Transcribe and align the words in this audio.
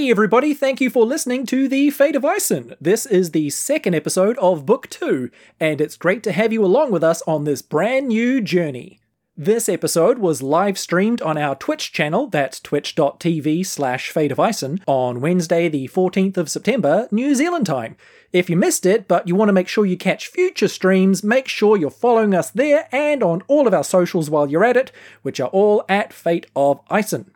Hey 0.00 0.10
everybody, 0.10 0.54
thank 0.54 0.80
you 0.80 0.88
for 0.88 1.04
listening 1.04 1.44
to 1.44 1.68
The 1.68 1.90
Fate 1.90 2.16
of 2.16 2.24
Eisen. 2.24 2.74
This 2.80 3.04
is 3.04 3.32
the 3.32 3.50
second 3.50 3.94
episode 3.94 4.38
of 4.38 4.64
Book 4.64 4.88
2, 4.88 5.30
and 5.60 5.78
it's 5.78 5.98
great 5.98 6.22
to 6.22 6.32
have 6.32 6.54
you 6.54 6.64
along 6.64 6.90
with 6.90 7.04
us 7.04 7.20
on 7.26 7.44
this 7.44 7.60
brand 7.60 8.08
new 8.08 8.40
journey. 8.40 8.98
This 9.36 9.68
episode 9.68 10.18
was 10.18 10.40
live 10.40 10.78
streamed 10.78 11.20
on 11.20 11.36
our 11.36 11.54
Twitch 11.54 11.92
channel, 11.92 12.28
that's 12.28 12.60
twitch.tv 12.60 13.66
slash 13.66 14.10
Fate 14.10 14.32
of 14.32 14.40
Eisen, 14.40 14.80
on 14.86 15.20
Wednesday 15.20 15.68
the 15.68 15.86
14th 15.88 16.38
of 16.38 16.48
September, 16.48 17.06
New 17.10 17.34
Zealand 17.34 17.66
time. 17.66 17.94
If 18.32 18.48
you 18.48 18.56
missed 18.56 18.86
it, 18.86 19.06
but 19.06 19.28
you 19.28 19.34
want 19.34 19.50
to 19.50 19.54
make 19.54 19.68
sure 19.68 19.84
you 19.84 19.98
catch 19.98 20.28
future 20.28 20.68
streams, 20.68 21.22
make 21.22 21.46
sure 21.46 21.76
you're 21.76 21.90
following 21.90 22.34
us 22.34 22.48
there 22.48 22.88
and 22.90 23.22
on 23.22 23.42
all 23.48 23.66
of 23.66 23.74
our 23.74 23.84
socials 23.84 24.30
while 24.30 24.48
you're 24.48 24.64
at 24.64 24.78
it, 24.78 24.92
which 25.20 25.40
are 25.40 25.50
all 25.50 25.84
at 25.90 26.14
Fate 26.14 26.46
of 26.56 26.80
Eisen. 26.88 27.34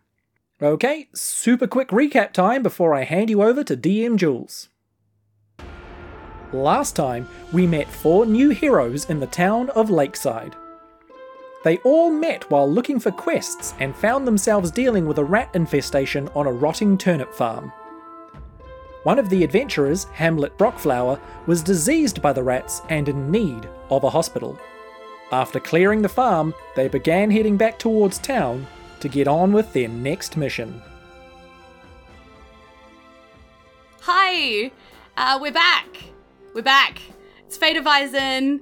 Okay, 0.64 1.08
super 1.14 1.66
quick 1.66 1.88
recap 1.88 2.32
time 2.32 2.62
before 2.62 2.94
I 2.94 3.04
hand 3.04 3.28
you 3.28 3.42
over 3.42 3.62
to 3.62 3.76
DM 3.76 4.16
Jules. 4.16 4.70
Last 6.54 6.96
time, 6.96 7.28
we 7.52 7.66
met 7.66 7.86
four 7.86 8.24
new 8.24 8.48
heroes 8.48 9.04
in 9.10 9.20
the 9.20 9.26
town 9.26 9.68
of 9.76 9.90
Lakeside. 9.90 10.56
They 11.64 11.76
all 11.84 12.08
met 12.08 12.50
while 12.50 12.66
looking 12.66 12.98
for 12.98 13.10
quests 13.10 13.74
and 13.78 13.94
found 13.94 14.26
themselves 14.26 14.70
dealing 14.70 15.06
with 15.06 15.18
a 15.18 15.24
rat 15.24 15.50
infestation 15.52 16.30
on 16.34 16.46
a 16.46 16.52
rotting 16.52 16.96
turnip 16.96 17.34
farm. 17.34 17.70
One 19.02 19.18
of 19.18 19.28
the 19.28 19.44
adventurers, 19.44 20.04
Hamlet 20.14 20.56
Brockflower, 20.56 21.20
was 21.44 21.62
diseased 21.62 22.22
by 22.22 22.32
the 22.32 22.42
rats 22.42 22.80
and 22.88 23.06
in 23.10 23.30
need 23.30 23.68
of 23.90 24.04
a 24.04 24.08
hospital. 24.08 24.58
After 25.30 25.60
clearing 25.60 26.00
the 26.00 26.08
farm, 26.08 26.54
they 26.74 26.88
began 26.88 27.30
heading 27.30 27.58
back 27.58 27.78
towards 27.78 28.16
town 28.16 28.66
to 29.00 29.08
get 29.08 29.28
on 29.28 29.52
with 29.52 29.72
their 29.72 29.88
next 29.88 30.36
mission. 30.36 30.82
Hi, 34.00 34.70
uh, 35.16 35.38
we're 35.40 35.52
back. 35.52 35.86
We're 36.54 36.62
back. 36.62 37.00
It's 37.46 37.56
Fate 37.56 37.76
of 37.76 37.86
Eisen. 37.86 38.60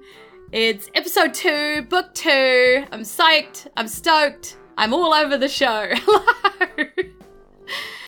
It's 0.53 0.89
episode 0.95 1.35
two, 1.35 1.83
book 1.89 2.15
two. 2.15 2.85
I'm 2.93 3.01
psyched. 3.03 3.67
I'm 3.77 3.89
stoked. 3.89 4.57
I'm 4.77 4.93
all 4.93 5.13
over 5.13 5.37
the 5.37 5.49
show. 5.49 5.93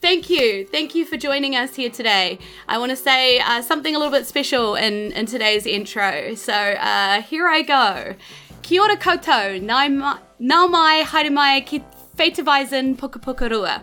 Thank 0.03 0.29
you. 0.29 0.67
Thank 0.67 0.95
you 0.95 1.07
for 1.07 1.17
joining 1.17 1.57
us 1.57 1.75
here 1.75 1.89
today. 1.89 2.39
I 2.69 2.77
want 2.77 2.91
to 2.91 2.97
say 2.97 3.41
uh, 3.41 3.63
something 3.63 3.97
a 3.97 3.99
little 3.99 4.13
bit 4.13 4.27
special 4.27 4.75
in, 4.75 5.13
in 5.13 5.25
today's 5.25 5.65
intro. 5.67 6.35
So 6.35 6.53
uh, 6.53 7.23
here 7.23 7.49
I 7.49 7.63
go. 7.63 8.15
Kia 8.61 8.83
ora 8.83 8.97
koutou, 8.97 9.63
nau 9.63 10.67
mai 10.69 11.05
haere 11.05 11.31
mai 11.33 11.63
ki 11.63 11.83
Fate 12.15 12.39
of 12.39 12.47
Eisen 12.47 12.97
Pukapukarua. 12.97 13.83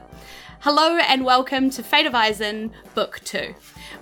Hello 0.62 0.98
and 0.98 1.26
welcome 1.26 1.70
to 1.70 1.84
Fate 1.84 2.06
of 2.06 2.16
Eisen 2.16 2.72
Book 2.96 3.20
2. 3.26 3.54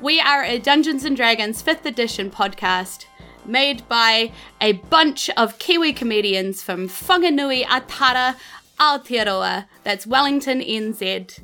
We 0.02 0.20
are 0.20 0.44
a 0.44 0.60
Dungeons 0.60 1.04
and 1.04 1.18
Dragons 1.18 1.64
5th 1.64 1.84
edition 1.86 2.30
podcast 2.30 3.06
made 3.44 3.88
by 3.90 4.32
a 4.62 4.74
bunch 4.74 5.32
of 5.32 5.58
Kiwi 5.58 5.94
comedians 5.94 6.62
from 6.62 6.88
Whanganui-a-Tara 6.88 8.38
Aotearoa, 8.80 9.66
that's 9.84 10.06
Wellington 10.06 10.62
NZ. 10.62 11.40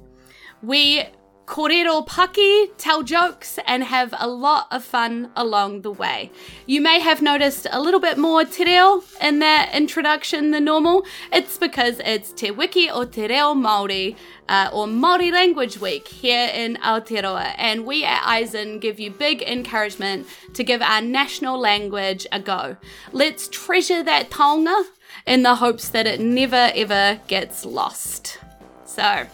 We 0.62 1.06
Korero 1.46 2.06
Paki, 2.08 2.72
tell 2.80 3.04
jokes, 3.04 3.60
and 3.68 3.84
have 3.84 4.16
a 4.18 4.28
lot 4.28 4.68
of 4.72 4.84
fun 4.84 5.30
along 5.36 5.82
the 5.82 5.92
way. 5.92 6.32
You 6.66 6.82
may 6.82 7.00
have 7.00 7.22
noticed 7.22 7.68
a 7.72 7.80
little 7.80 8.00
bit 8.00 8.18
more 8.18 8.44
te 8.46 8.66
reo 8.66 9.04
in 9.22 9.40
that 9.40 9.72
introduction 9.74 10.50
than 10.50 10.66
normal. 10.66 11.06
It's 11.32 11.60
because 11.60 12.02
it's 12.04 12.32
Te 12.32 12.50
Wiki 12.50 12.90
o 12.90 13.06
Te 13.06 13.28
Reo 13.28 13.54
Māori, 13.54 14.16
uh, 14.50 14.72
or 14.74 14.88
Māori 14.88 15.32
Language 15.32 15.78
Week 15.78 16.08
here 16.08 16.50
in 16.52 16.78
Aotearoa, 16.78 17.54
and 17.58 17.86
we 17.86 18.04
at 18.04 18.26
Eisen 18.26 18.80
give 18.80 19.00
you 19.00 19.12
big 19.12 19.44
encouragement 19.44 20.26
to 20.56 20.64
give 20.64 20.82
our 20.82 21.02
national 21.02 21.60
language 21.60 22.26
a 22.32 22.40
go. 22.40 22.76
Let's 23.12 23.48
treasure 23.50 24.02
that 24.02 24.32
taonga 24.32 24.86
in 25.28 25.44
the 25.44 25.56
hopes 25.56 25.90
that 25.90 26.08
it 26.08 26.20
never 26.20 26.72
ever 26.76 27.20
gets 27.28 27.66
lost. 27.66 28.40
So, 28.86 29.28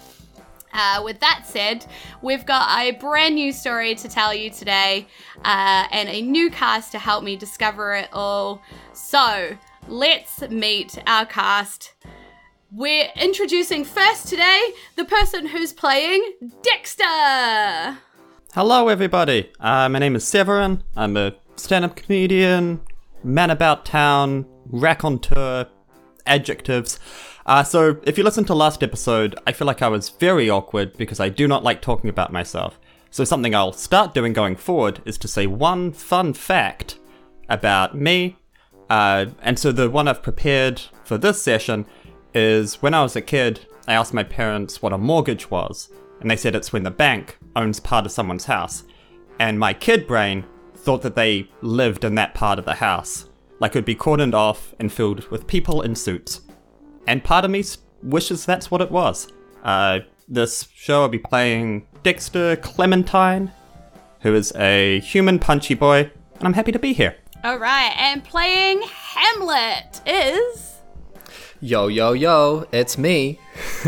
uh, 0.73 1.01
with 1.03 1.19
that 1.19 1.43
said, 1.45 1.85
we've 2.21 2.45
got 2.45 2.79
a 2.79 2.91
brand 2.91 3.35
new 3.35 3.51
story 3.51 3.95
to 3.95 4.07
tell 4.07 4.33
you 4.33 4.49
today 4.49 5.07
uh, 5.43 5.87
and 5.91 6.09
a 6.09 6.21
new 6.21 6.49
cast 6.49 6.91
to 6.91 6.99
help 6.99 7.23
me 7.23 7.35
discover 7.35 7.93
it 7.95 8.09
all. 8.13 8.61
So 8.93 9.57
let's 9.87 10.41
meet 10.49 10.97
our 11.07 11.25
cast. 11.25 11.93
We're 12.71 13.09
introducing 13.15 13.83
first 13.83 14.27
today 14.27 14.71
the 14.95 15.05
person 15.05 15.47
who's 15.47 15.73
playing 15.73 16.23
Dexter. 16.61 17.97
Hello, 18.53 18.87
everybody. 18.87 19.51
Uh, 19.59 19.89
my 19.89 19.99
name 19.99 20.15
is 20.15 20.25
Severin. 20.25 20.83
I'm 20.95 21.17
a 21.17 21.35
stand 21.55 21.85
up 21.85 21.95
comedian, 21.95 22.81
man 23.23 23.49
about 23.49 23.85
town, 23.85 24.45
raconteur, 24.67 25.67
adjectives. 26.25 26.99
Uh, 27.51 27.63
so, 27.63 27.97
if 28.03 28.17
you 28.17 28.23
listen 28.23 28.45
to 28.45 28.55
last 28.55 28.81
episode, 28.81 29.37
I 29.45 29.51
feel 29.51 29.67
like 29.67 29.81
I 29.81 29.89
was 29.89 30.07
very 30.07 30.49
awkward 30.49 30.95
because 30.95 31.19
I 31.19 31.27
do 31.27 31.49
not 31.49 31.65
like 31.65 31.81
talking 31.81 32.09
about 32.09 32.31
myself. 32.31 32.79
So, 33.09 33.25
something 33.25 33.53
I'll 33.53 33.73
start 33.73 34.13
doing 34.13 34.31
going 34.31 34.55
forward 34.55 35.01
is 35.03 35.17
to 35.17 35.27
say 35.27 35.47
one 35.47 35.91
fun 35.91 36.31
fact 36.31 36.97
about 37.49 37.93
me. 37.93 38.37
Uh, 38.89 39.25
and 39.41 39.59
so, 39.59 39.73
the 39.73 39.89
one 39.89 40.07
I've 40.07 40.23
prepared 40.23 40.81
for 41.03 41.17
this 41.17 41.41
session 41.41 41.85
is 42.33 42.81
when 42.81 42.93
I 42.93 43.03
was 43.03 43.17
a 43.17 43.21
kid, 43.21 43.65
I 43.85 43.95
asked 43.95 44.13
my 44.13 44.23
parents 44.23 44.81
what 44.81 44.93
a 44.93 44.97
mortgage 44.97 45.51
was, 45.51 45.89
and 46.21 46.31
they 46.31 46.37
said 46.37 46.55
it's 46.55 46.71
when 46.71 46.83
the 46.83 46.89
bank 46.89 47.37
owns 47.57 47.81
part 47.81 48.05
of 48.05 48.13
someone's 48.13 48.45
house. 48.45 48.85
And 49.39 49.59
my 49.59 49.73
kid 49.73 50.07
brain 50.07 50.45
thought 50.73 51.01
that 51.01 51.15
they 51.15 51.49
lived 51.59 52.05
in 52.05 52.15
that 52.15 52.33
part 52.33 52.59
of 52.59 52.63
the 52.63 52.75
house, 52.75 53.27
like 53.59 53.75
it 53.75 53.79
would 53.79 53.83
be 53.83 53.93
cordoned 53.93 54.35
off 54.35 54.73
and 54.79 54.89
filled 54.89 55.27
with 55.27 55.47
people 55.47 55.81
in 55.81 55.95
suits 55.95 56.39
and 57.07 57.23
part 57.23 57.45
of 57.45 57.51
me 57.51 57.63
wishes 58.03 58.45
that's 58.45 58.71
what 58.71 58.81
it 58.81 58.91
was. 58.91 59.27
Uh, 59.63 59.99
this 60.27 60.67
show 60.73 61.01
I'll 61.01 61.09
be 61.09 61.19
playing 61.19 61.87
Dexter 62.03 62.55
Clementine, 62.57 63.51
who 64.21 64.33
is 64.33 64.53
a 64.55 64.99
human 65.01 65.39
punchy 65.39 65.73
boy, 65.73 66.11
and 66.35 66.43
I'm 66.47 66.53
happy 66.53 66.71
to 66.71 66.79
be 66.79 66.93
here. 66.93 67.15
All 67.43 67.57
right, 67.57 67.93
and 67.97 68.23
playing 68.23 68.81
Hamlet 68.83 70.01
is. 70.05 70.71
Yo, 71.63 71.87
yo, 71.87 72.13
yo, 72.13 72.65
it's 72.71 72.97
me. 72.97 73.39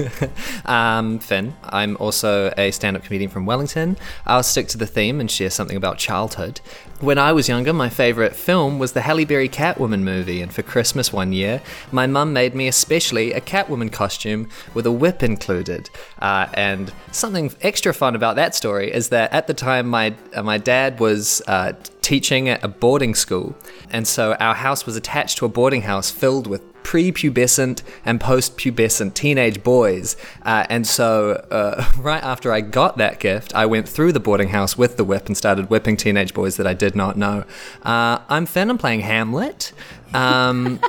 um, 0.66 1.18
Finn. 1.18 1.56
I'm 1.64 1.98
also 1.98 2.54
a 2.56 2.70
stand 2.70 2.96
up 2.96 3.04
comedian 3.04 3.32
from 3.32 3.48
Wellington. 3.48 3.98
I'll 4.28 4.44
stick 4.44 4.68
to 4.70 4.78
the 4.78 4.86
theme 4.86 5.20
and 5.20 5.30
share 5.30 5.50
something 5.50 5.76
about 5.76 5.98
childhood. 5.98 6.62
When 7.04 7.18
I 7.18 7.34
was 7.34 7.50
younger, 7.50 7.74
my 7.74 7.90
favourite 7.90 8.34
film 8.34 8.80
was 8.80 8.94
the 8.94 9.02
Halle 9.02 9.26
Berry 9.26 9.50
Catwoman 9.50 10.04
movie, 10.04 10.42
and 10.42 10.54
for 10.54 10.62
Christmas 10.62 11.12
one 11.12 11.34
year, 11.34 11.62
my 11.92 12.08
mum 12.08 12.32
made 12.32 12.56
me 12.56 12.70
especially 12.70 13.34
a 13.34 13.42
Catwoman 13.42 13.92
costume 13.92 14.48
with 14.74 14.86
a 14.86 14.92
whip 14.94 15.22
included. 15.22 15.90
Uh, 16.20 16.48
and 16.54 16.94
something 17.12 17.52
extra 17.60 17.94
fun 17.94 18.16
about 18.16 18.38
that 18.38 18.56
story 18.56 18.90
is 18.90 19.10
that 19.10 19.34
at 19.34 19.48
the 19.48 19.54
time, 19.54 19.90
my, 19.90 20.16
uh, 20.34 20.44
my 20.44 20.58
dad 20.58 21.02
was 21.02 21.42
uh, 21.48 21.74
teaching 22.02 22.48
at 22.48 22.64
a 22.64 22.70
boarding 22.70 23.16
school, 23.16 23.54
and 23.90 24.08
so 24.08 24.36
our 24.36 24.56
house 24.56 24.86
was 24.86 24.96
attached 24.96 25.38
to 25.40 25.46
a 25.46 25.50
boarding 25.50 25.82
house 25.82 26.10
filled 26.10 26.48
with 26.48 26.73
prepubescent 26.84 27.82
and 28.06 28.20
post-pubescent 28.20 29.14
teenage 29.14 29.64
boys. 29.64 30.16
Uh, 30.44 30.66
and 30.70 30.86
so, 30.86 31.32
uh, 31.52 31.86
right 31.98 32.24
after 32.24 32.52
I 32.52 32.62
got 32.62 32.98
that 32.98 33.20
gift, 33.20 33.56
I 33.56 33.66
went 33.66 33.88
through 33.88 34.12
the 34.12 34.20
boarding 34.20 34.50
house 34.50 34.78
with 34.78 34.98
the 34.98 35.04
whip 35.04 35.28
and 35.28 35.38
started 35.38 35.70
whipping 35.70 35.98
teenage 35.98 36.34
boys 36.34 36.58
that 36.58 36.68
I 36.68 36.74
did 36.74 36.96
not 36.96 37.18
know. 37.18 37.46
Uh, 37.84 38.20
I'm 38.30 38.46
Finn. 38.46 38.70
I'm 38.70 38.78
playing 38.78 39.02
Hamlet. 39.02 39.74
Um, 40.14 40.80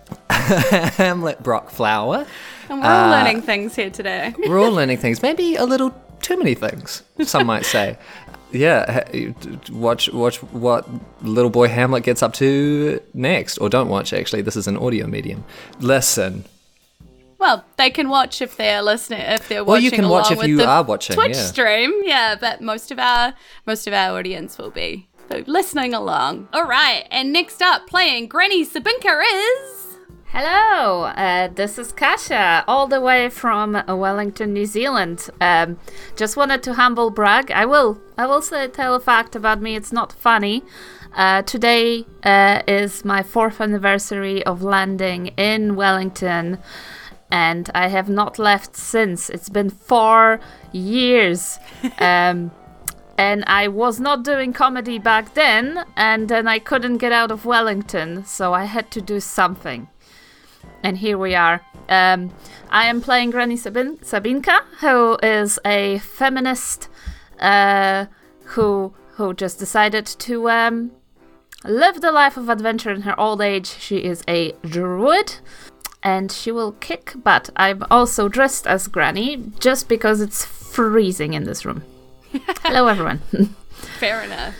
Hamlet 0.30 1.42
Brockflower. 1.42 2.26
And 2.68 2.80
we're 2.80 2.86
all 2.86 3.04
uh, 3.06 3.10
learning 3.10 3.42
things 3.42 3.74
here 3.74 3.90
today. 3.90 4.34
we're 4.38 4.58
all 4.58 4.70
learning 4.80 4.98
things. 4.98 5.22
Maybe 5.22 5.56
a 5.56 5.64
little 5.64 5.94
too 6.20 6.36
many 6.36 6.54
things, 6.54 7.02
some 7.22 7.46
might 7.46 7.64
say 7.64 7.96
yeah, 8.52 9.08
watch 9.70 10.10
watch 10.12 10.42
what 10.42 10.88
little 11.22 11.50
boy 11.50 11.68
Hamlet 11.68 12.02
gets 12.02 12.22
up 12.22 12.32
to 12.34 13.00
next, 13.14 13.58
or 13.58 13.68
don't 13.68 13.88
watch. 13.88 14.12
Actually, 14.12 14.42
this 14.42 14.56
is 14.56 14.66
an 14.66 14.76
audio 14.76 15.06
medium. 15.06 15.44
Listen. 15.80 16.44
Well, 17.38 17.64
they 17.76 17.90
can 17.90 18.08
watch 18.08 18.42
if 18.42 18.56
they're 18.56 18.82
listening. 18.82 19.20
If 19.20 19.48
they're 19.48 19.62
watching. 19.62 19.72
Well, 19.72 19.80
you 19.80 19.90
can 19.90 20.08
watch 20.08 20.32
if 20.32 20.42
you 20.44 20.62
are 20.62 20.82
watching. 20.82 21.14
Twitch 21.14 21.36
yeah. 21.36 21.42
stream, 21.42 21.92
yeah. 22.02 22.36
But 22.40 22.60
most 22.60 22.90
of 22.90 22.98
our 22.98 23.34
most 23.66 23.86
of 23.86 23.92
our 23.92 24.18
audience 24.18 24.58
will 24.58 24.70
be 24.70 25.08
listening 25.46 25.94
along. 25.94 26.48
All 26.52 26.64
right, 26.64 27.06
and 27.10 27.32
next 27.32 27.62
up, 27.62 27.86
playing 27.86 28.28
Granny 28.28 28.64
Sabinka 28.66 29.22
is. 29.22 29.87
Hello, 30.30 31.04
uh, 31.04 31.48
this 31.48 31.78
is 31.78 31.90
Kasha, 31.90 32.62
all 32.68 32.86
the 32.86 33.00
way 33.00 33.30
from 33.30 33.82
Wellington, 33.88 34.52
New 34.52 34.66
Zealand. 34.66 35.30
Um, 35.40 35.78
just 36.16 36.36
wanted 36.36 36.62
to 36.64 36.74
humble 36.74 37.08
brag. 37.08 37.50
I 37.50 37.64
will, 37.64 37.98
I 38.18 38.26
will 38.26 38.42
say, 38.42 38.68
tell 38.68 38.94
a 38.94 39.00
fact 39.00 39.34
about 39.34 39.62
me. 39.62 39.74
It's 39.74 39.90
not 39.90 40.12
funny. 40.12 40.62
Uh, 41.16 41.40
today 41.40 42.04
uh, 42.24 42.60
is 42.68 43.06
my 43.06 43.22
fourth 43.22 43.58
anniversary 43.58 44.44
of 44.44 44.62
landing 44.62 45.28
in 45.38 45.76
Wellington, 45.76 46.58
and 47.30 47.70
I 47.74 47.88
have 47.88 48.10
not 48.10 48.38
left 48.38 48.76
since. 48.76 49.30
It's 49.30 49.48
been 49.48 49.70
four 49.70 50.40
years. 50.72 51.58
Um, 51.98 52.50
and 53.16 53.42
I 53.48 53.66
was 53.66 53.98
not 53.98 54.22
doing 54.22 54.52
comedy 54.52 55.00
back 55.00 55.34
then, 55.34 55.84
and 55.96 56.28
then 56.28 56.46
I 56.46 56.60
couldn't 56.60 56.98
get 56.98 57.10
out 57.10 57.32
of 57.32 57.44
Wellington, 57.44 58.24
so 58.24 58.54
I 58.54 58.66
had 58.66 58.92
to 58.92 59.00
do 59.00 59.18
something. 59.18 59.88
And 60.82 60.98
here 60.98 61.18
we 61.18 61.34
are. 61.34 61.60
Um, 61.88 62.30
I 62.70 62.86
am 62.86 63.00
playing 63.00 63.30
Granny 63.30 63.56
Sabin- 63.56 63.98
Sabinka, 63.98 64.60
who 64.80 65.18
is 65.22 65.58
a 65.64 65.98
feminist 65.98 66.88
uh, 67.40 68.06
who 68.44 68.94
who 69.16 69.34
just 69.34 69.58
decided 69.58 70.06
to 70.06 70.48
um, 70.48 70.92
live 71.64 72.00
the 72.00 72.12
life 72.12 72.36
of 72.36 72.48
adventure 72.48 72.92
in 72.92 73.02
her 73.02 73.18
old 73.18 73.40
age. 73.40 73.66
She 73.66 73.98
is 73.98 74.22
a 74.28 74.52
druid, 74.62 75.36
and 76.02 76.30
she 76.30 76.52
will 76.52 76.72
kick 76.72 77.14
butt. 77.24 77.50
I'm 77.56 77.82
also 77.90 78.28
dressed 78.28 78.66
as 78.66 78.86
Granny 78.86 79.42
just 79.58 79.88
because 79.88 80.20
it's 80.20 80.44
freezing 80.44 81.34
in 81.34 81.44
this 81.44 81.64
room. 81.64 81.82
Hello, 82.62 82.86
everyone. 82.86 83.18
Fair 83.98 84.22
enough. 84.22 84.54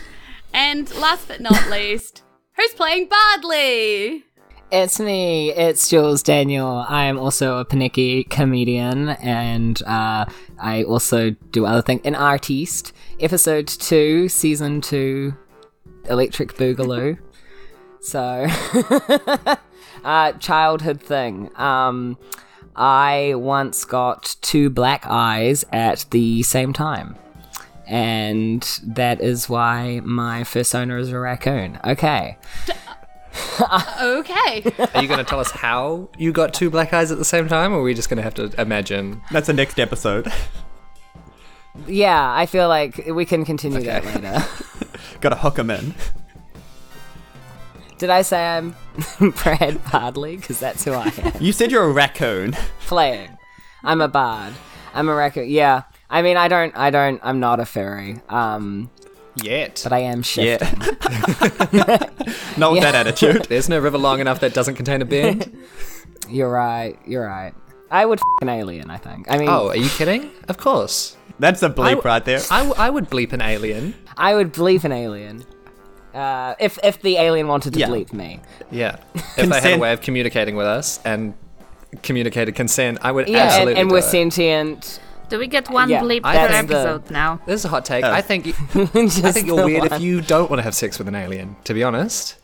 And 0.53 0.93
last 0.95 1.27
but 1.27 1.39
not 1.39 1.69
least, 1.71 2.23
who's 2.57 2.73
playing 2.73 3.07
Bardley? 3.07 4.25
It's 4.71 4.99
me, 4.99 5.51
it's 5.51 5.89
Jules 5.89 6.21
Daniel. 6.21 6.85
I 6.87 7.05
am 7.05 7.17
also 7.17 7.57
a 7.57 7.65
panicky 7.65 8.23
comedian 8.23 9.09
and 9.09 9.81
uh, 9.81 10.25
I 10.59 10.83
also 10.83 11.31
do 11.51 11.65
other 11.65 11.81
things. 11.81 12.01
An 12.05 12.13
artiste. 12.13 12.93
Episode 13.19 13.65
2, 13.65 14.29
Season 14.29 14.79
2, 14.79 15.33
Electric 16.07 16.53
Boogaloo. 16.53 17.17
so, 17.99 18.45
uh, 20.03 20.33
childhood 20.33 21.01
thing. 21.01 21.49
Um, 21.55 22.19
I 22.75 23.33
once 23.35 23.85
got 23.85 24.35
two 24.41 24.69
black 24.69 25.03
eyes 25.07 25.65
at 25.73 26.05
the 26.11 26.43
same 26.43 26.73
time. 26.73 27.15
And 27.87 28.61
that 28.83 29.19
is 29.19 29.49
why 29.49 30.01
my 30.03 30.43
first 30.43 30.75
owner 30.75 30.99
is 30.99 31.09
a 31.09 31.17
raccoon. 31.17 31.79
Okay. 31.83 32.37
Okay. 34.01 34.63
Are 34.93 35.01
you 35.01 35.07
going 35.07 35.19
to 35.19 35.23
tell 35.23 35.39
us 35.39 35.51
how 35.51 36.09
you 36.17 36.31
got 36.31 36.53
two 36.53 36.69
black 36.69 36.93
eyes 36.93 37.11
at 37.11 37.17
the 37.17 37.25
same 37.25 37.47
time, 37.47 37.73
or 37.73 37.79
are 37.79 37.83
we 37.83 37.93
just 37.93 38.09
going 38.09 38.17
to 38.17 38.23
have 38.23 38.33
to 38.35 38.51
imagine? 38.59 39.21
That's 39.31 39.47
the 39.47 39.53
next 39.53 39.79
episode. 39.79 40.31
Yeah, 41.87 42.33
I 42.33 42.45
feel 42.45 42.67
like 42.67 43.05
we 43.07 43.25
can 43.25 43.45
continue 43.45 43.81
that 43.81 44.05
later. 44.05 44.45
Gotta 45.21 45.35
hook 45.35 45.57
him 45.57 45.69
in. 45.69 45.93
Did 47.97 48.09
I 48.09 48.21
say 48.21 48.57
I'm 48.57 48.75
Brad 49.43 49.79
Bardley? 49.91 50.37
Because 50.37 50.59
that's 50.59 50.83
who 50.85 50.93
I 50.93 51.11
am. 51.17 51.33
You 51.41 51.51
said 51.51 51.71
you're 51.71 51.83
a 51.83 51.91
raccoon. 51.91 52.53
Playing. 52.81 53.37
I'm 53.83 54.01
a 54.01 54.07
bard. 54.07 54.53
I'm 54.93 55.09
a 55.09 55.15
raccoon. 55.15 55.49
Yeah. 55.49 55.83
I 56.09 56.21
mean, 56.21 56.37
I 56.37 56.47
don't, 56.47 56.75
I 56.75 56.89
don't, 56.89 57.19
I'm 57.23 57.39
not 57.39 57.59
a 57.59 57.65
fairy. 57.65 58.21
Um, 58.29 58.89
Yet. 59.43 59.81
but 59.83 59.93
I 59.93 59.99
am 59.99 60.21
shifting. 60.23 60.81
Yeah. 61.71 61.97
Not 62.57 62.71
with 62.73 62.81
that 62.81 62.95
attitude. 62.95 63.45
There's 63.45 63.69
no 63.69 63.79
river 63.79 63.97
long 63.97 64.19
enough 64.19 64.39
that 64.41 64.53
doesn't 64.53 64.75
contain 64.75 65.01
a 65.01 65.05
bend. 65.05 65.55
You're 66.29 66.49
right. 66.51 66.97
You're 67.05 67.25
right. 67.25 67.53
I 67.91 68.05
would 68.05 68.19
f- 68.19 68.23
an 68.41 68.49
alien. 68.49 68.89
I 68.89 68.97
think. 68.97 69.31
I 69.31 69.37
mean, 69.37 69.49
oh, 69.49 69.69
are 69.69 69.75
you 69.75 69.89
kidding? 69.89 70.29
Of 70.47 70.57
course. 70.57 71.15
That's 71.39 71.63
a 71.63 71.69
bleep 71.69 71.97
I- 72.05 72.07
right 72.07 72.23
there. 72.25 72.41
I, 72.51 72.57
w- 72.59 72.75
I 72.77 72.89
would 72.89 73.09
bleep 73.09 73.33
an 73.33 73.41
alien. 73.41 73.95
I 74.17 74.35
would 74.35 74.53
bleep 74.53 74.83
an 74.83 74.91
alien. 74.91 75.45
Uh, 76.13 76.55
if 76.59 76.77
if 76.83 77.01
the 77.01 77.17
alien 77.17 77.47
wanted 77.47 77.73
to 77.73 77.79
Yeah. 77.79 77.87
bleep 77.87 78.13
me. 78.13 78.39
Yeah. 78.71 78.97
If 79.37 79.49
they 79.49 79.61
had 79.61 79.73
a 79.73 79.77
way 79.79 79.93
of 79.93 80.01
communicating 80.01 80.55
with 80.55 80.65
us 80.67 80.99
and 81.05 81.33
communicated 82.03 82.53
consent, 82.55 82.97
I 83.01 83.11
would 83.11 83.27
Yeah, 83.27 83.37
and, 83.37 83.47
absolutely 83.49 83.75
and 83.81 83.89
do 83.89 83.93
we're 83.93 83.99
it. 83.99 84.03
sentient. 84.03 84.99
Do 85.29 85.37
we 85.39 85.47
get 85.47 85.69
one 85.69 85.89
Yeah, 85.89 86.01
bleep 86.01 86.21
I 86.23 86.37
per 86.47 86.53
think 86.53 86.69
the- 86.69 86.75
episode 86.79 87.11
now? 87.11 87.39
This 87.45 87.61
is 87.61 87.65
a 87.65 87.69
hot 87.69 87.85
take. 87.85 88.03
Oh. 88.03 88.11
I 88.11 88.21
think 88.21 88.45
Just 88.73 89.23
I 89.23 89.31
think 89.31 89.47
you're 89.47 89.63
weird 89.65 89.83
one. 89.83 89.93
if 89.93 90.01
you 90.01 90.21
don't 90.21 90.49
want 90.49 90.59
to 90.59 90.63
have 90.63 90.75
sex 90.75 90.97
with 90.97 91.07
an 91.07 91.15
alien. 91.15 91.55
To 91.65 91.73
be 91.73 91.83
honest. 91.83 92.35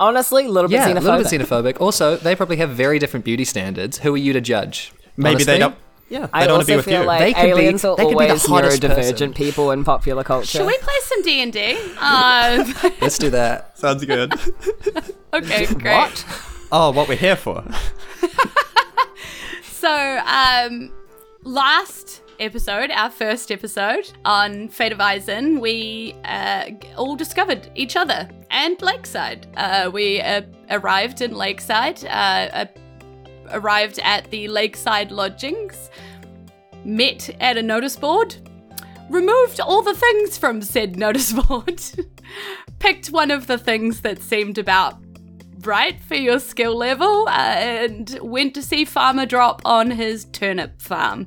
Honestly, 0.00 0.46
a 0.46 0.48
little 0.48 0.68
bit 0.68 0.76
Yeah, 0.76 0.88
a 0.88 0.94
xenophobic. 0.94 1.02
little 1.02 1.22
bit 1.22 1.48
xenophobic. 1.76 1.80
Also, 1.80 2.16
they 2.16 2.34
probably 2.36 2.56
have 2.56 2.70
very 2.70 2.98
different 2.98 3.24
beauty 3.24 3.44
standards. 3.44 3.98
Who 3.98 4.14
are 4.14 4.18
you 4.18 4.32
to 4.32 4.40
judge? 4.40 4.92
Maybe 5.16 5.44
they 5.44 5.58
don't. 5.58 5.76
Yeah, 6.08 6.26
they 6.26 6.28
I 6.32 6.46
don't 6.46 6.56
want 6.58 6.66
to 6.68 6.72
also 6.72 6.72
be 6.72 6.76
with 6.76 6.84
feel 6.84 7.00
you. 7.02 7.06
like 7.06 7.20
They 7.20 7.32
could 7.32 7.42
be- 7.42 7.48
aliens 7.62 7.84
are 7.84 7.96
they 7.96 8.02
could 8.04 8.18
be 8.18 8.24
the 8.24 8.30
always 8.30 8.46
hottest 8.46 8.82
neurodivergent 8.82 8.94
person. 9.18 9.32
people 9.34 9.70
in 9.70 9.82
popular 9.84 10.22
culture. 10.24 10.58
Should 10.58 10.66
we 10.66 10.76
play 10.78 10.94
some 11.04 11.22
D 11.22 11.40
and 11.42 11.52
D? 11.52 11.76
Uh, 11.98 12.90
Let's 13.00 13.16
do 13.18 13.30
that. 13.30 13.78
Sounds 13.84 14.04
good. 14.04 14.32
Okay, 15.32 15.66
great. 15.66 15.94
What? 15.96 16.24
oh, 16.70 16.90
what 16.90 17.08
we're 17.08 17.14
here 17.16 17.36
for. 17.36 17.64
So, 19.64 19.90
um, 20.26 20.92
last 21.44 22.22
episode, 22.38 22.90
our 22.90 23.10
first 23.10 23.50
episode 23.50 24.10
on 24.24 24.68
Fate 24.68 24.92
of 24.92 25.00
Eisen, 25.00 25.60
we 25.60 26.14
uh, 26.24 26.70
all 26.96 27.16
discovered 27.16 27.70
each 27.74 27.96
other 27.96 28.28
and 28.50 28.80
Lakeside. 28.80 29.46
Uh, 29.56 29.90
we 29.92 30.20
uh, 30.20 30.42
arrived 30.70 31.20
in 31.20 31.34
Lakeside, 31.34 32.04
uh, 32.04 32.08
uh, 32.08 32.66
arrived 33.50 33.98
at 34.02 34.30
the 34.30 34.48
Lakeside 34.48 35.10
lodgings, 35.10 35.90
met 36.84 37.30
at 37.40 37.56
a 37.56 37.62
notice 37.62 37.96
board, 37.96 38.36
removed 39.10 39.60
all 39.60 39.82
the 39.82 39.94
things 39.94 40.38
from 40.38 40.62
said 40.62 40.96
notice 40.98 41.32
board, 41.32 41.82
picked 42.78 43.08
one 43.08 43.30
of 43.30 43.46
the 43.46 43.58
things 43.58 44.00
that 44.00 44.22
seemed 44.22 44.58
about 44.58 45.01
right 45.66 46.00
for 46.00 46.14
your 46.14 46.38
skill 46.38 46.76
level 46.76 47.26
uh, 47.28 47.30
and 47.30 48.18
went 48.22 48.54
to 48.54 48.62
see 48.62 48.84
Farmer 48.84 49.26
Drop 49.26 49.62
on 49.64 49.90
his 49.90 50.26
turnip 50.26 50.80
farm. 50.80 51.26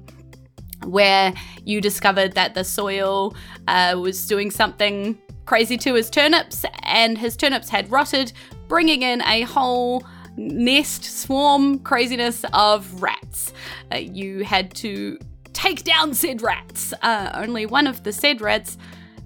Where 0.84 1.34
you 1.64 1.82
discovered 1.82 2.34
that 2.34 2.54
the 2.54 2.64
soil 2.64 3.36
uh, 3.68 3.96
was 4.00 4.28
doing 4.28 4.52
something 4.52 5.18
crazy 5.46 5.78
to 5.78 5.94
his 5.94 6.10
turnips, 6.10 6.66
and 6.84 7.18
his 7.18 7.38
turnips 7.38 7.70
had 7.70 7.90
rotted, 7.92 8.34
bringing 8.68 9.02
in 9.02 9.22
a 9.24 9.42
whole 9.42 10.04
nest, 10.38 11.04
swarm 11.04 11.80
craziness 11.80 12.44
of 12.54 13.02
rats. 13.02 13.54
Uh, 13.92 13.98
you 13.98 14.44
had 14.44 14.74
to 14.76 15.18
take 15.54 15.84
down 15.84 16.14
said 16.14 16.42
rats. 16.42 16.94
Uh, 17.02 17.32
only 17.36 17.66
one 17.66 17.88
of 17.88 18.04
the 18.04 18.12
said 18.12 18.42
rats 18.42 18.78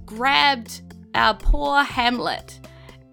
grabbed 0.06 0.82
our 1.16 1.34
poor 1.34 1.84
Hamlet 1.84 2.60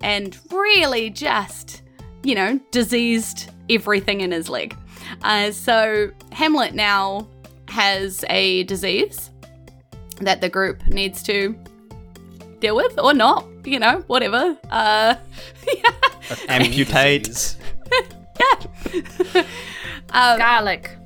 and 0.02 0.38
really 0.50 1.10
just, 1.10 1.82
you 2.26 2.34
know, 2.34 2.58
diseased 2.72 3.52
everything 3.70 4.20
in 4.20 4.32
his 4.32 4.48
leg. 4.48 4.76
Uh, 5.22 5.52
so 5.52 6.10
Hamlet 6.32 6.74
now 6.74 7.28
has 7.68 8.24
a 8.28 8.64
disease 8.64 9.30
that 10.20 10.40
the 10.40 10.48
group 10.48 10.84
needs 10.88 11.22
to 11.22 11.56
deal 12.58 12.74
with 12.74 12.98
or 12.98 13.14
not, 13.14 13.46
you 13.64 13.78
know, 13.78 14.02
whatever. 14.08 14.58
Uh, 14.70 15.14
Amputate. 16.48 17.56
Garlic. 20.12 20.96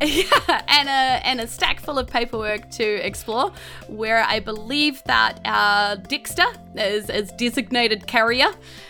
yeah, 0.02 0.62
and 0.68 0.88
a 0.88 1.26
and 1.26 1.40
a 1.40 1.46
stack 1.46 1.80
full 1.80 1.98
of 1.98 2.06
paperwork 2.06 2.70
to 2.72 2.84
explore. 2.84 3.52
Where 3.88 4.22
I 4.22 4.38
believe 4.38 5.02
that 5.06 5.40
our 5.44 5.96
Dexter, 5.96 6.46
as 6.76 7.10
as 7.10 7.32
designated 7.32 8.06
carrier, 8.06 8.48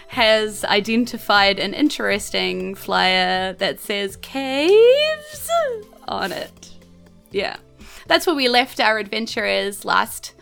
has 0.08 0.64
identified 0.64 1.58
an 1.58 1.72
interesting 1.72 2.74
flyer 2.74 3.54
that 3.54 3.80
says 3.80 4.16
caves 4.16 5.50
on 6.06 6.32
it. 6.32 6.70
Yeah, 7.30 7.56
that's 8.06 8.26
where 8.26 8.36
we 8.36 8.48
left 8.48 8.78
our 8.78 8.98
adventurers 8.98 9.86
last 9.86 10.34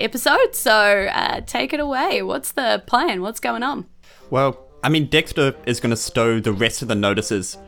episode. 0.00 0.54
So 0.54 1.08
uh, 1.12 1.42
take 1.42 1.74
it 1.74 1.80
away. 1.80 2.22
What's 2.22 2.52
the 2.52 2.82
plan? 2.86 3.20
What's 3.20 3.40
going 3.40 3.62
on? 3.62 3.86
Well, 4.30 4.66
I 4.82 4.88
mean, 4.88 5.06
Dexter 5.06 5.54
is 5.66 5.80
going 5.80 5.90
to 5.90 5.96
stow 5.96 6.40
the 6.40 6.52
rest 6.52 6.80
of 6.80 6.88
the 6.88 6.94
notices 6.94 7.58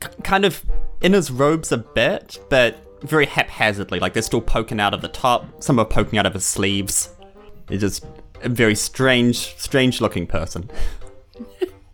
k- 0.00 0.10
kind 0.22 0.44
of 0.44 0.64
in 1.00 1.12
his 1.12 1.30
robes 1.30 1.72
a 1.72 1.78
bit, 1.78 2.38
but 2.48 2.76
very 3.02 3.26
haphazardly. 3.26 4.00
Like 4.00 4.12
they're 4.12 4.22
still 4.22 4.40
poking 4.40 4.80
out 4.80 4.94
of 4.94 5.00
the 5.02 5.08
top, 5.08 5.62
some 5.62 5.78
are 5.78 5.84
poking 5.84 6.18
out 6.18 6.26
of 6.26 6.34
his 6.34 6.44
sleeves. 6.44 7.10
He's 7.68 7.80
just 7.80 8.04
a 8.42 8.48
very 8.48 8.74
strange, 8.74 9.56
strange 9.56 10.00
looking 10.00 10.26
person. 10.26 10.70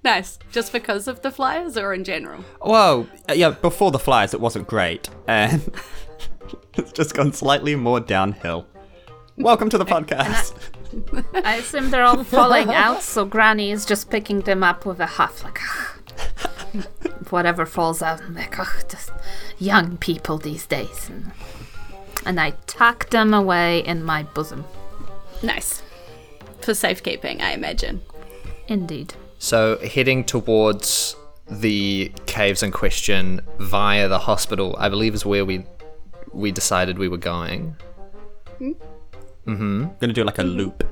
Nice. 0.05 0.39
Just 0.53 0.71
because 0.71 1.09
of 1.09 1.23
the 1.23 1.31
flyers, 1.31 1.79
or 1.79 1.95
in 1.95 2.05
general? 2.05 2.45
Well, 2.61 3.09
uh, 3.27 3.33
yeah, 3.33 3.53
before 3.53 3.91
the 3.91 3.99
flyers, 3.99 4.35
it 4.35 4.41
wasn't 4.41 4.69
great, 4.69 5.09
and 5.27 5.63
it's 6.75 6.93
just 6.93 7.15
gone 7.15 7.33
slightly 7.33 7.75
more 7.75 8.01
downhill. 8.01 8.67
Welcome 9.39 9.71
to 9.71 9.79
the 9.79 9.87
podcast. 9.87 10.53
I 11.43 11.55
assume 11.55 11.91
they're 11.91 12.05
all 12.05 12.23
falling 12.23 12.69
out, 12.75 13.03
so 13.03 13.25
Granny 13.25 13.71
is 13.71 13.87
just 13.87 14.11
picking 14.11 14.41
them 14.41 14.63
up 14.63 14.85
with 14.85 15.01
a 15.01 15.07
huff, 15.07 15.43
like, 15.43 15.59
whatever 17.31 17.67
falls 17.67 18.03
out. 18.03 18.23
I'm 18.23 18.35
like, 18.35 18.57
oh, 18.59 18.81
just 18.89 19.11
young 19.59 19.97
people 19.99 20.39
these 20.39 20.67
days. 20.67 21.09
And, 21.09 21.33
and 22.27 22.41
I 22.41 22.51
tuck 22.67 23.11
them 23.11 23.35
away 23.35 23.81
in 23.81 24.03
my 24.03 24.23
bosom. 24.23 24.65
Nice. 25.43 25.83
For 26.61 26.75
safekeeping, 26.75 27.43
I 27.43 27.53
imagine. 27.53 28.01
Indeed. 28.69 29.15
So 29.39 29.79
heading 29.79 30.25
towards 30.25 31.17
the 31.51 32.11
caves 32.27 32.63
in 32.63 32.71
question 32.73 33.41
via 33.59 34.09
the 34.09 34.19
hospital. 34.19 34.75
I 34.79 34.89
believe 34.89 35.15
is 35.15 35.27
where 35.27 35.45
we 35.45 35.67
we 36.33 36.51
decided 36.51 36.99
we 36.99 37.09
were 37.09 37.19
going. 37.19 37.77
Mm 38.61 38.77
hmm. 39.45 39.85
Gonna 40.01 40.13
do 40.15 40.25
like 40.25 40.39
a 40.39 40.43
loop. 40.43 40.83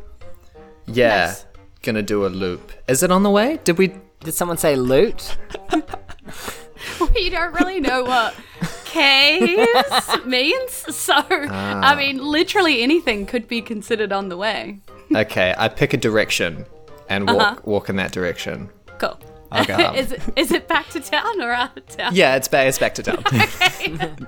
Yeah, 0.87 1.27
Nice. 1.27 1.47
gonna 1.83 2.03
do 2.03 2.27
a 2.27 2.29
loop. 2.29 2.71
Is 2.87 3.03
it 3.03 3.11
on 3.11 3.23
the 3.23 3.31
way? 3.31 3.59
Did 3.65 3.79
we? 3.79 3.95
Did 4.21 4.33
someone 4.33 4.59
say 4.59 4.77
loot? 4.77 5.37
you 7.17 7.31
don't 7.31 7.53
really 7.55 7.81
know 7.81 8.03
what 8.05 8.35
caves 8.85 9.67
means. 10.25 10.73
So, 10.95 11.15
I 11.15 11.95
mean, 11.97 12.19
literally 12.19 12.83
anything 12.83 13.27
could 13.27 13.49
be 13.49 13.63
considered 13.63 14.13
on 14.13 14.29
the 14.29 14.37
way. 14.37 14.79
Okay, 15.15 15.55
I 15.59 15.69
pick 15.69 15.93
a 15.93 15.97
direction 15.97 16.65
and 17.09 17.27
walk 17.27 17.37
Uh-huh. 17.41 17.61
walk 17.65 17.89
in 17.89 17.97
that 17.97 18.13
direction. 18.13 18.71
Cool. 18.99 19.19
Okay. 19.53 19.99
is, 19.99 20.13
it, 20.13 20.23
is 20.37 20.51
it 20.53 20.69
back 20.69 20.89
to 20.91 21.01
town 21.01 21.41
or 21.43 21.53
out 21.53 21.77
of 21.77 21.87
town? 21.87 22.15
Yeah, 22.15 22.37
it's 22.37 22.49
back. 22.49 22.67
It's 22.69 22.79
back 22.79 22.95
to 22.95 23.03
town. 23.03 23.23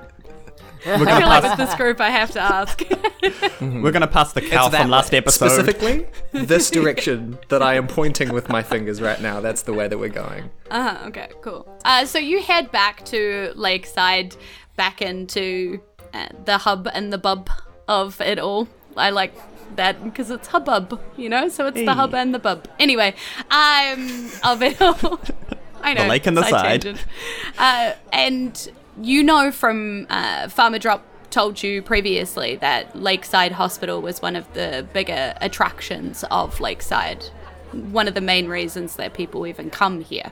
We're 0.87 0.93
I 0.95 0.99
gonna 0.99 1.17
feel 1.21 1.29
like 1.29 1.43
pass, 1.43 1.59
with 1.59 1.69
this 1.69 1.77
group, 1.77 2.01
I 2.01 2.11
have 2.11 2.31
to 2.33 2.41
ask. 2.41 2.83
we're 3.61 3.91
gonna 3.93 4.07
pass 4.07 4.33
the 4.33 4.41
cow 4.43 4.67
It's 4.67 4.73
that 4.73 4.83
from 4.83 4.91
last 4.91 5.13
way. 5.13 5.19
episode. 5.19 5.49
Specifically, 5.49 6.07
this 6.33 6.71
direction 6.71 7.39
that 7.49 7.63
I 7.63 7.75
am 7.75 7.87
pointing 7.87 8.33
with 8.33 8.49
my 8.49 8.63
fingers 8.63 9.01
right 9.01 9.21
now. 9.21 9.41
That's 9.41 9.63
the 9.63 9.73
way 9.73 9.89
that 9.89 9.99
we're 9.99 10.09
going. 10.11 10.51
Uh, 10.71 10.99
okay, 11.07 11.29
cool. 11.41 11.67
Uh, 11.85 12.05
so 12.05 12.19
you 12.19 12.43
head 12.43 12.71
back 12.71 13.05
to 13.07 13.53
Lakeside, 13.55 14.37
back 14.77 15.01
into 15.01 15.81
uh, 16.13 16.29
the 16.45 16.59
hub 16.59 16.89
and 16.93 17.13
the 17.13 17.19
bub 17.19 17.49
of 17.89 18.21
it 18.21 18.39
all. 18.39 18.69
I 18.97 19.11
like 19.11 19.35
that 19.77 20.03
because 20.05 20.31
it's 20.31 20.49
hubbub, 20.49 21.01
you 21.17 21.29
know. 21.29 21.49
So 21.49 21.67
it's 21.67 21.79
the 21.81 21.95
hub 21.95 22.15
and 22.15 22.35
the 22.35 22.39
bub. 22.39 22.69
Anyway, 22.79 23.15
um, 23.51 24.31
of 24.45 24.63
it 24.63 24.81
all. 24.81 25.21
I 25.83 25.93
know. 25.95 26.07
lake 26.07 26.27
and 26.27 26.37
the 26.37 26.43
side. 26.49 26.81
tangent. 26.83 27.05
Uh, 27.59 27.93
and 28.13 28.71
you 29.01 29.23
know 29.23 29.51
from 29.51 30.07
uh, 30.11 30.49
Farmer 30.49 30.79
Drop 30.79 31.05
told 31.31 31.63
you 31.63 31.83
previously 31.83 32.57
that 32.57 32.95
Lakeside 32.95 33.53
Hospital 33.53 34.01
was 34.01 34.23
one 34.23 34.37
of 34.37 34.53
the 34.55 34.87
bigger 34.93 35.35
attractions 35.41 36.25
of 36.31 36.61
Lakeside. 36.61 37.25
One 37.73 38.07
of 38.07 38.15
the 38.15 38.21
main 38.21 38.47
reasons 38.47 38.95
that 38.97 39.15
people 39.15 39.47
even 39.47 39.69
come 39.69 40.01
here. 40.01 40.31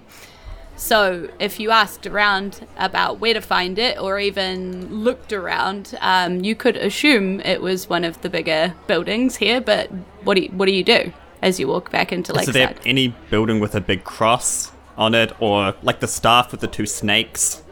So, 0.76 1.28
if 1.38 1.60
you 1.60 1.70
asked 1.70 2.06
around 2.06 2.66
about 2.76 3.20
where 3.20 3.34
to 3.34 3.40
find 3.40 3.78
it 3.78 3.98
or 3.98 4.18
even 4.18 5.04
looked 5.04 5.32
around, 5.32 5.96
um, 6.00 6.42
you 6.42 6.54
could 6.54 6.76
assume 6.76 7.40
it 7.40 7.60
was 7.60 7.90
one 7.90 8.04
of 8.04 8.20
the 8.22 8.30
bigger 8.30 8.74
buildings 8.86 9.36
here. 9.36 9.60
But 9.60 9.90
what 10.24 10.34
do 10.34 10.42
you, 10.42 10.48
what 10.50 10.66
do 10.66 10.72
you 10.72 10.82
do 10.82 11.12
as 11.42 11.60
you 11.60 11.68
walk 11.68 11.90
back 11.90 12.10
into 12.12 12.32
Is 12.32 12.46
there 12.46 12.68
Lakeside? 12.68 12.86
any 12.86 13.08
building 13.28 13.60
with 13.60 13.74
a 13.74 13.80
big 13.80 14.04
cross 14.04 14.72
on 14.96 15.14
it, 15.14 15.32
or 15.40 15.74
like 15.82 16.00
the 16.00 16.08
staff 16.08 16.52
with 16.52 16.60
the 16.60 16.68
two 16.68 16.86
snakes, 16.86 17.62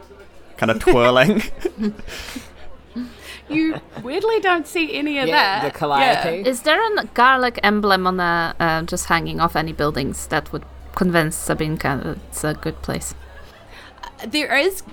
kind 0.61 0.71
of 0.71 0.79
twirling? 0.79 1.41
You 3.49 3.81
weirdly 4.01 4.39
don't 4.39 4.65
see 4.65 4.95
any 4.95 5.17
of 5.19 5.27
Yeah, 5.27 5.59
that. 5.59 5.73
the 5.73 5.77
calliope. 5.77 6.47
Is 6.47 6.61
there 6.61 6.79
a 6.97 7.03
garlic 7.07 7.59
emblem 7.63 8.07
on 8.07 8.17
a 8.21 8.55
uh, 8.57 8.83
just 8.83 9.07
hanging 9.07 9.41
off 9.41 9.57
any 9.57 9.73
buildings 9.73 10.27
that 10.27 10.53
would 10.53 10.63
convince 10.95 11.35
Sabinka 11.35 12.01
that 12.03 12.17
it's 12.29 12.45
a 12.45 12.53
good 12.53 12.81
place? 12.81 13.13
There 14.25 14.55
is 14.55 14.83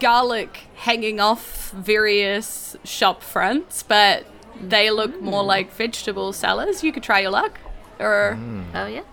garlic 0.00 0.66
hanging 0.78 1.20
off 1.20 1.70
various 1.70 2.76
shop 2.82 3.22
fronts, 3.22 3.84
but 3.84 4.26
they 4.60 4.90
look 4.90 5.20
more 5.22 5.44
like 5.44 5.72
vegetable 5.72 6.32
sellers. 6.32 6.82
You 6.82 6.90
could 6.90 7.04
try 7.04 7.20
your 7.20 7.30
luck. 7.30 7.60
Or 8.00 8.36
Oh 8.74 8.86
yeah. 8.86 9.04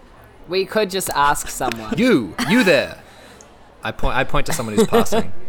We 0.48 0.66
could 0.66 0.90
just 0.90 1.12
ask 1.12 1.50
someone. 1.50 1.94
You, 1.96 2.34
you 2.50 2.64
there. 2.64 2.98
I 3.84 3.92
point. 3.92 4.16
I 4.18 4.24
point 4.24 4.48
to 4.48 4.54
someone 4.54 4.76
who's 4.76 4.88
passing. 4.88 5.32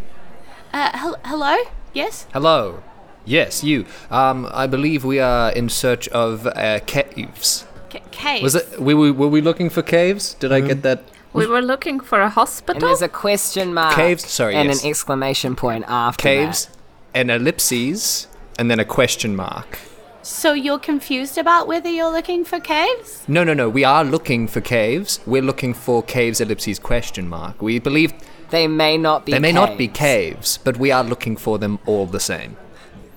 uh, 0.73 0.97
hel- 0.97 1.19
hello? 1.25 1.57
Yes? 1.93 2.27
Hello. 2.33 2.83
Yes, 3.25 3.65
you. 3.65 3.87
Um, 4.11 4.49
I 4.53 4.67
believe 4.67 5.05
we 5.05 5.19
are 5.19 5.51
in 5.53 5.69
search 5.69 6.09
of 6.09 6.47
uh, 6.47 6.81
caves. 6.87 7.67
C- 7.93 8.01
caves. 8.13 8.43
Was 8.43 8.55
it? 8.55 8.81
We 8.81 8.95
were, 8.95 9.13
were 9.13 9.29
we 9.29 9.41
looking 9.41 9.69
for 9.71 9.83
caves? 9.83 10.35
Did 10.35 10.53
I 10.53 10.61
get 10.61 10.83
that? 10.83 11.03
We 11.33 11.47
were 11.47 11.61
looking 11.61 12.01
for 12.01 12.21
a 12.21 12.31
hospital. 12.31 12.77
and 12.77 12.83
hospital. 12.83 12.89
there's 12.89 13.03
a 13.03 13.09
question 13.09 13.75
mark. 13.75 13.95
Caves? 13.95 14.27
Sorry, 14.27 14.55
And 14.55 14.69
yes. 14.69 14.83
an 14.85 14.89
exclamation 14.91 15.55
point 15.57 15.85
after 15.89 16.23
Caves, 16.23 16.67
that. 17.13 17.21
an 17.21 17.31
ellipses, 17.31 18.29
and 18.59 18.71
then 18.71 18.81
a 18.81 18.85
question 18.87 19.37
mark. 19.37 19.79
So 20.23 20.55
you're 20.55 20.79
confused 20.79 21.37
about 21.37 21.69
whether 21.69 21.89
you're 21.91 22.11
looking 22.11 22.45
for 22.45 22.59
caves? 22.59 23.23
No, 23.29 23.45
no, 23.45 23.55
no. 23.55 23.69
We 23.69 23.85
are 23.85 24.03
looking 24.05 24.49
for 24.49 24.61
caves. 24.61 25.21
We're 25.27 25.43
looking 25.43 25.75
for 25.75 26.03
caves 26.03 26.41
ellipses 26.41 26.79
question 26.79 27.29
mark. 27.29 27.61
We 27.61 27.79
believe 27.81 28.13
They 28.51 28.67
may 28.67 28.97
not 28.97 29.27
be 29.27 29.33
they 29.33 29.39
may 29.39 29.53
not 29.53 29.77
be 29.77 29.89
caves. 29.89 29.99
caves, 29.99 30.59
but 30.59 30.77
we 30.77 30.91
are 30.91 31.05
looking 31.05 31.37
for 31.37 31.59
them 31.59 31.79
all 31.87 32.07
the 32.07 32.21
same. 32.21 32.57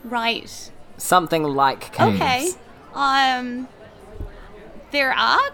Right. 0.04 0.72
Something 0.98 1.44
like 1.44 1.94
caves. 1.94 2.16
Okay. 2.16 2.52
Um 2.94 3.68
there 4.92 5.14
are 5.14 5.52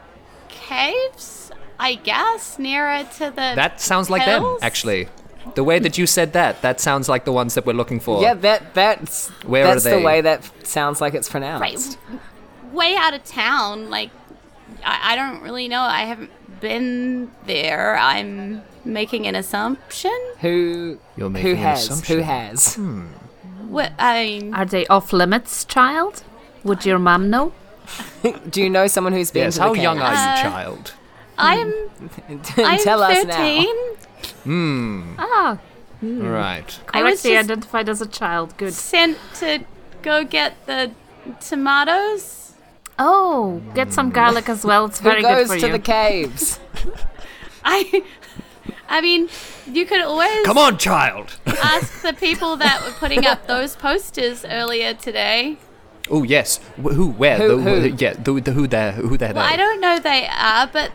caves, 0.47 1.51
I 1.77 1.95
guess, 1.95 2.57
nearer 2.57 3.03
to 3.17 3.25
the 3.25 3.53
That 3.55 3.81
sounds 3.81 4.09
like 4.09 4.25
them, 4.25 4.57
actually. 4.61 5.09
The 5.53 5.63
way 5.63 5.77
that 5.79 5.97
you 5.97 6.07
said 6.07 6.33
that, 6.33 6.61
that 6.63 6.79
sounds 6.79 7.07
like 7.07 7.25
the 7.25 7.31
ones 7.31 7.53
that 7.53 7.65
we're 7.65 7.73
looking 7.73 7.99
for. 7.99 8.21
Yeah, 8.21 8.33
that 8.33 8.73
that's 8.73 9.27
Where 9.45 9.65
are 9.65 9.73
that's 9.73 9.83
the 9.83 10.01
way 10.01 10.21
that 10.21 10.49
sounds 10.65 11.01
like 11.01 11.13
it's 11.13 11.29
pronounced. 11.29 11.61
right 11.61 12.19
way 12.75 12.95
out 12.95 13.13
of 13.13 13.23
town. 13.23 13.89
Like 13.89 14.11
I, 14.83 15.13
I 15.13 15.15
don't 15.15 15.41
really 15.41 15.67
know. 15.67 15.81
I 15.81 16.01
haven't 16.01 16.31
been 16.59 17.31
there. 17.45 17.97
I'm 17.97 18.61
making 18.83 19.27
an 19.27 19.35
assumption. 19.35 20.17
Who 20.41 20.99
You're 21.17 21.27
who 21.27 21.33
making 21.33 21.51
an 21.51 21.57
has 21.57 21.83
assumption. 21.89 22.17
who 22.17 22.23
has? 22.23 22.75
What 23.67 23.91
I 23.97 24.23
mean 24.25 24.53
Are 24.53 24.65
they 24.65 24.85
off 24.87 25.11
limits, 25.13 25.65
child? 25.65 26.23
Would 26.63 26.85
your 26.85 26.99
mom 26.99 27.29
know? 27.29 27.51
Do 28.49 28.61
you 28.61 28.69
know 28.69 28.87
someone 28.87 29.13
who's 29.13 29.31
been 29.31 29.43
Yes, 29.43 29.55
to 29.55 29.61
how 29.63 29.73
the 29.73 29.81
young 29.81 29.99
are 29.99 30.09
caves? 30.09 30.21
you, 30.21 30.29
Uh, 30.29 30.41
child? 30.51 30.93
I'm 31.37 31.73
I'm 32.57 32.79
Tell 32.79 33.01
us 33.03 33.25
now. 33.25 33.35
13. 33.35 35.15
Ah, 35.19 35.57
Right. 36.01 36.79
I 36.93 37.03
was 37.03 37.21
correctly 37.21 37.31
just 37.31 37.49
identified 37.49 37.89
as 37.89 38.01
a 38.01 38.05
child. 38.07 38.55
Good. 38.57 38.73
sent 38.73 39.17
to 39.35 39.63
go 40.03 40.23
get 40.23 40.53
the 40.67 40.91
tomatoes. 41.39 42.44
Oh, 42.97 43.61
get 43.73 43.91
some 43.93 44.09
garlic 44.09 44.47
as 44.49 44.63
well. 44.63 44.85
It's 44.85 44.99
Who 44.99 45.03
very 45.03 45.21
good 45.21 45.27
goes 45.27 45.47
for 45.53 45.59
to 45.59 45.65
you. 45.67 45.71
the 45.73 45.79
caves? 45.79 46.59
I 47.63 48.03
I 48.87 49.01
mean, 49.01 49.29
you 49.69 49.85
could 49.85 50.01
always 50.01 50.45
Come 50.45 50.57
on, 50.57 50.77
child. 50.77 51.37
ask 51.45 52.01
the 52.01 52.13
people 52.13 52.55
that 52.57 52.81
were 52.83 52.91
putting 52.93 53.25
up 53.25 53.47
those 53.47 53.75
posters 53.75 54.45
earlier 54.45 54.93
today. 54.93 55.57
Oh 56.09 56.23
yes. 56.23 56.57
Wh- 56.77 56.93
Who? 56.93 57.09
Where? 57.09 57.37
Who- 57.37 57.61
the, 57.63 57.89
who? 57.89 57.95
Yeah. 57.97 58.13
The, 58.13 58.33
the 58.39 58.51
who 58.53 58.67
there? 58.67 58.91
Who 58.93 59.17
there? 59.17 59.33
Well, 59.33 59.43
I 59.45 59.55
don't 59.57 59.81
know 59.81 59.97
they 59.99 60.27
are, 60.27 60.67
but 60.67 60.91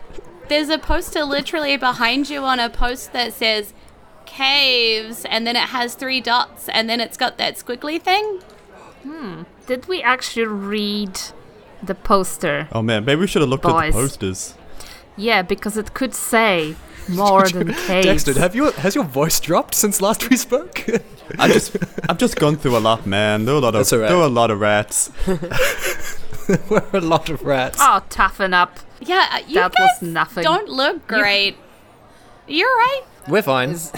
there's 0.49 0.69
a 0.69 0.79
poster 0.79 1.25
literally 1.25 1.77
behind 1.77 2.31
you 2.31 2.45
on 2.45 2.61
a 2.61 2.71
post 2.71 3.13
that 3.13 3.33
says 3.33 3.75
caves 4.27 5.25
and 5.25 5.45
then 5.47 5.57
it 5.57 5.69
has 5.71 5.95
three 5.95 6.21
dots 6.21 6.69
and 6.69 6.89
then 6.89 7.01
it's 7.01 7.17
got 7.17 7.37
that 7.39 7.57
squiggly 7.57 8.01
thing. 8.01 8.41
Hmm. 9.03 9.43
Did 9.67 9.89
we 9.89 10.01
actually 10.03 10.47
read 10.47 11.21
the 11.83 11.95
poster? 11.95 12.69
oh 12.73 12.83
man, 12.83 13.05
maybe 13.05 13.21
we 13.21 13.27
should 13.27 13.43
have 13.43 13.49
looked 13.49 13.65
at 13.67 13.87
the 13.87 13.93
posters. 13.93 14.55
Yeah, 15.17 15.43
because 15.43 15.77
it 15.77 15.93
could 15.95 16.15
say 16.15 16.77
more 17.09 17.49
than 17.49 17.73
caves. 17.87 18.07
Dexter, 18.25 18.39
have 18.41 18.55
you 18.55 18.71
has 18.73 18.95
your 18.95 19.05
voice 19.05 19.41
dropped 19.41 19.75
since 19.75 20.01
last 20.01 20.31
we 20.31 20.37
spoke? 20.37 20.85
I 21.39 21.47
just, 21.49 21.77
I've 22.09 22.19
just 22.19 22.37
gone 22.37 22.57
through 22.57 22.77
a 22.77 22.81
lot, 22.81 23.07
man. 23.07 23.45
There 23.45 23.55
were 23.55 23.61
a 23.61 23.63
lot 23.63 23.75
of, 23.75 23.81
That's 23.81 23.93
all 23.93 24.01
right. 24.01 24.09
there 24.09 24.17
were 24.19 24.25
a 24.25 24.29
lot 24.29 24.51
of 24.51 24.61
rats. 24.61 25.11
We're 26.69 26.83
a 26.93 27.01
lot 27.01 27.29
of 27.31 27.43
rats. 27.45 27.79
Oh, 27.81 28.03
toughen 28.11 28.53
up. 28.53 28.81
Yeah, 29.01 29.29
uh, 29.33 29.39
you 29.47 29.55
That 29.55 29.73
guys 29.73 29.89
was 30.03 30.11
nothing. 30.11 30.43
don't 30.43 30.69
look 30.69 31.07
great. 31.07 31.57
You're 32.49 32.69
right. 32.69 33.03
We're 33.29 33.43
fine. 33.43 33.71
Is- 33.71 33.93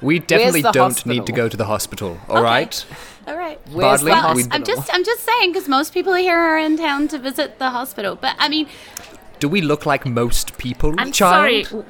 we 0.00 0.20
definitely 0.20 0.62
don't 0.62 1.04
need 1.04 1.26
to 1.26 1.32
go 1.32 1.48
to 1.48 1.56
the 1.56 1.64
hospital. 1.64 2.18
All 2.28 2.42
right. 2.42 2.84
All 3.26 3.36
right. 3.36 3.60
Where's 3.70 4.02
Bardley, 4.02 4.10
the 4.10 4.10
Well, 4.16 4.22
hospital? 4.22 4.50
I'm 4.52 4.64
just 4.64 4.90
I'm 4.94 5.04
just 5.04 5.24
saying 5.24 5.52
because 5.52 5.68
most 5.68 5.92
people 5.94 6.14
here 6.14 6.38
are 6.38 6.58
in 6.58 6.76
town 6.76 7.08
to 7.08 7.18
visit 7.18 7.58
the 7.58 7.70
hospital. 7.70 8.16
But 8.16 8.34
I 8.38 8.48
mean, 8.48 8.66
Do 9.38 9.48
we 9.48 9.60
look 9.60 9.86
like 9.86 10.04
most 10.06 10.56
people, 10.58 10.94
I'm 10.98 11.12
child? 11.12 11.66
sorry. 11.66 11.84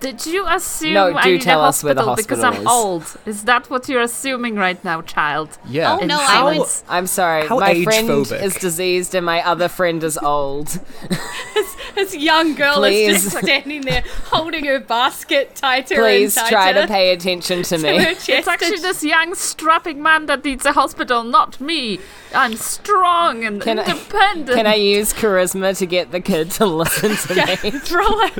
Did 0.00 0.26
you 0.26 0.44
assume 0.46 0.92
No, 0.92 1.16
I 1.16 1.22
do 1.22 1.32
need 1.32 1.42
tell 1.42 1.60
a 1.64 1.68
us 1.68 1.82
where 1.82 1.94
the 1.94 2.02
hospital 2.02 2.36
because 2.36 2.44
I'm 2.44 2.52
hospital 2.64 2.72
old? 2.72 3.16
Is 3.24 3.44
that 3.44 3.70
what 3.70 3.88
you're 3.88 4.02
assuming 4.02 4.56
right 4.56 4.82
now, 4.84 5.00
child? 5.00 5.56
Yeah. 5.66 5.96
Oh, 5.98 6.04
no, 6.04 6.18
I 6.18 6.24
how, 6.24 6.58
would- 6.58 6.68
I'm 6.90 7.06
sorry. 7.06 7.46
How 7.46 7.58
my 7.58 7.82
friend 7.84 8.10
age-phobic. 8.10 8.42
is 8.42 8.54
diseased 8.56 9.14
and 9.14 9.24
my 9.24 9.40
other 9.46 9.68
friend 9.68 10.04
is 10.04 10.18
old. 10.18 10.78
This 12.04 12.14
young 12.16 12.54
girl 12.54 12.74
Please. 12.76 13.24
is 13.26 13.32
just 13.32 13.44
standing 13.44 13.82
there 13.82 14.02
holding 14.26 14.64
her 14.64 14.80
basket 14.80 15.54
tighter 15.54 15.94
Please 15.96 16.36
and 16.36 16.48
try 16.48 16.72
to 16.72 16.86
pay 16.88 17.12
attention 17.12 17.62
to 17.62 17.76
to 17.78 17.82
me. 17.82 17.98
It's 17.98 18.48
actually 18.48 18.78
this 18.78 19.04
young 19.04 19.34
strapping 19.34 20.02
man 20.02 20.26
that 20.26 20.44
needs 20.44 20.66
a 20.66 20.72
hospital, 20.72 21.22
not 21.22 21.60
me. 21.60 22.00
I'm 22.34 22.56
strong 22.56 23.44
and 23.44 23.60
Can 23.60 23.78
I- 23.78 23.84
independent. 23.84 24.56
Can 24.56 24.66
I 24.66 24.74
use 24.74 25.12
charisma 25.12 25.76
to 25.78 25.86
get 25.86 26.10
the 26.10 26.20
kid 26.20 26.50
to 26.52 26.66
listen 26.82 27.14
to 27.16 27.46
me? 27.46 27.80
roll 27.92 28.20
a 28.20 28.30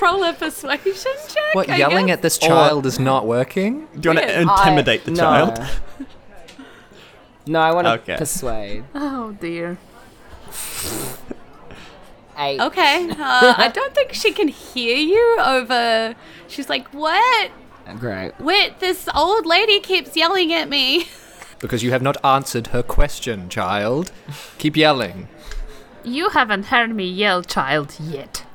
roll 0.00 0.24
a 0.24 0.32
persuasion 0.32 0.94
check. 1.28 1.54
What, 1.54 1.68
I 1.68 1.76
yelling 1.78 2.06
guess? 2.06 2.18
at 2.18 2.22
this 2.22 2.38
child 2.38 2.86
is 2.86 2.98
not 3.00 3.26
working? 3.26 3.88
Do 3.98 4.10
you 4.10 4.14
want 4.14 4.26
to 4.28 4.32
Yeah. 4.32 4.40
intimidate 4.42 5.04
the 5.04 5.16
child? 5.16 5.58
No. 5.58 5.66
No, 7.46 7.60
I 7.60 7.72
want 7.72 7.86
to 7.86 7.92
Okay. 7.94 8.16
persuade. 8.16 8.84
Oh 8.94 9.32
dear. 9.32 9.78
Eight. 12.40 12.60
Okay, 12.60 13.10
uh, 13.18 13.54
I 13.56 13.68
don't 13.68 13.94
think 13.94 14.14
she 14.14 14.32
can 14.32 14.48
hear 14.48 14.96
you 14.96 15.38
over. 15.40 16.14
She's 16.48 16.68
like, 16.68 16.88
"What? 16.88 17.50
Great. 17.98 18.32
Wait, 18.40 18.80
this 18.80 19.08
old 19.14 19.44
lady 19.46 19.78
keeps 19.80 20.16
yelling 20.16 20.52
at 20.52 20.68
me." 20.68 21.06
Because 21.58 21.82
you 21.82 21.90
have 21.90 22.00
not 22.00 22.16
answered 22.24 22.68
her 22.68 22.82
question, 22.82 23.50
child. 23.50 24.10
Keep 24.56 24.76
yelling. 24.76 25.28
You 26.02 26.30
haven't 26.30 26.66
heard 26.66 26.94
me 26.94 27.04
yell, 27.04 27.42
child, 27.42 27.96
yet. 28.00 28.46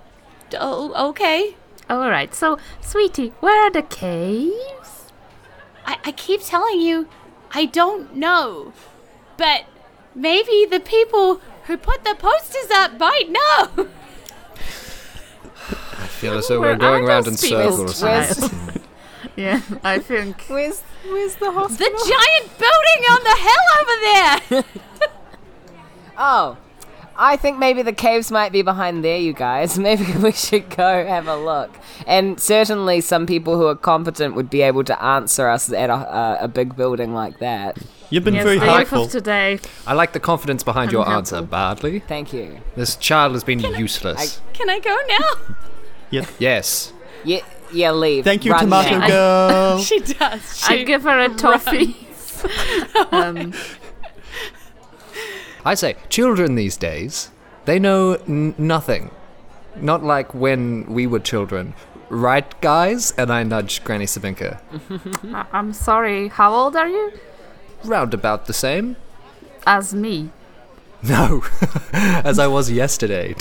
Oh, 0.60 1.10
okay. 1.10 1.56
All 1.88 2.10
right, 2.10 2.34
so, 2.34 2.58
sweetie, 2.82 3.30
where 3.42 3.68
are 3.68 3.70
the 3.70 3.84
caves? 3.84 5.12
I, 5.86 5.98
I 6.04 6.12
keep 6.12 6.42
telling 6.42 6.82
you, 6.82 7.08
I 7.52 7.66
don't 7.66 8.16
know, 8.16 8.74
but 9.38 9.66
maybe 10.16 10.66
the 10.66 10.80
people 10.80 11.42
who 11.68 11.78
put 11.78 12.04
the 12.04 12.16
posters 12.16 12.70
up 12.74 13.00
might 13.00 13.30
know. 13.30 13.88
I 15.68 16.08
feel 16.08 16.38
as 16.38 16.48
though 16.48 16.60
Where 16.60 16.74
we're 16.74 16.78
going 16.78 17.04
are 17.04 17.08
around 17.08 17.28
in 17.28 17.38
circles. 17.38 18.04
Yeah, 19.36 19.60
I 19.84 20.00
think. 20.00 20.44
where's, 20.48 20.80
where's 21.04 21.36
the 21.36 21.52
hospital? 21.52 21.92
The 21.92 22.10
giant 22.10 22.58
building 22.58 23.02
on 23.10 23.24
the 23.24 23.36
hill 23.46 23.66
over 23.82 23.96
there. 24.02 24.64
Oh, 26.18 26.56
I 27.18 27.38
think 27.38 27.58
maybe 27.58 27.82
the 27.82 27.94
caves 27.94 28.30
might 28.32 28.52
be 28.52 28.62
behind 28.62 29.04
there, 29.04 29.18
you 29.18 29.34
guys. 29.34 29.80
Maybe 29.88 30.06
we 30.22 30.32
should 30.34 30.70
go 30.76 31.06
have 31.06 31.28
a 31.28 31.36
look. 31.38 31.72
And 32.06 32.40
certainly, 32.40 33.00
some 33.02 33.26
people 33.26 33.56
who 33.58 33.68
are 33.68 33.76
competent 33.76 34.36
would 34.36 34.50
be 34.50 34.62
able 34.62 34.84
to 34.84 35.02
answer 35.04 35.48
us 35.48 35.72
at 35.72 35.90
a, 35.90 35.94
a, 35.94 36.38
a 36.42 36.48
big 36.48 36.76
building 36.76 37.14
like 37.14 37.40
that. 37.40 37.78
You've 38.10 38.24
been 38.24 38.34
Yes, 38.36 38.44
very 38.44 38.60
the 38.60 38.66
helpful. 38.66 39.08
today. 39.08 39.60
I 39.88 39.94
like 39.94 40.14
the 40.14 40.20
confidence 40.20 40.62
behind 40.64 40.92
your 40.92 41.04
Unhelpful. 41.06 41.38
answer, 41.38 41.42
Bardley. 41.48 42.00
Thank 42.00 42.34
you. 42.34 42.60
This 42.76 42.96
child 42.96 43.34
has 43.34 43.44
been 43.44 43.60
useless. 43.60 44.42
Can 44.54 44.70
I 44.70 44.80
go 44.80 44.98
now? 45.08 45.56
Yes. 46.40 46.94
Yeah, 47.26 47.40
yeah, 47.74 47.92
leave. 47.92 48.24
Thank 48.24 48.46
you, 48.46 48.52
Run 48.54 48.62
Tomato 48.66 49.00
now. 49.00 49.08
Girl. 49.08 49.80
She 49.84 50.00
does. 50.00 50.64
I 50.70 50.78
She 50.78 50.86
give 50.86 51.04
her 51.04 51.20
a 51.20 51.30
toffee. 51.30 51.98
um, 53.12 53.54
I 55.66 55.74
say, 55.76 55.96
children 56.10 56.56
these 56.56 56.78
days, 56.78 57.30
they 57.66 57.80
know 57.80 58.14
n- 58.28 58.54
nothing. 58.58 59.10
Not 59.76 60.04
like 60.04 60.34
when 60.34 60.86
we 60.86 61.08
were 61.08 61.20
children. 61.20 61.74
Right, 62.10 62.46
guys? 62.62 63.12
And 63.18 63.32
I 63.34 63.44
nudge 63.44 63.84
Granny 63.84 64.06
Sabinka. 64.06 64.60
I- 65.34 65.46
I'm 65.52 65.74
sorry, 65.74 66.28
how 66.30 66.54
old 66.54 66.76
are 66.76 66.88
you? 66.88 67.12
Round 67.84 68.14
about 68.14 68.46
the 68.46 68.54
same. 68.54 68.96
As 69.68 69.94
me. 69.94 70.30
No, 71.04 71.44
as 71.94 72.40
I 72.40 72.48
was 72.48 72.72
yesterday. 72.72 73.36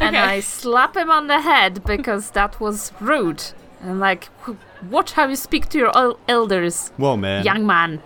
And 0.00 0.16
Okay. 0.16 0.18
I 0.18 0.40
slap 0.40 0.96
him 0.96 1.10
on 1.10 1.26
the 1.26 1.40
head 1.40 1.82
because 1.84 2.30
that 2.32 2.60
was 2.60 2.92
rude. 3.00 3.42
And 3.82 3.98
like, 4.00 4.28
"W- 4.40 4.58
watch 4.90 5.12
how 5.12 5.26
you 5.26 5.36
speak 5.36 5.68
to 5.70 5.78
your 5.78 5.96
el- 5.96 6.18
elders, 6.28 6.92
Whoa, 6.96 7.16
man. 7.16 7.44
young 7.44 7.66
man. 7.66 8.02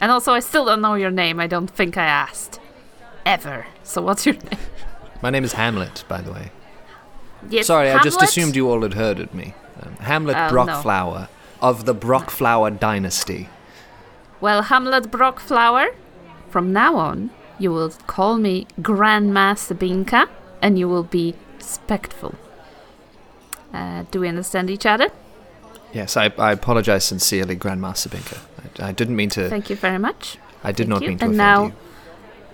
And 0.00 0.10
also, 0.10 0.32
I 0.32 0.40
still 0.40 0.64
don't 0.64 0.80
know 0.80 0.94
your 0.94 1.10
name. 1.10 1.40
I 1.40 1.46
don't 1.46 1.70
think 1.70 1.96
I 1.96 2.04
asked. 2.04 2.58
Ever. 3.26 3.66
So 3.82 4.00
what's 4.00 4.24
your 4.24 4.36
name? 4.36 4.58
My 5.22 5.30
name 5.30 5.44
is 5.44 5.52
Hamlet, 5.52 6.04
by 6.08 6.22
the 6.22 6.32
way. 6.32 6.50
Yes, 7.48 7.66
Sorry, 7.66 7.90
I 7.90 8.02
just 8.02 8.22
assumed 8.22 8.56
you 8.56 8.70
all 8.70 8.82
had 8.82 8.94
heard 8.94 9.18
of 9.18 9.34
me. 9.34 9.54
Um, 9.82 9.96
Hamlet 9.96 10.36
no. 10.36 10.48
Brockflower 10.50 11.28
of 11.60 11.84
the 11.84 11.94
Brockflower 11.94 12.70
dynasty. 12.70 13.48
Well, 14.40 14.62
Hamlet 14.62 15.10
Brockflower, 15.10 15.88
from 16.48 16.72
now 16.72 16.96
on, 16.96 17.30
you 17.58 17.70
will 17.70 17.90
call 18.06 18.38
me 18.38 18.66
Grandma 18.80 19.54
Sabinka, 19.54 20.28
and 20.62 20.78
you 20.78 20.88
will 20.88 21.02
be 21.02 21.34
respectful. 21.56 22.34
Uh, 23.72 24.04
do 24.10 24.20
we 24.20 24.28
understand 24.28 24.70
each 24.70 24.86
other? 24.86 25.10
Yes, 25.92 26.16
I, 26.16 26.32
I 26.38 26.52
apologize 26.52 27.04
sincerely, 27.04 27.56
Grandmaster 27.56 28.08
Sabinka. 28.08 28.38
I, 28.82 28.88
I 28.88 28.92
didn't 28.92 29.16
mean 29.16 29.30
to. 29.30 29.48
Thank 29.48 29.70
you 29.70 29.76
very 29.76 29.98
much. 29.98 30.38
I 30.62 30.72
did 30.72 30.86
thank 30.86 30.88
not 30.88 31.02
you. 31.02 31.08
mean 31.08 31.18
to 31.18 31.24
And 31.24 31.34
offend 31.34 31.38
now- 31.38 31.64
you. 31.66 31.72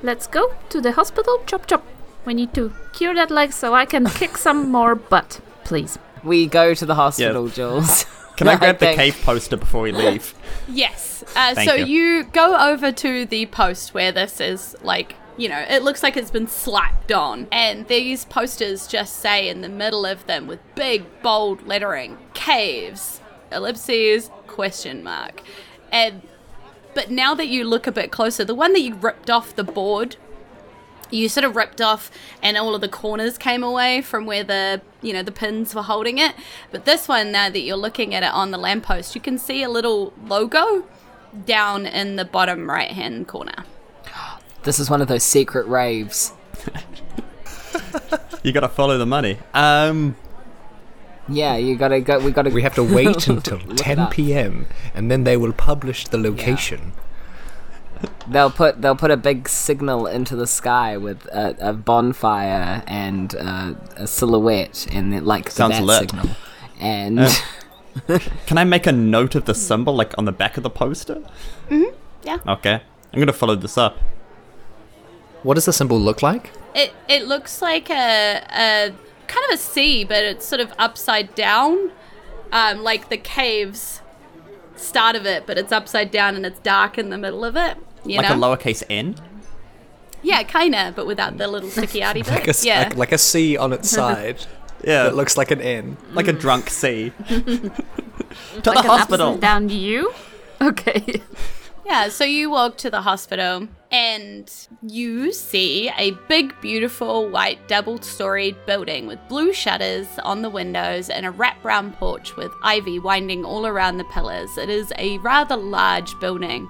Let's 0.03 0.27
go 0.27 0.55
to 0.69 0.81
the 0.81 0.93
hospital. 0.93 1.43
Chop 1.47 1.67
chop. 1.67 1.85
We 2.27 2.35
need 2.35 2.53
to 2.55 2.73
cure 2.93 3.15
that 3.15 3.31
leg 3.31 3.53
so 3.53 3.75
I 3.75 3.87
can 3.87 4.07
kick 4.07 4.37
some 4.37 4.71
more 4.71 4.95
butt, 4.95 5.41
please. 5.65 5.99
We 6.23 6.47
go 6.47 6.75
to 6.75 6.85
the 6.87 6.95
hospital, 6.97 7.49
Jules. 7.49 8.05
Can 8.37 8.49
I 8.49 8.53
I 8.53 8.57
grab 8.57 8.79
the 8.79 8.87
think- 8.87 8.99
cave 8.99 9.21
poster 9.25 9.57
before 9.57 9.83
we 9.83 9.93
leave? 9.93 10.35
Yes. 10.69 11.23
Uh, 11.37 11.55
Thank 11.55 11.71
so 11.71 11.77
you. 11.77 11.87
you. 11.87 12.25
go 12.25 12.57
over 12.73 12.91
to 12.91 13.25
the 13.25 13.47
post 13.47 13.95
where 13.95 14.11
this 14.11 14.41
is 14.41 14.75
like, 14.83 15.15
you 15.37 15.49
know, 15.49 15.65
it 15.69 15.83
looks 15.85 16.03
like 16.03 16.17
it's 16.17 16.31
been 16.33 16.49
slapped 16.49 17.13
on. 17.13 17.47
And 17.53 17.87
these 17.87 18.25
posters 18.25 18.89
just 18.89 19.17
say 19.21 19.49
in 19.49 19.61
the 19.61 19.69
middle 19.69 20.05
of 20.05 20.27
them 20.27 20.49
with 20.49 20.59
big 20.75 21.05
bold 21.23 21.65
lettering, 21.67 22.19
caves, 22.35 23.21
ellipses, 23.57 24.31
question 24.47 25.03
mark. 25.03 25.43
And 25.91 26.23
but 26.95 27.11
now 27.11 27.35
that 27.35 27.49
you 27.49 27.65
look 27.65 27.87
a 27.87 27.93
bit 27.93 28.11
closer, 28.11 28.45
the 28.45 28.55
one 28.55 28.73
that 28.73 28.81
you 28.81 28.95
ripped 28.95 29.29
off 29.31 29.55
the 29.55 29.65
board 29.65 30.17
you 31.09 31.29
sort 31.29 31.45
of 31.45 31.55
ripped 31.55 31.81
off 31.81 32.11
and 32.43 32.57
all 32.57 32.75
of 32.75 32.81
the 32.81 32.89
corners 32.89 33.39
came 33.39 33.63
away 33.63 34.03
from 34.03 34.27
where 34.27 34.43
the 34.43 34.83
you 35.03 35.13
know 35.13 35.23
the 35.23 35.31
pins 35.31 35.73
were 35.73 35.83
holding 35.83 36.19
it 36.19 36.35
but 36.73 36.85
this 36.85 37.07
one 37.07 37.31
now 37.31 37.49
that 37.49 37.61
you're 37.61 37.77
looking 37.77 38.13
at 38.13 38.25
it 38.25 38.33
on 38.33 38.51
the 38.51 38.59
lamppost 38.59 39.15
you 39.15 39.21
can 39.21 39.39
see 39.39 39.63
a 39.63 39.69
little 39.69 40.13
logo 40.27 40.85
down 41.45 41.87
in 41.87 42.17
the 42.17 42.25
bottom 42.25 42.69
right 42.69 42.91
hand 42.91 43.29
corner 43.29 43.65
This 44.65 44.81
is 44.81 44.91
one 44.91 45.01
of 45.01 45.07
those 45.07 45.23
secret 45.23 45.69
raves. 45.69 46.33
You 48.47 48.53
gotta 48.53 48.69
follow 48.69 48.97
the 48.97 49.07
money. 49.07 49.39
Um, 49.55 50.15
Yeah, 51.29 51.57
you 51.57 51.77
gotta 51.77 52.01
go. 52.01 52.19
We 52.21 52.31
gotta. 52.31 52.51
We 52.51 52.63
have 52.63 52.75
to 52.77 52.83
wait 52.95 53.27
until 53.29 53.59
10 53.59 54.07
p.m. 54.09 54.67
and 54.95 55.11
then 55.11 55.25
they 55.25 55.37
will 55.37 55.53
publish 55.53 56.07
the 56.09 56.19
location. 56.19 56.93
They'll 58.29 58.51
put 58.51 58.83
they'll 58.83 58.97
put 58.97 59.11
a 59.11 59.17
big 59.17 59.49
signal 59.49 60.07
into 60.07 60.37
the 60.37 60.47
sky 60.47 60.97
with 60.99 61.25
a, 61.27 61.57
a 61.61 61.73
bonfire 61.73 62.83
and 62.87 63.35
uh, 63.35 63.75
a 63.97 64.07
silhouette, 64.07 64.87
and 64.93 65.13
then 65.13 65.25
like 65.25 65.51
Sounds 65.51 65.77
that 65.79 65.83
lit. 65.83 66.01
signal. 66.11 66.29
And 66.79 67.21
Uh, 67.21 67.31
can 68.47 68.59
I 68.59 68.65
make 68.65 68.87
a 68.87 68.93
note 68.93 69.35
of 69.35 69.47
the 69.47 69.55
symbol, 69.55 69.95
like 69.97 70.13
on 70.19 70.27
the 70.27 70.33
back 70.33 70.57
of 70.59 70.63
the 70.63 70.71
poster? 70.71 71.23
Mm-hmm. 71.71 71.95
yeah. 72.23 72.39
Okay. 72.47 72.83
I'm 73.13 73.19
gonna 73.19 73.33
follow 73.33 73.55
this 73.57 73.79
up. 73.79 73.97
What 75.43 75.55
does 75.55 75.65
the 75.65 75.73
symbol 75.73 75.99
look 75.99 76.23
like? 76.23 76.51
it 76.75 76.93
it 77.09 77.27
looks 77.27 77.63
like 77.63 77.89
a 77.89 78.43
a 78.53 78.93
kind 79.29 79.45
of 79.49 79.55
a 79.55 79.57
C 79.59 80.05
but 80.05 80.25
it's 80.25 80.47
sort 80.47 80.61
of 80.61 80.73
upside 80.79 81.35
down 81.35 81.91
um 82.53 82.83
like 82.83 83.09
the 83.09 83.17
caves 83.17 84.01
start 84.77 85.17
of 85.17 85.25
it 85.27 85.47
but 85.47 85.57
it's 85.59 85.73
upside 85.73 86.11
down 86.11 86.37
and 86.37 86.45
it's 86.47 86.59
dark 86.61 86.99
in 86.99 87.11
the 87.11 87.19
middle 87.19 87.45
of 87.45 87.57
it 87.57 87.77
you 88.05 88.19
like 88.19 88.29
know 88.29 88.35
a 88.37 88.39
lowercase 88.57 88.83
n? 88.91 89.15
yeah 90.23 90.43
kinda 90.43 90.93
but 90.95 91.07
without 91.07 91.39
the 91.39 91.49
little 91.49 91.69
sticky 91.71 92.01
outy 92.01 92.15
bit 92.25 92.29
Like 92.29 92.47
a, 92.47 92.51
s- 92.51 92.65
yeah 92.65 92.79
like, 92.81 92.97
like 92.97 93.13
a 93.13 93.19
C 93.19 93.57
on 93.57 93.73
its 93.73 93.91
side 93.99 94.45
Yeah. 94.85 95.05
that 95.05 95.17
looks 95.17 95.37
like 95.39 95.51
an 95.51 95.61
N. 95.63 95.97
like 96.13 96.29
a 96.29 96.33
drunk 96.35 96.69
C. 96.69 97.11
to 97.29 97.35
the 97.41 97.73
Like 98.67 98.79
an 98.85 98.91
hospital. 98.91 99.29
upside 99.29 99.41
down 99.41 99.69
you? 99.71 100.13
Okay. 100.61 101.23
Yeah, 101.87 102.09
so 102.09 102.25
you 102.25 102.51
walk 102.51 102.79
to 102.79 102.91
the 102.91 103.03
hospital 103.03 103.69
and 103.93 104.53
you 104.83 105.33
see 105.33 105.89
a 105.97 106.11
big, 106.29 106.61
beautiful 106.61 107.29
white 107.29 107.69
double 107.69 108.03
storied 108.03 108.57
building 108.67 109.07
with 109.07 109.21
blue 109.29 109.53
shutters 109.53 110.09
on 110.25 110.43
the 110.43 110.51
windows 110.51 111.09
and 111.09 111.25
a 111.25 111.31
wraparound 111.31 111.95
porch 111.95 112.35
with 112.35 112.51
ivy 112.65 112.99
winding 112.99 113.45
all 113.45 113.69
around 113.69 113.99
the 113.99 114.05
pillars. 114.07 114.59
It 114.59 114.69
is 114.69 114.93
a 114.99 115.19
rather 115.19 115.55
large 115.55 116.19
building. 116.19 116.69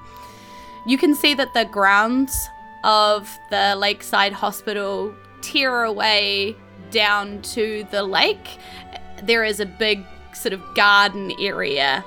You 0.86 0.98
can 0.98 1.14
see 1.14 1.32
that 1.32 1.54
the 1.54 1.64
grounds 1.64 2.36
of 2.84 3.38
the 3.48 3.74
Lakeside 3.74 4.34
Hospital 4.34 5.14
tear 5.40 5.84
away 5.84 6.54
down 6.90 7.40
to 7.40 7.86
the 7.90 8.02
lake. 8.02 8.58
There 9.22 9.44
is 9.44 9.60
a 9.60 9.66
big 9.66 10.04
sort 10.34 10.52
of 10.52 10.60
garden 10.74 11.32
area 11.40 12.04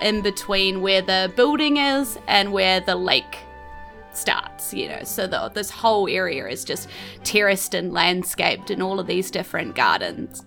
in 0.00 0.22
between 0.22 0.82
where 0.82 1.02
the 1.02 1.32
building 1.36 1.76
is 1.76 2.18
and 2.26 2.52
where 2.52 2.80
the 2.80 2.96
lake 2.96 3.38
starts, 4.12 4.72
you 4.72 4.88
know. 4.88 5.02
So 5.04 5.26
the, 5.26 5.48
this 5.48 5.70
whole 5.70 6.08
area 6.08 6.46
is 6.48 6.64
just 6.64 6.88
terraced 7.24 7.74
and 7.74 7.92
landscaped 7.92 8.70
in 8.70 8.82
all 8.82 8.98
of 8.98 9.06
these 9.06 9.30
different 9.30 9.74
gardens. 9.74 10.44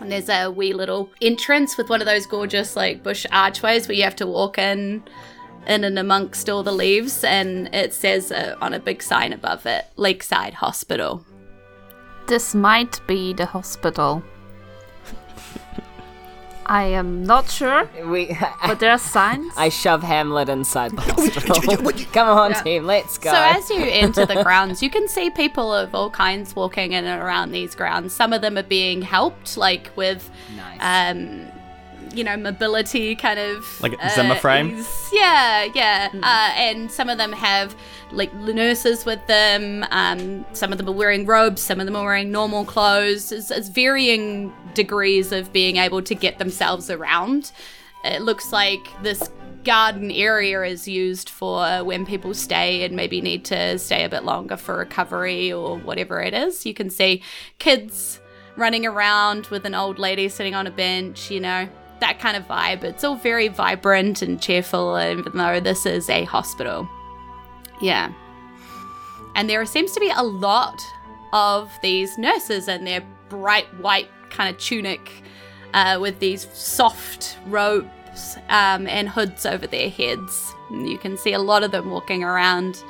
And 0.00 0.12
there's 0.12 0.28
a 0.28 0.48
wee 0.48 0.72
little 0.72 1.10
entrance 1.20 1.76
with 1.76 1.90
one 1.90 2.00
of 2.00 2.06
those 2.06 2.26
gorgeous 2.26 2.76
like 2.76 3.02
bush 3.02 3.26
archways 3.32 3.88
where 3.88 3.96
you 3.96 4.04
have 4.04 4.16
to 4.16 4.26
walk 4.26 4.58
in 4.58 5.02
in 5.66 5.84
and 5.84 5.98
amongst 5.98 6.48
all 6.48 6.62
the 6.62 6.72
leaves 6.72 7.24
and 7.24 7.72
it 7.74 7.92
says 7.92 8.30
uh, 8.30 8.56
on 8.60 8.72
a 8.72 8.78
big 8.78 9.02
sign 9.02 9.32
above 9.32 9.66
it 9.66 9.86
Lakeside 9.96 10.54
Hospital. 10.54 11.24
This 12.28 12.54
might 12.54 13.00
be 13.06 13.32
the 13.32 13.46
hospital. 13.46 14.22
I 16.68 16.84
am 16.84 17.24
not 17.24 17.48
sure, 17.50 17.88
We, 18.04 18.36
but 18.66 18.78
there 18.78 18.90
are 18.90 18.98
signs. 18.98 19.52
I 19.56 19.70
shove 19.70 20.02
Hamlet 20.02 20.48
inside 20.48 20.92
the 20.92 21.00
hospital. 21.12 21.92
Come 22.12 22.28
on, 22.28 22.54
team, 22.62 22.84
let's 22.84 23.16
go. 23.16 23.30
So 23.30 23.36
as 23.36 23.70
you 23.70 23.82
enter 23.84 24.26
the 24.26 24.42
grounds, 24.42 24.82
you 24.82 24.90
can 24.90 25.08
see 25.08 25.30
people 25.30 25.72
of 25.72 25.94
all 25.94 26.10
kinds 26.10 26.54
walking 26.54 26.92
in 26.92 27.04
and 27.06 27.22
around 27.22 27.52
these 27.52 27.74
grounds. 27.74 28.12
Some 28.14 28.32
of 28.32 28.42
them 28.42 28.58
are 28.58 28.62
being 28.62 29.00
helped, 29.00 29.56
like 29.56 29.90
with, 29.96 30.30
nice. 30.54 31.14
um, 31.16 31.46
you 32.14 32.24
know, 32.24 32.36
mobility 32.36 33.14
kind 33.14 33.38
of 33.38 33.64
Like 33.80 33.94
a 34.02 34.10
Zimmer 34.10 34.34
frame? 34.34 34.78
ease. 34.78 35.08
Yeah, 35.12 35.68
yeah. 35.74 36.08
Uh, 36.14 36.52
and 36.56 36.90
some 36.90 37.08
of 37.08 37.18
them 37.18 37.32
have 37.32 37.74
like 38.12 38.32
nurses 38.34 39.04
with 39.04 39.24
them. 39.26 39.84
Um, 39.90 40.44
some 40.52 40.72
of 40.72 40.78
them 40.78 40.88
are 40.88 40.92
wearing 40.92 41.26
robes. 41.26 41.62
Some 41.62 41.80
of 41.80 41.86
them 41.86 41.96
are 41.96 42.04
wearing 42.04 42.30
normal 42.30 42.64
clothes. 42.64 43.32
It's, 43.32 43.50
it's 43.50 43.68
varying 43.68 44.52
degrees 44.74 45.32
of 45.32 45.52
being 45.52 45.76
able 45.76 46.02
to 46.02 46.14
get 46.14 46.38
themselves 46.38 46.90
around. 46.90 47.52
It 48.04 48.22
looks 48.22 48.52
like 48.52 48.80
this 49.02 49.30
garden 49.64 50.10
area 50.10 50.62
is 50.62 50.86
used 50.88 51.28
for 51.28 51.84
when 51.84 52.06
people 52.06 52.32
stay 52.32 52.84
and 52.84 52.94
maybe 52.94 53.20
need 53.20 53.44
to 53.44 53.78
stay 53.78 54.04
a 54.04 54.08
bit 54.08 54.24
longer 54.24 54.56
for 54.56 54.78
recovery 54.78 55.52
or 55.52 55.76
whatever 55.78 56.20
it 56.20 56.32
is. 56.32 56.64
You 56.64 56.72
can 56.74 56.88
see 56.90 57.22
kids 57.58 58.20
running 58.56 58.86
around 58.86 59.46
with 59.48 59.64
an 59.64 59.74
old 59.74 59.98
lady 59.98 60.28
sitting 60.28 60.54
on 60.54 60.66
a 60.66 60.70
bench, 60.70 61.30
you 61.30 61.40
know, 61.40 61.68
that 62.00 62.18
kind 62.18 62.36
of 62.36 62.46
vibe. 62.46 62.84
It's 62.84 63.04
all 63.04 63.16
very 63.16 63.48
vibrant 63.48 64.22
and 64.22 64.40
cheerful, 64.40 64.98
even 64.98 65.36
though 65.36 65.60
this 65.60 65.86
is 65.86 66.08
a 66.08 66.24
hospital. 66.24 66.88
Yeah. 67.80 68.12
And 69.34 69.48
there 69.48 69.64
seems 69.66 69.92
to 69.92 70.00
be 70.00 70.10
a 70.14 70.22
lot 70.22 70.80
of 71.32 71.70
these 71.82 72.18
nurses 72.18 72.68
in 72.68 72.84
their 72.84 73.02
bright 73.28 73.66
white 73.80 74.08
kind 74.30 74.54
of 74.54 74.60
tunic 74.60 75.22
uh, 75.74 75.98
with 76.00 76.18
these 76.18 76.48
soft 76.52 77.38
robes 77.46 78.36
um, 78.48 78.86
and 78.86 79.08
hoods 79.08 79.46
over 79.46 79.66
their 79.66 79.90
heads. 79.90 80.54
And 80.70 80.88
you 80.88 80.98
can 80.98 81.16
see 81.16 81.32
a 81.32 81.38
lot 81.38 81.62
of 81.62 81.70
them 81.70 81.90
walking 81.90 82.24
around 82.24 82.82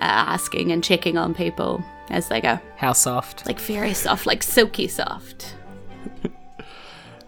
uh, 0.00 0.04
asking 0.04 0.72
and 0.72 0.82
checking 0.82 1.16
on 1.16 1.34
people 1.34 1.84
as 2.10 2.28
they 2.28 2.40
go. 2.40 2.58
How 2.76 2.92
soft. 2.92 3.46
Like 3.46 3.60
very 3.60 3.94
soft, 3.94 4.26
like 4.26 4.42
silky 4.42 4.88
soft. 4.88 5.54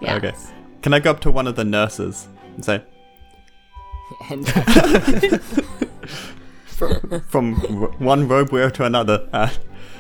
Yeah. 0.01 0.15
Okay. 0.17 0.33
Can 0.83 0.95
I 0.95 1.01
go 1.01 1.11
up 1.11 1.21
to 1.21 1.31
one 1.31 1.47
of 1.47 1.57
the 1.57 1.65
nurses 1.65 2.29
and 2.55 2.65
say, 2.65 2.83
And 4.31 4.49
from 7.29 7.55
r- 7.83 7.91
one 7.99 8.29
robe 8.29 8.53
wearer 8.53 8.71
to 8.71 8.85
another. 8.85 9.29
Uh, 9.33 9.51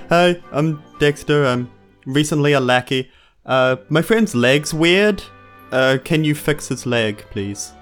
Hi, 0.08 0.40
I'm 0.52 0.82
Dexter. 0.98 1.44
I'm 1.44 1.70
recently 2.06 2.54
a 2.54 2.60
lackey. 2.60 3.10
Uh, 3.44 3.76
my 3.90 4.00
friend's 4.00 4.34
leg's 4.34 4.72
weird. 4.72 5.22
Uh, 5.70 5.98
can 6.02 6.24
you 6.24 6.34
fix 6.34 6.68
his 6.68 6.86
leg, 6.86 7.22
please? 7.30 7.72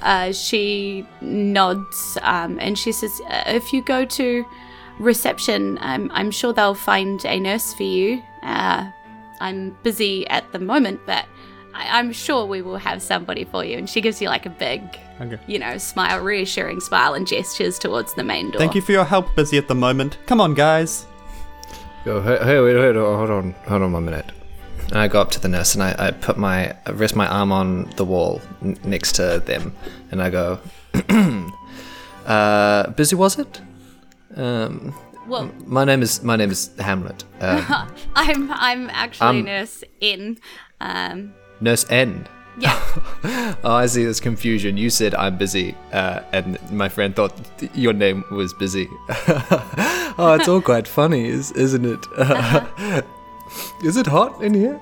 Uh, 0.00 0.32
she 0.32 1.06
nods 1.20 2.16
um, 2.22 2.58
and 2.60 2.78
she 2.78 2.92
says, 2.92 3.10
uh, 3.28 3.42
"If 3.48 3.70
you 3.72 3.82
go 3.82 4.06
to 4.06 4.46
reception, 4.98 5.76
I'm, 5.82 6.10
I'm 6.14 6.30
sure 6.30 6.54
they'll 6.54 6.74
find 6.74 7.22
a 7.26 7.38
nurse 7.38 7.74
for 7.74 7.82
you. 7.82 8.22
Uh, 8.42 8.88
I'm 9.40 9.76
busy 9.82 10.26
at 10.28 10.50
the 10.52 10.58
moment, 10.58 11.00
but 11.04 11.26
I, 11.78 11.98
I'm 11.98 12.12
sure 12.12 12.44
we 12.46 12.60
will 12.62 12.78
have 12.88 13.00
somebody 13.02 13.44
for 13.44 13.64
you." 13.64 13.78
And 13.78 13.88
she 13.88 14.00
gives 14.00 14.20
you 14.22 14.28
like 14.28 14.46
a 14.46 14.50
big, 14.66 14.80
Okay. 15.20 15.38
you 15.46 15.58
know, 15.58 15.78
smile, 15.78 16.20
reassuring 16.20 16.80
smile, 16.80 17.14
and 17.14 17.26
gestures 17.26 17.78
towards 17.78 18.14
the 18.14 18.24
main 18.24 18.50
door. 18.50 18.58
Thank 18.58 18.74
you 18.74 18.82
for 18.82 18.92
your 18.92 19.04
help. 19.04 19.34
Busy 19.36 19.58
at 19.58 19.68
the 19.68 19.74
moment. 19.74 20.18
Come 20.26 20.40
on, 20.40 20.54
guys. 20.54 21.06
Go, 22.04 22.20
hey, 22.22 22.38
hey, 22.48 22.60
wait, 22.60 22.76
wait, 22.76 22.96
oh, 22.96 23.16
hold 23.16 23.30
on, 23.30 23.52
hold 23.66 23.82
on 23.82 23.92
one 23.92 24.04
minute. 24.04 24.26
And 24.88 24.96
I 24.98 25.08
go 25.08 25.20
up 25.20 25.30
to 25.32 25.40
the 25.40 25.48
nurse 25.48 25.74
and 25.74 25.82
I, 25.82 25.94
I 25.98 26.10
put 26.12 26.38
my, 26.38 26.74
I 26.86 26.90
rest 26.92 27.14
my 27.16 27.26
arm 27.26 27.52
on 27.52 27.90
the 27.96 28.04
wall 28.04 28.40
n- 28.62 28.78
next 28.84 29.12
to 29.16 29.42
them, 29.44 29.74
and 30.10 30.22
I 30.22 30.30
go, 30.30 30.58
uh, 32.26 32.90
busy 32.90 33.14
was 33.16 33.38
it? 33.38 33.60
Um, 34.36 34.94
Well, 35.26 35.50
my 35.66 35.84
name 35.84 36.00
is 36.02 36.22
my 36.22 36.36
name 36.36 36.50
is 36.50 36.70
Hamlet. 36.78 37.24
Um, 37.40 37.92
I'm 38.14 38.50
I'm 38.52 38.90
actually 38.90 39.40
Um, 39.40 39.44
nurse 39.44 39.84
in. 40.00 40.38
Um, 40.80 41.34
nurse 41.60 41.86
N. 41.90 42.28
yeah. 42.58 42.84
Oh, 43.64 43.74
I 43.74 43.86
see 43.86 44.04
this 44.04 44.20
confusion. 44.20 44.76
You 44.76 44.88
said 44.88 45.14
I'm 45.16 45.36
busy, 45.36 45.74
uh, 45.92 46.20
and 46.32 46.58
my 46.70 46.88
friend 46.88 47.14
thought 47.14 47.32
th- 47.58 47.72
your 47.74 47.92
name 47.92 48.24
was 48.30 48.54
busy. 48.54 48.88
oh, 50.16 50.36
it's 50.38 50.48
all 50.48 50.62
quite 50.62 50.86
funny, 50.98 51.26
is, 51.26 51.50
isn't 51.52 51.84
it? 51.84 52.06
is 53.84 53.96
it 53.96 54.06
hot 54.06 54.40
in 54.42 54.54
here? 54.54 54.80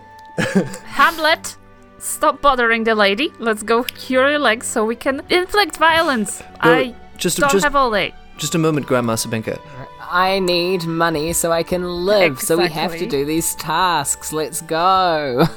Hamlet, 0.85 1.57
stop 1.99 2.43
bothering 2.43 2.85
the 2.85 2.95
lady. 2.95 3.33
Let's 3.39 3.62
go 3.62 3.83
cure 3.85 4.29
your 4.31 4.39
legs 4.39 4.67
so 4.67 4.85
we 4.85 4.95
can 4.95 5.23
inflict 5.31 5.79
violence. 5.79 6.43
I 6.61 6.95
just, 7.17 7.39
don't 7.39 7.51
just, 7.51 7.65
have 7.65 7.75
all 7.75 7.91
day. 7.91 8.15
just 8.37 8.55
a 8.55 8.59
moment, 8.59 8.87
Grandma 8.87 9.15
Sabinka. 9.15 9.59
I 10.01 10.39
need 10.39 10.85
money 10.85 11.33
so 11.33 11.51
I 11.51 11.62
can 11.62 11.83
live, 12.05 12.41
so 12.41 12.59
we 12.59 12.69
have 12.69 12.97
to 12.99 13.07
do 13.07 13.25
these 13.25 13.55
tasks. 13.57 14.33
Let's 14.33 14.61
go. 14.61 15.49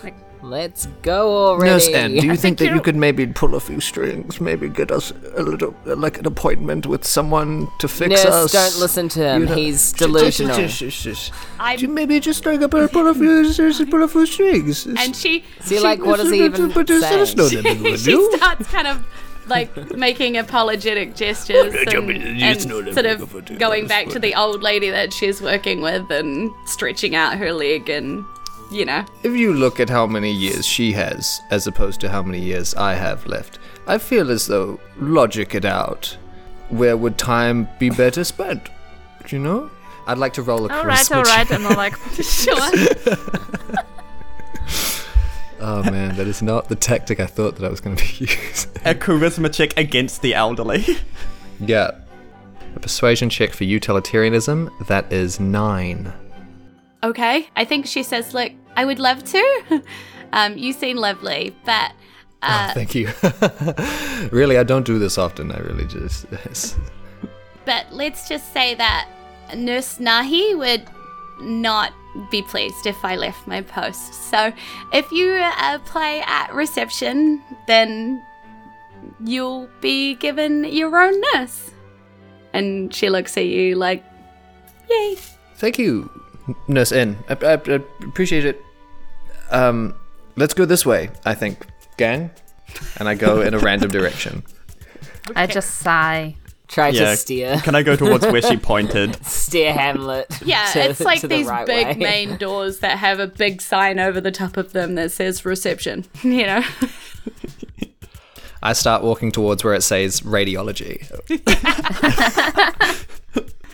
Let's 0.41 0.85
go 1.01 1.47
already. 1.49 1.69
Nurse 1.71 1.87
N, 1.89 2.11
do 2.11 2.15
you 2.15 2.21
think 2.35 2.39
think 2.39 2.57
that 2.59 2.73
you 2.73 2.79
could 2.81 2.95
maybe 2.95 3.27
pull 3.27 3.55
a 3.55 3.59
few 3.59 3.81
strings, 3.81 4.39
maybe 4.39 4.69
get 4.69 4.89
us 4.89 5.11
a 5.35 5.43
little, 5.43 5.75
like 5.85 6.17
an 6.17 6.25
appointment 6.27 6.85
with 6.85 7.05
someone 7.05 7.67
to 7.79 7.87
fix 7.89 8.23
Nurse, 8.23 8.25
us? 8.25 8.51
don't 8.53 8.79
listen 8.81 9.09
to 9.09 9.19
him. 9.19 9.41
You 9.43 9.47
know- 9.49 9.55
He's 9.55 9.89
Sh- 9.89 9.95
sh- 9.95 9.99
delusional. 9.99 10.67
sh- 10.67 10.71
sh- 10.71 10.93
sh- 10.93 11.17
sh- 11.17 11.31
I'm- 11.59 11.77
Do 11.77 11.85
you 11.87 11.91
maybe 11.91 12.19
just 12.21 12.45
like 12.45 12.61
a 12.61 12.69
pull 12.69 12.81
a 13.07 13.13
few, 13.13 13.85
pull 13.91 14.03
a 14.03 14.07
few 14.07 14.25
strings? 14.25 14.85
and 14.85 15.13
she 15.15 15.43
See, 15.59 15.79
like, 15.79 16.03
what 16.05 16.19
is 16.21 16.31
he 16.31 16.45
even 16.45 16.69
But 16.71 16.87
there's- 16.87 17.01
there's 17.01 17.35
no 17.35 17.47
saying? 17.49 17.63
limit, 17.63 17.81
would 17.91 17.99
she 17.99 18.37
starts 18.37 18.67
kind 18.69 18.87
of 18.87 19.05
like 19.47 19.91
making 19.95 20.37
apologetic 20.37 21.15
gestures 21.15 21.73
and, 21.73 22.11
and 22.41 22.61
sort 22.93 23.05
of 23.05 23.57
going 23.59 23.87
back 23.87 24.07
to 24.09 24.19
the 24.19 24.35
old 24.35 24.61
lady 24.63 24.89
that 24.89 25.11
she's 25.11 25.41
working 25.41 25.81
with 25.81 26.09
and 26.11 26.49
stretching 26.65 27.13
out 27.15 27.37
her 27.37 27.51
leg 27.51 27.89
and 27.89 28.23
you 28.71 28.85
know 28.85 29.03
If 29.23 29.33
you 29.35 29.53
look 29.53 29.79
at 29.79 29.89
how 29.89 30.05
many 30.07 30.31
years 30.31 30.65
she 30.65 30.91
has, 30.93 31.41
as 31.51 31.67
opposed 31.67 31.99
to 32.01 32.09
how 32.09 32.21
many 32.23 32.39
years 32.39 32.73
I 32.75 32.93
have 32.93 33.25
left, 33.25 33.59
I 33.87 33.97
feel 33.97 34.29
as 34.31 34.45
though, 34.47 34.79
logic 34.99 35.55
it 35.55 35.65
out, 35.65 36.17
where 36.69 36.95
would 36.97 37.17
time 37.17 37.67
be 37.79 37.89
better 37.89 38.23
spent? 38.23 38.69
Do 39.27 39.35
you 39.35 39.41
know? 39.41 39.69
I'd 40.07 40.17
like 40.17 40.33
to 40.33 40.41
roll 40.41 40.65
a 40.65 40.73
All 40.73 40.85
right, 40.85 40.97
charisma 40.99 41.15
all 41.17 41.23
check. 41.25 41.49
right. 41.49 41.51
And 41.51 41.67
I'm 41.67 41.75
like, 41.77 41.95
sure 42.21 42.55
Oh 45.61 45.83
man, 45.83 46.15
that 46.15 46.25
is 46.27 46.41
not 46.41 46.69
the 46.69 46.75
tactic 46.75 47.19
I 47.19 47.25
thought 47.25 47.57
that 47.57 47.65
I 47.65 47.69
was 47.69 47.81
going 47.81 47.95
to 47.97 48.03
be 48.03 48.09
using. 48.25 48.71
A 48.85 48.95
charisma 48.95 49.53
check 49.53 49.77
against 49.77 50.21
the 50.21 50.33
elderly. 50.33 50.85
yeah. 51.59 51.91
A 52.75 52.79
persuasion 52.79 53.29
check 53.29 53.51
for 53.51 53.65
utilitarianism, 53.65 54.69
that 54.87 55.11
is 55.11 55.39
nine. 55.39 56.13
Okay 57.03 57.47
i 57.55 57.63
think 57.65 57.85
she 57.85 58.03
says 58.03 58.33
look 58.33 58.51
i 58.75 58.83
would 58.85 58.99
love 58.99 59.23
to 59.23 59.83
um 60.33 60.57
you 60.57 60.73
seem 60.73 60.97
lovely 60.97 61.55
but 61.65 61.91
uh 62.41 62.69
Oh, 62.69 62.73
Thank 62.73 62.95
you. 62.95 63.09
really, 64.31 64.57
I 64.57 64.63
don't 64.63 64.85
do 64.85 64.97
this 64.97 65.17
often. 65.17 65.51
I 65.51 65.57
really 65.59 65.85
just. 65.85 66.25
but 67.65 67.85
let's 67.91 68.29
just 68.29 68.53
say 68.53 68.75
that 68.75 69.09
nurse 69.55 69.97
nahi 69.97 70.57
would 70.57 70.83
not 71.41 71.91
be 72.31 72.41
pleased 72.41 72.85
if 72.85 73.03
i 73.03 73.15
left 73.15 73.45
my 73.47 73.61
post 73.61 74.13
so 74.29 74.51
if 74.93 75.09
you 75.11 75.31
uh, 75.33 75.77
play 75.79 76.21
at 76.25 76.53
reception 76.53 77.41
then 77.67 78.21
you'll 79.23 79.69
be 79.81 80.15
given 80.15 80.63
your 80.65 80.97
own 80.99 81.13
nurse 81.33 81.71
and 82.53 82.93
she 82.93 83.09
looks 83.09 83.37
at 83.37 83.45
you 83.45 83.75
like 83.75 84.03
yay 84.89 85.15
Thank 85.55 85.77
you, 85.77 86.09
Nurse 86.67 86.91
N. 86.91 87.17
I, 87.29 87.33
I, 87.33 87.53
I 87.53 87.81
appreciate 88.07 88.45
it. 88.45 88.63
Um, 89.51 89.95
let's 90.35 90.53
go 90.53 90.65
this 90.65 90.85
way. 90.85 91.09
I 91.25 91.33
think, 91.35 91.65
gang. 91.97 92.31
And 92.97 93.09
I 93.09 93.15
go 93.15 93.41
in 93.41 93.53
a 93.53 93.59
random 93.59 93.89
direction. 93.89 94.43
I 95.35 95.47
just 95.47 95.75
sigh. 95.79 96.35
Try 96.67 96.89
yeah. 96.89 97.09
to 97.11 97.17
steer, 97.17 97.57
Can 97.63 97.73
I 97.73 97.81
go 97.81 97.95
towards 97.95 98.27
where 98.27 98.43
she 98.43 98.55
pointed? 98.71 99.25
steer 99.25 99.73
Hamlet. 99.73 100.27
Yeah, 100.45 100.65
to- 100.73 100.89
it's 100.91 100.99
like 100.99 101.21
to 101.21 101.27
the 101.27 101.37
these 101.37 101.47
right 101.47 101.65
big 101.65 101.87
way. 101.87 101.93
main 101.97 102.37
doors 102.37 102.77
that 102.79 102.99
have 102.99 103.19
a 103.19 103.25
big 103.25 103.59
sign 103.59 103.97
over 103.97 104.21
the 104.21 104.29
top 104.29 104.55
of 104.55 104.71
them 104.71 104.93
that 104.93 105.11
says 105.11 105.45
reception, 105.45 106.05
you 106.21 106.45
know? 106.45 106.63
I 108.61 108.73
start 108.73 109.01
walking 109.01 109.31
towards 109.31 109.63
where 109.63 109.73
it 109.73 109.81
says 109.81 110.21
radiology. 110.21 111.07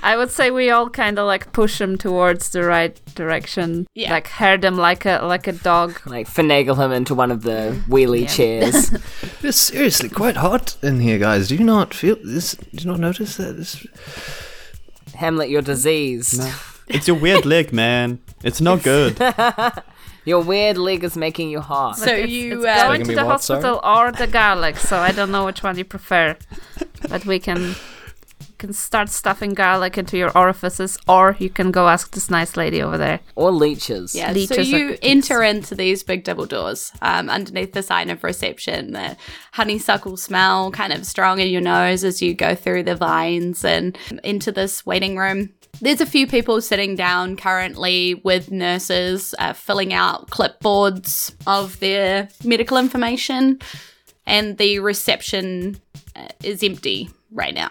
I 0.06 0.16
would 0.16 0.30
say 0.30 0.52
we 0.52 0.70
all 0.70 0.88
kind 0.88 1.18
of 1.18 1.26
like 1.26 1.52
push 1.52 1.82
him 1.82 1.98
towards 1.98 2.52
the 2.52 2.64
right 2.64 2.96
direction. 3.16 3.88
Yeah. 3.96 4.12
Like 4.12 4.28
herd 4.28 4.64
him 4.64 4.78
like 4.78 5.04
a 5.04 5.22
like 5.24 5.48
a 5.48 5.52
dog. 5.52 6.00
Like 6.06 6.28
finagle 6.28 6.78
him 6.78 6.92
into 6.92 7.16
one 7.16 7.32
of 7.32 7.42
the 7.42 7.82
wheelie 7.90 8.30
chairs. 8.30 8.92
It's 9.44 9.58
seriously 9.58 10.10
quite 10.10 10.38
hot 10.38 10.78
in 10.84 11.00
here, 11.00 11.18
guys. 11.18 11.48
Do 11.48 11.56
you 11.56 11.64
not 11.64 11.94
feel 11.94 12.18
this? 12.24 12.54
Do 12.54 12.68
you 12.84 12.86
not 12.86 13.00
notice 13.00 13.38
that? 13.38 13.58
This... 13.58 13.86
Hamlet, 15.16 15.50
you're 15.50 15.62
diseased. 15.64 16.42
It's 16.88 17.08
your 17.08 17.18
weird 17.18 17.46
leg, 17.46 17.74
man. 17.74 18.20
It's 18.44 18.62
not 18.62 18.84
good. 18.84 19.18
Your 20.26 20.42
weird 20.42 20.78
leg 20.78 21.04
is 21.04 21.16
making 21.16 21.52
you 21.52 21.62
hot. 21.62 22.00
So 22.00 22.12
It's- 22.12 22.30
you 22.30 22.66
it's 22.66 22.82
uh, 22.82 22.88
going 22.88 23.04
to 23.04 23.08
me 23.10 23.14
the 23.14 23.26
what, 23.26 23.44
sorry? 23.44 23.62
hospital 23.62 23.80
or 23.84 24.12
the 24.12 24.26
garlic. 24.26 24.78
So 24.78 24.98
I 24.98 25.12
don't 25.12 25.32
know 25.32 25.46
which 25.46 25.62
one 25.62 25.78
you 25.78 25.86
prefer, 25.86 26.36
but 27.10 27.26
we 27.28 27.38
can 27.38 27.76
can 28.58 28.74
start 28.74 29.10
stuffing 29.10 29.54
garlic 29.54 29.98
into 29.98 30.18
your 30.18 30.36
orifices, 30.38 30.98
or 31.08 31.36
you 31.40 31.50
can 31.50 31.72
go 31.72 31.88
ask 31.88 32.12
this 32.12 32.30
nice 32.30 32.58
lady 32.58 32.82
over 32.82 32.98
there. 32.98 33.20
or 33.36 33.52
leeches. 33.52 34.16
Yeah, 34.16 34.30
so 34.30 34.34
Leeches 34.34 34.58
are 34.58 34.78
you 34.78 34.98
enter 35.02 35.44
into 35.44 35.76
these 35.76 36.04
big 36.04 36.24
double 36.24 36.46
doors 36.46 36.92
um, 37.02 37.30
underneath 37.30 37.74
the 37.74 37.84
sign 37.84 38.10
of 38.10 38.24
reception. 38.24 38.92
The 38.92 39.18
honeysuckle 39.54 40.18
smell 40.18 40.72
kind 40.72 40.94
of 40.94 41.06
strong 41.06 41.40
in 41.40 41.50
your 41.50 41.62
nose 41.62 42.04
as 42.04 42.22
you 42.22 42.34
go 42.34 42.56
through 42.56 42.84
the 42.84 42.96
vines 42.96 43.64
and 43.64 43.98
into 44.24 44.52
this 44.52 44.86
waiting 44.86 45.18
room. 45.18 45.54
There's 45.82 46.02
a 46.02 46.06
few 46.06 46.26
people 46.26 46.62
sitting 46.62 46.96
down 46.96 47.36
currently 47.36 48.16
with 48.24 48.50
nurses 48.50 49.36
uh, 49.40 49.52
filling 49.54 49.94
out 49.94 50.30
clipboards 50.30 51.36
of 51.46 51.80
their 51.80 52.30
medical 52.46 52.78
information, 52.78 53.60
and 54.26 54.58
the 54.58 54.80
reception 54.80 55.78
uh, 56.16 56.30
is 56.44 56.64
empty 56.64 57.10
right 57.32 57.54
now. 57.54 57.70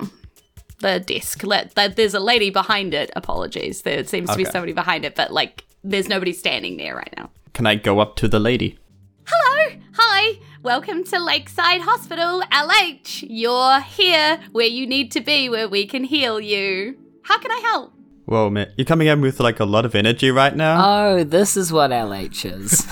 The 0.85 1.01
desk, 1.01 1.43
let, 1.45 1.75
that 1.77 1.97
there's 1.97 2.13
a 2.13 2.21
lady 2.21 2.51
behind 2.51 2.93
it. 2.93 3.11
Apologies, 3.17 3.81
there 3.83 4.05
seems 4.05 4.29
to 4.29 4.37
be 4.37 4.43
Okay. 4.43 4.53
somebody 4.53 4.75
behind 4.75 5.07
it, 5.07 5.15
but 5.15 5.33
like 5.33 5.65
there's 5.83 6.11
nobody 6.11 6.35
standing 6.35 6.77
there 6.77 6.95
right 6.95 7.11
now. 7.17 7.31
Can 7.55 7.65
I 7.67 7.77
go 7.77 8.01
up 8.01 8.17
to 8.17 8.29
the 8.29 8.39
lady? 8.39 8.79
Hello, 9.27 9.81
hi, 9.95 10.39
welcome 10.63 11.03
to 11.05 11.19
Lakeside 11.25 11.81
Hospital, 11.81 12.43
LH. 12.53 13.25
You're 13.27 13.81
here 13.81 14.39
where 14.53 14.67
you 14.67 14.87
need 14.87 15.11
to 15.13 15.23
be, 15.23 15.49
where 15.49 15.71
we 15.71 15.87
can 15.87 16.05
heal 16.05 16.39
you. 16.39 16.99
How 17.23 17.39
can 17.39 17.51
I 17.51 17.61
help? 17.61 17.95
Whoa, 18.27 18.51
man. 18.51 18.71
You're 18.77 18.85
coming 18.85 19.07
in 19.07 19.23
with 19.23 19.41
like 19.41 19.61
a 19.61 19.65
lot 19.65 19.87
of 19.87 19.95
energy 19.95 20.31
right 20.31 20.55
now. 20.55 20.83
Oh, 21.15 21.25
this 21.25 21.57
is 21.57 21.73
what 21.73 21.93
LH 21.93 22.45
is. 22.45 22.87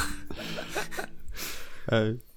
Uh, 1.90 2.12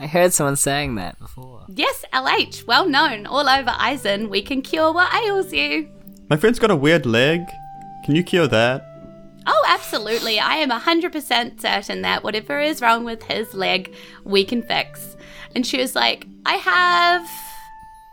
I 0.00 0.06
heard 0.06 0.32
someone 0.32 0.56
saying 0.56 0.94
that 0.94 1.18
before. 1.18 1.66
Yes, 1.68 2.04
LH, 2.12 2.66
well 2.66 2.88
known 2.88 3.26
all 3.26 3.46
over 3.48 3.74
Eisen. 3.78 4.30
We 4.30 4.40
can 4.40 4.62
cure 4.62 4.92
what 4.92 5.12
ails 5.14 5.52
you. 5.52 5.90
my 6.30 6.36
friend's 6.36 6.58
got 6.58 6.70
a 6.70 6.76
weird 6.76 7.04
leg. 7.04 7.42
Can 8.04 8.16
you 8.16 8.24
cure 8.24 8.46
that? 8.48 8.86
Oh, 9.46 9.64
absolutely. 9.68 10.38
I 10.40 10.54
am 10.56 10.70
100% 10.70 11.60
certain 11.60 12.02
that 12.02 12.24
whatever 12.24 12.60
is 12.60 12.80
wrong 12.80 13.04
with 13.04 13.22
his 13.24 13.52
leg, 13.52 13.94
we 14.24 14.42
can 14.44 14.62
fix. 14.62 15.16
And 15.54 15.66
she 15.66 15.78
was 15.78 15.94
like, 15.94 16.26
I 16.46 16.54
have. 16.54 17.28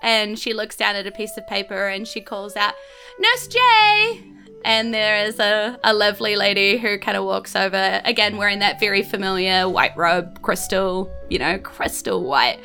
And 0.01 0.37
she 0.37 0.53
looks 0.53 0.75
down 0.75 0.95
at 0.95 1.07
a 1.07 1.11
piece 1.11 1.37
of 1.37 1.47
paper 1.47 1.87
and 1.87 2.05
she 2.07 2.19
calls 2.21 2.55
out, 2.57 2.73
Nurse 3.19 3.47
J! 3.47 4.23
And 4.67 4.93
there 4.93 5.25
is 5.25 5.39
a, 5.39 5.79
a 5.85 5.93
lovely 5.93 6.35
lady 6.35 6.77
who 6.77 6.99
kind 6.99 7.15
of 7.15 7.23
walks 7.23 7.55
over, 7.55 8.01
again, 8.03 8.35
wearing 8.35 8.59
that 8.59 8.81
very 8.81 9.01
familiar 9.01 9.69
white 9.69 9.95
robe, 9.95 10.41
crystal, 10.41 11.09
you 11.29 11.39
know, 11.39 11.57
crystal 11.57 12.21
white. 12.21 12.59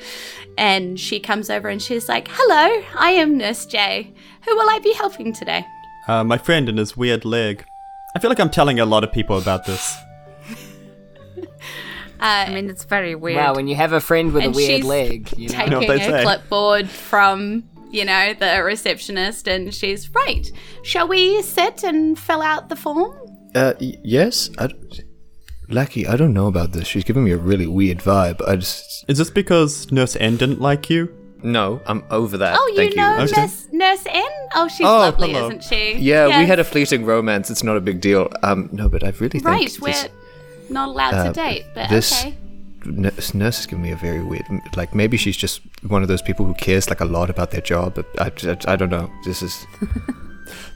And 0.58 0.98
she 0.98 1.20
comes 1.20 1.48
over 1.48 1.68
and 1.68 1.80
she's 1.80 2.08
like, 2.08 2.26
Hello, 2.28 2.84
I 2.98 3.12
am 3.12 3.38
Nurse 3.38 3.66
J. 3.66 4.12
Who 4.44 4.56
will 4.56 4.68
I 4.68 4.80
be 4.80 4.92
helping 4.94 5.32
today? 5.32 5.64
Uh, 6.08 6.24
my 6.24 6.38
friend 6.38 6.68
and 6.68 6.76
his 6.76 6.96
weird 6.96 7.24
leg. 7.24 7.64
I 8.16 8.18
feel 8.18 8.30
like 8.30 8.40
I'm 8.40 8.50
telling 8.50 8.80
a 8.80 8.84
lot 8.84 9.04
of 9.04 9.12
people 9.12 9.38
about 9.38 9.64
this. 9.64 9.96
I 12.18 12.52
mean, 12.52 12.68
it's 12.68 12.82
very 12.82 13.14
weird. 13.14 13.36
Wow, 13.36 13.54
when 13.54 13.68
you 13.68 13.76
have 13.76 13.92
a 13.92 14.00
friend 14.00 14.32
with 14.32 14.44
a 14.44 14.50
weird 14.50 14.82
leg, 14.82 15.32
you 15.36 15.50
know. 15.50 15.54
taking 15.54 15.70
know 15.70 15.78
what 15.78 15.86
they 15.86 16.20
a 16.20 16.22
clipboard 16.24 16.88
from 16.88 17.62
you 17.92 18.04
know 18.04 18.34
the 18.34 18.62
receptionist 18.64 19.46
and 19.46 19.72
she's 19.74 20.08
right 20.14 20.50
shall 20.82 21.06
we 21.06 21.42
sit 21.42 21.82
and 21.84 22.18
fill 22.18 22.42
out 22.42 22.68
the 22.68 22.76
form 22.76 23.12
Uh, 23.54 23.74
y- 23.80 23.96
yes. 24.02 24.48
I 24.58 24.66
d- 24.68 25.02
Lackey, 25.68 26.06
I 26.06 26.16
don't 26.16 26.32
know 26.34 26.46
about 26.48 26.72
this. 26.72 26.86
She's 26.86 27.04
giving 27.04 27.24
me 27.24 27.32
a 27.32 27.36
really 27.50 27.66
weird 27.66 27.98
vibe. 27.98 28.38
I 28.46 28.56
just. 28.56 29.04
Is 29.08 29.16
this 29.18 29.30
because 29.30 29.90
Nurse 29.92 30.16
N 30.16 30.36
didn't 30.36 30.60
like 30.60 30.90
you? 30.90 31.08
No, 31.42 31.80
I'm 31.86 32.02
over 32.10 32.36
that. 32.38 32.56
oh 32.58 32.66
you 32.68 32.76
Thank 32.76 32.96
know 32.96 33.12
Okay. 33.24 33.40
nurse 33.40 33.66
nurse 33.72 34.04
n 34.06 34.32
oh 34.54 34.68
she's 34.68 34.86
Oh, 34.86 34.98
lovely 35.06 35.32
hello. 35.32 35.46
isn't 35.48 35.64
she 35.64 35.82
Yeah, 36.10 36.38
we 36.40 36.46
had 36.46 36.60
a 36.60 36.64
fleeting 36.64 37.04
romance. 37.04 37.50
It's 37.50 37.62
not 37.64 37.76
a 37.76 37.80
big 37.80 38.00
deal. 38.00 38.28
Um, 38.42 38.68
no, 38.72 38.88
but 38.88 39.02
I 39.04 39.10
really 39.20 39.40
think 39.40 39.44
right 39.44 39.64
this, 39.68 39.80
we're 39.80 40.08
not 40.70 40.88
allowed 40.92 41.14
uh, 41.14 41.24
to 41.28 41.32
date 41.32 41.64
but 41.74 41.88
this 41.90 42.08
okay 42.20 42.34
nurse, 42.84 43.34
nurse 43.34 43.60
is 43.60 43.66
giving 43.66 43.82
me 43.82 43.90
a 43.90 43.96
very 43.96 44.22
weird. 44.22 44.46
Like 44.76 44.94
maybe 44.94 45.16
she's 45.16 45.36
just 45.36 45.60
one 45.86 46.02
of 46.02 46.08
those 46.08 46.22
people 46.22 46.46
who 46.46 46.54
cares 46.54 46.88
like 46.88 47.00
a 47.00 47.04
lot 47.04 47.30
about 47.30 47.50
their 47.50 47.60
job. 47.60 47.94
But 47.94 48.06
I, 48.18 48.32
I, 48.50 48.72
I 48.72 48.76
don't 48.76 48.90
know. 48.90 49.10
This 49.24 49.42
is. 49.42 49.66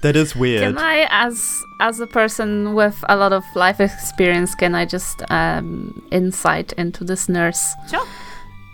That 0.03 0.17
is 0.17 0.35
weird. 0.35 0.63
Can 0.63 0.79
I, 0.79 1.07
as 1.11 1.63
as 1.81 2.01
a 2.01 2.07
person 2.07 2.75
with 2.75 3.05
a 3.09 3.17
lot 3.17 3.33
of 3.33 3.45
life 3.55 3.81
experience, 3.81 4.55
can 4.55 4.75
I 4.75 4.87
just 4.87 5.23
um, 5.31 6.07
insight 6.11 6.73
into 6.75 7.05
this 7.05 7.29
nurse? 7.29 7.75
sure 7.91 8.07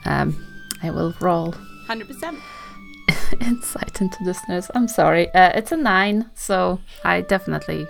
Um, 0.04 0.36
I 0.82 0.90
will 0.90 1.14
roll 1.20 1.54
100% 1.88 2.40
insight 3.40 4.00
into 4.00 4.18
this 4.24 4.40
nurse. 4.48 4.70
I'm 4.74 4.88
sorry, 4.88 5.28
uh, 5.34 5.52
it's 5.54 5.72
a 5.72 5.76
nine, 5.76 6.30
so 6.34 6.80
I 7.04 7.20
definitely 7.22 7.86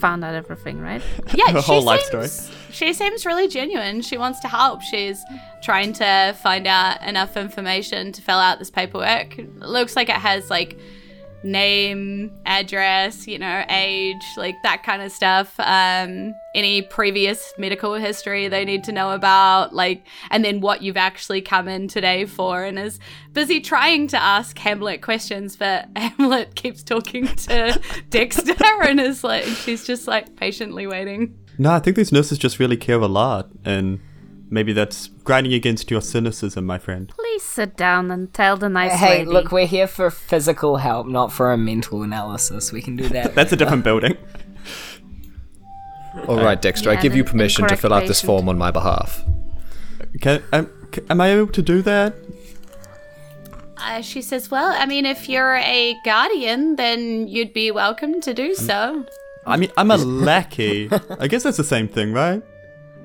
found 0.00 0.24
out 0.24 0.34
everything, 0.34 0.80
right? 0.80 1.02
yeah 1.34 1.52
Her 1.52 1.60
she 1.60 1.66
whole 1.66 1.82
life 1.82 2.00
seems, 2.10 2.50
she 2.70 2.92
seems 2.92 3.26
really 3.26 3.48
genuine. 3.48 4.00
She 4.02 4.16
wants 4.18 4.40
to 4.40 4.48
help. 4.48 4.82
She's 4.82 5.22
trying 5.62 5.92
to 5.94 6.34
find 6.42 6.66
out 6.66 7.02
enough 7.02 7.36
information 7.36 8.12
to 8.12 8.22
fill 8.22 8.38
out 8.38 8.58
this 8.58 8.70
paperwork. 8.70 9.38
It 9.38 9.60
looks 9.60 9.94
like 9.96 10.08
it 10.08 10.16
has 10.16 10.50
like 10.50 10.78
name 11.42 12.30
address 12.44 13.26
you 13.26 13.38
know 13.38 13.64
age 13.70 14.22
like 14.36 14.54
that 14.62 14.82
kind 14.82 15.00
of 15.00 15.10
stuff 15.10 15.58
um 15.60 16.34
any 16.54 16.82
previous 16.82 17.52
medical 17.58 17.94
history 17.94 18.48
they 18.48 18.64
need 18.64 18.84
to 18.84 18.92
know 18.92 19.12
about 19.12 19.74
like 19.74 20.04
and 20.30 20.44
then 20.44 20.60
what 20.60 20.82
you've 20.82 20.96
actually 20.96 21.40
come 21.40 21.68
in 21.68 21.88
today 21.88 22.24
for. 22.24 22.64
And 22.64 22.78
is 22.78 22.98
busy 23.32 23.60
trying 23.60 24.08
to 24.08 24.16
ask 24.16 24.58
hamlet 24.58 25.02
questions 25.02 25.56
but 25.56 25.88
hamlet 25.96 26.54
keeps 26.54 26.82
talking 26.82 27.26
to 27.26 27.80
dexter 28.10 28.54
and 28.82 29.00
is 29.00 29.22
like 29.24 29.44
she's 29.44 29.86
just 29.86 30.06
like 30.06 30.36
patiently 30.36 30.86
waiting. 30.86 31.36
No, 31.58 31.72
I 31.72 31.78
think 31.78 31.96
these 31.96 32.12
nurses 32.12 32.38
just 32.38 32.58
really 32.58 32.76
care 32.78 32.98
a 32.98 33.06
lot, 33.06 33.50
and 33.66 34.00
maybe 34.50 34.72
that's 34.72 35.08
grinding 35.24 35.54
against 35.54 35.90
your 35.90 36.00
cynicism, 36.02 36.66
my 36.66 36.78
friend. 36.78 37.08
Please 37.16 37.42
sit 37.42 37.76
down 37.76 38.10
and 38.10 38.32
tell 38.34 38.56
the 38.56 38.68
nice 38.68 38.92
Hey, 38.92 39.18
lady. 39.20 39.30
look, 39.30 39.52
we're 39.52 39.66
here 39.66 39.86
for 39.86 40.10
physical 40.10 40.76
help, 40.78 41.06
not 41.06 41.32
for 41.32 41.52
a 41.52 41.56
mental 41.56 42.02
analysis. 42.02 42.72
We 42.72 42.82
can 42.82 42.96
do 42.96 43.08
that. 43.10 43.34
That's 43.36 43.52
a 43.52 43.56
different 43.56 43.84
building. 43.84 44.16
All 46.26 46.36
right, 46.42 46.60
Dexter. 46.60 46.90
I 46.90 46.96
give 46.96 47.14
you 47.14 47.24
permission 47.24 47.66
to 47.68 47.76
fill 47.76 47.92
out 47.94 48.06
this 48.06 48.20
patient. 48.20 48.26
form 48.26 48.48
on 48.48 48.58
my 48.58 48.70
behalf. 48.70 49.24
Can, 50.20 50.42
um, 50.52 50.68
c- 50.94 51.02
am 51.08 51.20
I 51.20 51.30
able 51.30 51.52
to 51.52 51.62
do 51.62 51.82
that? 51.82 52.14
uh, 53.82 54.02
she 54.02 54.20
says 54.20 54.50
well 54.50 54.74
i 54.78 54.84
mean 54.84 55.06
if 55.06 55.26
you're 55.26 55.54
a 55.56 55.96
guardian 56.04 56.76
then 56.76 57.26
you'd 57.26 57.54
be 57.54 57.70
welcome 57.70 58.20
to 58.20 58.34
do 58.34 58.54
so 58.54 59.06
I 59.46 59.56
mean, 59.56 59.72
I'm 59.78 59.90
a 59.90 59.96
lackey. 59.96 60.90
I 61.18 61.26
guess 61.26 61.44
that's 61.44 61.56
the 61.56 61.64
same 61.64 61.88
thing, 61.88 62.12
right? 62.12 62.42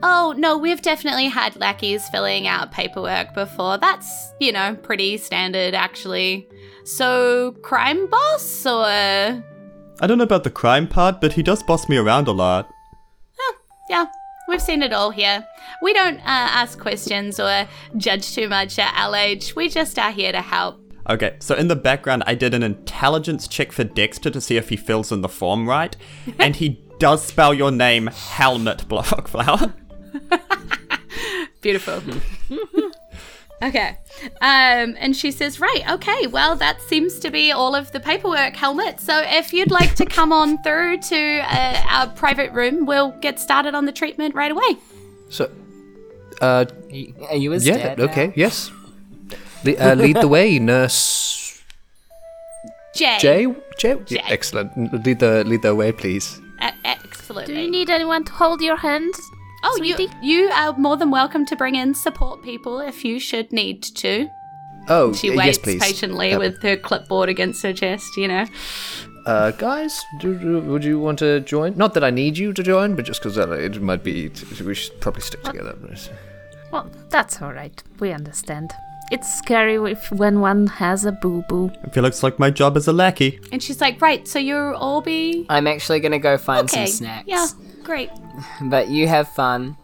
Oh, 0.08 0.36
no, 0.38 0.56
we've 0.56 0.84
definitely 0.84 1.30
had 1.30 1.56
lackeys 1.56 2.08
filling 2.10 2.46
out 2.46 2.72
paperwork 2.72 3.34
before. 3.34 3.80
That's, 3.80 4.34
you 4.40 4.52
know, 4.52 4.76
pretty 4.84 5.18
standard 5.18 5.74
actually. 5.74 6.48
So, 6.84 7.54
crime 7.64 8.08
boss 8.08 8.68
or. 8.68 8.86
I 8.86 10.08
don't 10.08 10.20
know 10.20 10.24
about 10.24 10.44
the 10.44 10.52
crime 10.52 10.88
part, 10.88 11.20
but 11.22 11.34
he 11.34 11.42
does 11.42 11.64
boss 11.64 11.90
me 11.90 11.98
around 11.98 12.28
a 12.28 12.34
lot. 12.34 12.70
Oh, 13.40 13.56
yeah, 13.90 14.06
we've 14.48 14.62
seen 14.62 14.84
it 14.84 14.94
all 14.94 15.10
here. 15.10 15.44
We 15.82 15.92
don't 15.94 16.20
uh, 16.20 16.22
ask 16.26 16.78
questions 16.78 17.40
or 17.40 17.68
judge 17.98 18.36
too 18.36 18.48
much 18.48 18.78
at 18.78 18.94
LH. 18.94 19.56
We 19.56 19.70
just 19.70 19.98
are 19.98 20.12
here 20.12 20.32
to 20.32 20.42
help. 20.42 20.80
Okay, 21.10 21.38
so 21.40 21.56
in 21.56 21.68
the 21.68 21.76
background, 21.76 22.22
I 22.28 22.36
did 22.36 22.54
an 22.54 22.62
intelligence 22.62 23.48
check 23.48 23.72
for 23.72 23.84
Dexter 23.84 24.30
to 24.30 24.40
see 24.40 24.58
if 24.58 24.70
he 24.70 24.76
fills 24.76 25.12
in 25.12 25.22
the 25.22 25.30
form 25.30 25.68
right, 25.68 25.98
and 26.40 26.56
he 26.56 26.86
does 27.00 27.26
spell 27.26 27.56
your 27.56 27.72
name 27.72 28.06
Helmet 28.06 28.88
Blockflower. 28.88 29.74
Beautiful. 31.62 32.02
okay. 33.62 33.98
Um, 34.42 34.96
and 35.00 35.16
she 35.16 35.32
says, 35.32 35.60
right, 35.60 35.84
okay, 35.90 36.28
well, 36.28 36.56
that 36.58 36.82
seems 36.82 37.20
to 37.20 37.32
be 37.32 37.52
all 37.52 37.76
of 37.76 37.92
the 37.92 38.00
paperwork, 38.00 38.56
Helmet. 38.56 39.00
So 39.00 39.22
if 39.26 39.54
you'd 39.54 39.72
like 39.72 39.96
to 39.96 40.06
come 40.06 40.32
on 40.32 40.62
through 40.64 41.00
to 41.02 41.40
uh, 41.40 41.84
our 41.90 42.08
private 42.08 42.52
room, 42.52 42.86
we'll 42.86 43.12
get 43.22 43.40
started 43.40 43.76
on 43.76 43.86
the 43.86 43.92
treatment 43.92 44.36
right 44.36 44.52
away. 44.52 44.78
So, 45.30 45.50
uh, 46.42 46.66
Are 47.30 47.36
you 47.36 47.52
his 47.52 47.66
yeah. 47.66 47.78
dad 47.78 48.00
Okay. 48.00 48.28
now? 48.28 48.34
Yes. 48.36 48.72
Le- 49.64 49.74
uh, 49.74 49.96
lead 49.96 50.18
the 50.18 50.28
way, 50.28 50.60
Nurse 50.60 51.62
Jay. 52.94 53.18
Jay. 53.20 53.48
Jay. 53.78 53.96
Jay. 54.06 54.22
Excellent. 54.28 54.72
Lead 55.06 55.20
the 55.20 55.44
lead 55.44 55.62
the 55.64 55.76
way, 55.76 55.92
please. 55.92 56.40
A- 56.62 56.72
absolutely. 56.86 57.54
Do 57.54 57.60
you 57.60 57.70
need 57.70 57.90
anyone 57.90 58.24
to 58.24 58.32
hold 58.32 58.62
your 58.62 58.78
hand? 58.78 59.14
Oh, 59.66 59.84
you, 59.84 59.96
sweetie? 59.96 60.14
you 60.22 60.50
are 60.50 60.74
more 60.78 60.98
than 60.98 61.12
welcome 61.12 61.46
to 61.48 61.56
bring 61.56 61.76
in 61.76 61.94
support 61.94 62.42
people 62.44 62.80
if 62.80 63.04
you 63.04 63.20
should 63.20 63.52
need 63.52 63.84
to. 63.84 64.30
Oh, 64.88 65.14
She 65.14 65.32
waits 65.32 65.46
yes, 65.46 65.58
please. 65.58 65.82
patiently 65.82 66.34
Uh, 66.34 66.40
with 66.40 66.62
her 66.62 66.78
clipboard 66.78 67.28
against 67.30 67.64
her 67.64 67.74
chest, 67.74 68.16
you 68.18 68.28
know. 68.28 68.46
Uh, 69.26 69.50
guys, 69.52 70.04
do, 70.20 70.38
do, 70.38 70.60
would 70.62 70.84
you 70.84 71.00
want 71.00 71.18
to 71.20 71.40
join? 71.40 71.76
Not 71.76 71.96
that 71.96 72.04
I 72.04 72.12
need 72.12 72.38
you 72.38 72.54
to 72.54 72.62
join, 72.62 72.96
but 72.96 73.06
just 73.06 73.22
because 73.22 73.40
uh, 73.40 73.50
it 73.52 73.82
might 73.82 74.04
be, 74.04 74.30
we 74.64 74.76
should 74.76 75.02
probably 75.02 75.22
stick 75.22 75.42
together. 75.42 75.76
Well, 76.72 76.92
that's 77.10 77.42
all 77.42 77.52
right. 77.52 77.82
We 78.00 78.12
understand. 78.12 78.72
It's 79.12 79.32
scary 79.38 79.76
if, 79.92 80.12
when 80.12 80.40
one 80.40 80.68
has 80.68 81.06
a 81.06 81.12
boo 81.12 81.44
boo. 81.48 81.72
If 81.84 81.96
it 81.96 82.02
looks 82.02 82.22
like 82.24 82.38
my 82.40 82.50
job 82.50 82.76
as 82.76 82.88
a 82.88 82.94
lackey. 82.94 83.40
And 83.52 83.62
she's 83.62 83.80
like, 83.82 84.02
right, 84.02 84.28
so 84.28 84.40
you'll 84.40 84.76
all 84.76 85.02
be 85.02 85.46
I'm 85.50 85.68
actually 85.68 86.00
gonna 86.00 86.20
go 86.20 86.38
find 86.38 86.66
okay. 86.66 86.86
some 86.88 87.06
snacks. 87.06 87.28
Yeah, 87.28 87.48
great. 87.86 88.10
But 88.62 88.90
you 88.90 89.08
have 89.08 89.28
fun. 89.30 89.78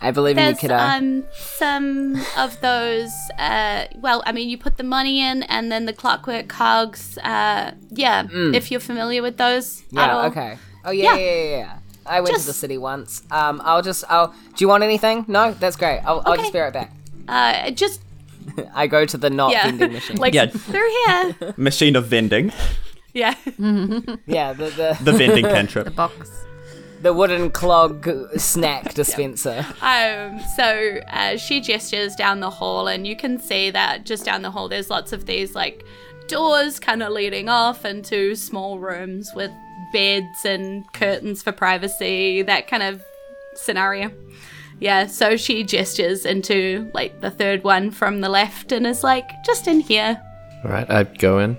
I 0.00 0.10
believe 0.12 0.36
in 0.36 0.42
you, 0.44 0.48
There's 0.50 0.60
kiddo. 0.60 0.76
um 0.76 1.24
some 1.32 2.16
of 2.36 2.60
those. 2.60 3.10
Uh, 3.38 3.86
well, 3.96 4.22
I 4.26 4.32
mean, 4.32 4.48
you 4.50 4.58
put 4.58 4.76
the 4.76 4.84
money 4.84 5.20
in, 5.20 5.42
and 5.44 5.72
then 5.72 5.86
the 5.86 5.92
clockwork 5.92 6.46
cogs. 6.48 7.16
Uh, 7.18 7.72
yeah, 7.90 8.26
if 8.54 8.70
you're 8.70 8.80
familiar 8.92 9.22
with 9.22 9.36
those. 9.38 9.80
at 9.80 9.86
Mm. 9.88 9.96
yeah, 9.96 10.12
all. 10.16 10.24
okay. 10.26 10.58
Oh 10.84 10.90
yeah, 10.92 11.14
Yeah. 11.14 11.16
yeah, 11.16 11.32
yeah, 11.42 11.56
yeah. 11.58 11.78
I 12.06 12.20
went 12.20 12.36
to 12.36 12.46
the 12.46 12.52
city 12.52 12.78
once. 12.78 13.22
Um, 13.32 13.60
I'll 13.64 13.82
just, 13.82 14.04
I'll. 14.08 14.28
Do 14.54 14.58
you 14.64 14.68
want 14.68 14.84
anything? 14.84 15.24
No, 15.26 15.52
that's 15.58 15.76
great. 15.76 16.00
I'll, 16.06 16.22
I'll 16.26 16.36
just 16.36 16.52
be 16.52 16.60
right 16.60 16.72
back. 16.72 16.92
Uh, 17.26 17.70
just 17.72 18.00
I 18.74 18.86
go 18.86 19.04
to 19.06 19.16
the 19.18 19.30
not 19.30 19.50
yeah, 19.50 19.64
vending 19.64 19.92
machine. 19.98 20.16
like 20.18 20.34
Yeah. 20.34 20.46
through 20.46 20.88
here. 21.06 21.54
Machine 21.56 21.96
of 21.96 22.06
vending. 22.06 22.52
yeah. 23.14 23.34
yeah, 24.26 24.52
the 24.52 24.68
the, 24.80 24.98
The 25.02 25.12
vending 25.12 25.46
cantrip. 25.46 25.86
The 25.86 25.90
box. 25.90 26.30
The 27.02 27.12
wooden 27.12 27.50
clog 27.50 28.08
snack 28.38 28.94
dispenser. 28.94 29.66
Um, 29.80 30.40
so 30.56 31.00
uh, 31.08 31.36
she 31.36 31.60
gestures 31.60 32.14
down 32.16 32.40
the 32.40 32.50
hall, 32.50 32.88
and 32.88 33.06
you 33.06 33.16
can 33.16 33.38
see 33.38 33.70
that 33.70 34.04
just 34.04 34.24
down 34.24 34.42
the 34.42 34.50
hall, 34.50 34.68
there's 34.68 34.90
lots 34.90 35.12
of 35.12 35.26
these 35.26 35.54
like 35.54 35.84
doors 36.28 36.80
kind 36.80 37.02
of 37.02 37.12
leading 37.12 37.48
off 37.48 37.84
into 37.84 38.34
small 38.34 38.78
rooms 38.78 39.30
with 39.34 39.50
beds 39.92 40.44
and 40.44 40.90
curtains 40.92 41.42
for 41.42 41.52
privacy, 41.52 42.42
that 42.42 42.66
kind 42.66 42.82
of 42.82 43.02
scenario. 43.54 44.10
Yeah, 44.78 45.06
so 45.06 45.36
she 45.36 45.64
gestures 45.64 46.26
into 46.26 46.90
like 46.92 47.20
the 47.20 47.30
third 47.30 47.64
one 47.64 47.90
from 47.90 48.20
the 48.20 48.28
left 48.28 48.72
and 48.72 48.86
is 48.86 49.02
like, 49.02 49.28
just 49.44 49.66
in 49.66 49.80
here. 49.80 50.20
All 50.64 50.70
right, 50.70 50.88
I 50.90 51.04
go 51.04 51.38
in. 51.38 51.56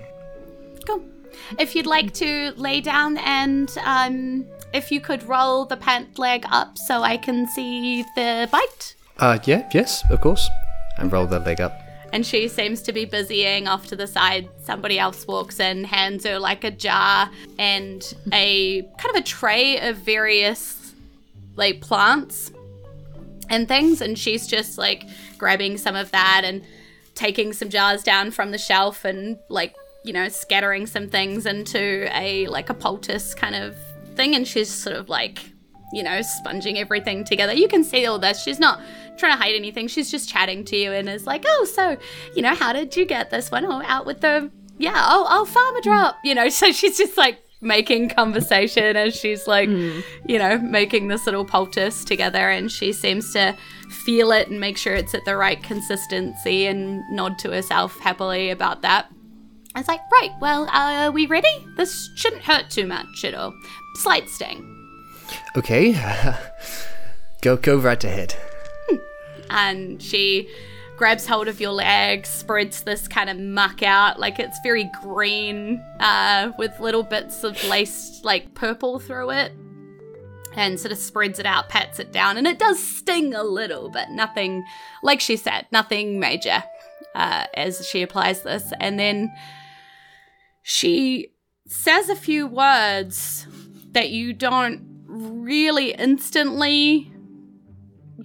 Cool. 0.86 1.02
If 1.58 1.74
you'd 1.74 1.86
like 1.86 2.12
to 2.14 2.52
lay 2.56 2.80
down 2.80 3.16
and 3.18 3.74
um, 3.84 4.46
if 4.72 4.90
you 4.90 5.00
could 5.00 5.22
roll 5.24 5.64
the 5.64 5.76
pant 5.76 6.18
leg 6.18 6.44
up 6.50 6.76
so 6.78 7.02
I 7.02 7.16
can 7.16 7.46
see 7.46 8.02
the 8.14 8.48
bite. 8.50 8.94
Uh, 9.18 9.38
yeah, 9.44 9.68
yes, 9.72 10.02
of 10.10 10.20
course. 10.20 10.48
And 10.98 11.12
roll 11.12 11.26
the 11.26 11.38
leg 11.40 11.60
up. 11.60 11.72
and 12.12 12.24
she 12.24 12.48
seems 12.48 12.80
to 12.82 12.92
be 12.92 13.04
busying 13.04 13.68
off 13.68 13.86
to 13.88 13.96
the 13.96 14.06
side. 14.06 14.48
Somebody 14.62 14.98
else 14.98 15.26
walks 15.26 15.60
in, 15.60 15.84
hands 15.84 16.24
her 16.24 16.38
like 16.38 16.64
a 16.64 16.70
jar 16.70 17.30
and 17.58 18.02
a 18.32 18.82
kind 18.98 19.14
of 19.14 19.16
a 19.16 19.22
tray 19.22 19.78
of 19.80 19.96
various 19.98 20.94
like 21.56 21.80
plants 21.80 22.50
and 23.50 23.68
things, 23.68 24.00
and 24.00 24.18
she's 24.18 24.46
just 24.46 24.78
like 24.78 25.04
grabbing 25.36 25.76
some 25.78 25.96
of 25.96 26.10
that 26.12 26.42
and 26.44 26.62
taking 27.14 27.52
some 27.52 27.68
jars 27.68 28.02
down 28.02 28.30
from 28.30 28.52
the 28.52 28.58
shelf 28.58 29.04
and 29.04 29.38
like 29.48 29.74
you 30.04 30.12
know 30.12 30.28
scattering 30.28 30.86
some 30.86 31.08
things 31.08 31.44
into 31.46 32.08
a 32.16 32.46
like 32.46 32.70
a 32.70 32.74
poultice 32.74 33.34
kind 33.34 33.54
of 33.54 33.76
thing, 34.18 34.34
and 34.34 34.46
she's 34.46 34.68
sort 34.68 34.96
of 34.96 35.08
like 35.08 35.40
you 35.92 36.02
know, 36.02 36.20
sponging 36.22 36.78
everything 36.78 37.24
together. 37.24 37.52
You 37.52 37.68
can 37.68 37.82
see 37.84 38.06
all 38.06 38.18
this. 38.18 38.42
She's 38.42 38.60
not 38.60 38.80
trying 39.16 39.32
to 39.32 39.42
hide 39.42 39.54
anything. 39.54 39.88
She's 39.88 40.10
just 40.10 40.28
chatting 40.28 40.64
to 40.66 40.76
you 40.76 40.92
and 40.92 41.08
is 41.08 41.26
like, 41.26 41.44
oh, 41.46 41.64
so, 41.64 41.96
you 42.34 42.42
know, 42.42 42.54
how 42.54 42.72
did 42.72 42.96
you 42.96 43.04
get 43.04 43.30
this 43.30 43.50
one? 43.50 43.64
Oh, 43.64 43.82
out 43.84 44.06
with 44.06 44.20
the, 44.20 44.50
yeah, 44.76 45.06
oh, 45.08 45.26
oh, 45.28 45.44
farmer 45.44 45.80
drop, 45.80 46.16
you 46.24 46.34
know. 46.34 46.48
So 46.58 46.72
she's 46.72 46.98
just 46.98 47.16
like 47.16 47.38
making 47.60 48.10
conversation 48.10 48.96
as 48.96 49.14
she's 49.14 49.46
like, 49.46 49.68
hmm. 49.68 50.00
you 50.26 50.38
know, 50.38 50.58
making 50.58 51.08
this 51.08 51.24
little 51.24 51.44
poultice 51.44 52.04
together 52.04 52.50
and 52.50 52.70
she 52.70 52.92
seems 52.92 53.32
to 53.32 53.56
feel 54.04 54.32
it 54.32 54.48
and 54.48 54.60
make 54.60 54.76
sure 54.76 54.94
it's 54.94 55.14
at 55.14 55.24
the 55.24 55.36
right 55.36 55.62
consistency 55.62 56.66
and 56.66 57.02
nod 57.10 57.38
to 57.38 57.50
herself 57.50 57.98
happily 58.00 58.50
about 58.50 58.82
that. 58.82 59.10
I 59.78 59.80
was 59.80 59.86
like, 59.86 60.10
right, 60.10 60.32
well, 60.40 60.64
uh, 60.64 61.04
are 61.06 61.12
we 61.12 61.26
ready? 61.26 61.46
This 61.76 62.10
shouldn't 62.16 62.42
hurt 62.42 62.68
too 62.68 62.84
much 62.84 63.24
at 63.24 63.32
all. 63.32 63.54
Slight 63.94 64.28
sting. 64.28 64.74
Okay, 65.56 65.92
go 67.42 67.56
go 67.56 67.76
right 67.76 68.02
ahead. 68.02 68.34
and 69.50 70.02
she 70.02 70.52
grabs 70.96 71.28
hold 71.28 71.46
of 71.46 71.60
your 71.60 71.70
leg, 71.70 72.26
spreads 72.26 72.82
this 72.82 73.06
kind 73.06 73.30
of 73.30 73.38
muck 73.38 73.84
out, 73.84 74.18
like 74.18 74.40
it's 74.40 74.58
very 74.64 74.90
green, 75.00 75.80
uh, 76.00 76.50
with 76.58 76.80
little 76.80 77.04
bits 77.04 77.44
of 77.44 77.62
lace, 77.68 78.20
like 78.24 78.52
purple 78.54 78.98
through 78.98 79.30
it, 79.30 79.52
and 80.56 80.80
sort 80.80 80.90
of 80.90 80.98
spreads 80.98 81.38
it 81.38 81.46
out, 81.46 81.68
pats 81.68 82.00
it 82.00 82.10
down, 82.10 82.36
and 82.36 82.48
it 82.48 82.58
does 82.58 82.82
sting 82.82 83.32
a 83.32 83.44
little, 83.44 83.90
but 83.90 84.10
nothing, 84.10 84.64
like 85.04 85.20
she 85.20 85.36
said, 85.36 85.66
nothing 85.70 86.18
major, 86.18 86.64
uh, 87.14 87.46
as 87.54 87.86
she 87.86 88.02
applies 88.02 88.42
this, 88.42 88.72
and 88.80 88.98
then 88.98 89.32
she 90.68 91.32
says 91.66 92.10
a 92.10 92.14
few 92.14 92.46
words 92.46 93.46
that 93.92 94.10
you 94.10 94.34
don't 94.34 94.86
really 95.06 95.92
instantly 95.92 97.10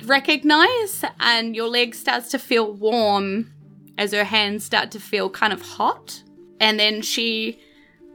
recognize, 0.04 1.06
and 1.22 1.56
your 1.56 1.70
leg 1.70 1.96
starts 1.96 2.30
to 2.32 2.38
feel 2.38 2.74
warm 2.74 3.54
as 3.98 4.12
her 4.12 4.26
hands 4.26 4.66
start 4.66 4.92
to 4.92 5.00
feel 5.00 5.30
kind 5.30 5.54
of 5.54 5.62
hot. 5.62 6.22
And 6.60 6.78
then 6.78 7.02
she 7.02 7.62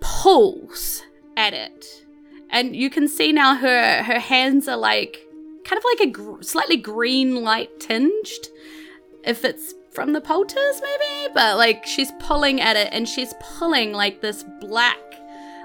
pulls 0.00 1.02
at 1.38 1.54
it, 1.54 1.86
and 2.50 2.76
you 2.76 2.90
can 2.90 3.08
see 3.08 3.32
now 3.32 3.54
her 3.54 4.02
her 4.02 4.20
hands 4.20 4.68
are 4.68 4.76
like 4.76 5.26
kind 5.64 5.78
of 5.78 5.84
like 5.84 6.06
a 6.06 6.10
gr- 6.10 6.42
slightly 6.42 6.76
green 6.76 7.42
light 7.42 7.80
tinged, 7.80 8.48
if 9.24 9.42
it's 9.42 9.72
from 9.98 10.12
the 10.12 10.20
poultice 10.20 10.80
maybe, 10.80 11.32
but 11.34 11.56
like 11.56 11.84
she's 11.84 12.12
pulling 12.20 12.60
at 12.60 12.76
it, 12.76 12.88
and 12.92 13.08
she's 13.08 13.34
pulling 13.40 13.90
like 13.90 14.20
this 14.20 14.44
black, 14.60 14.96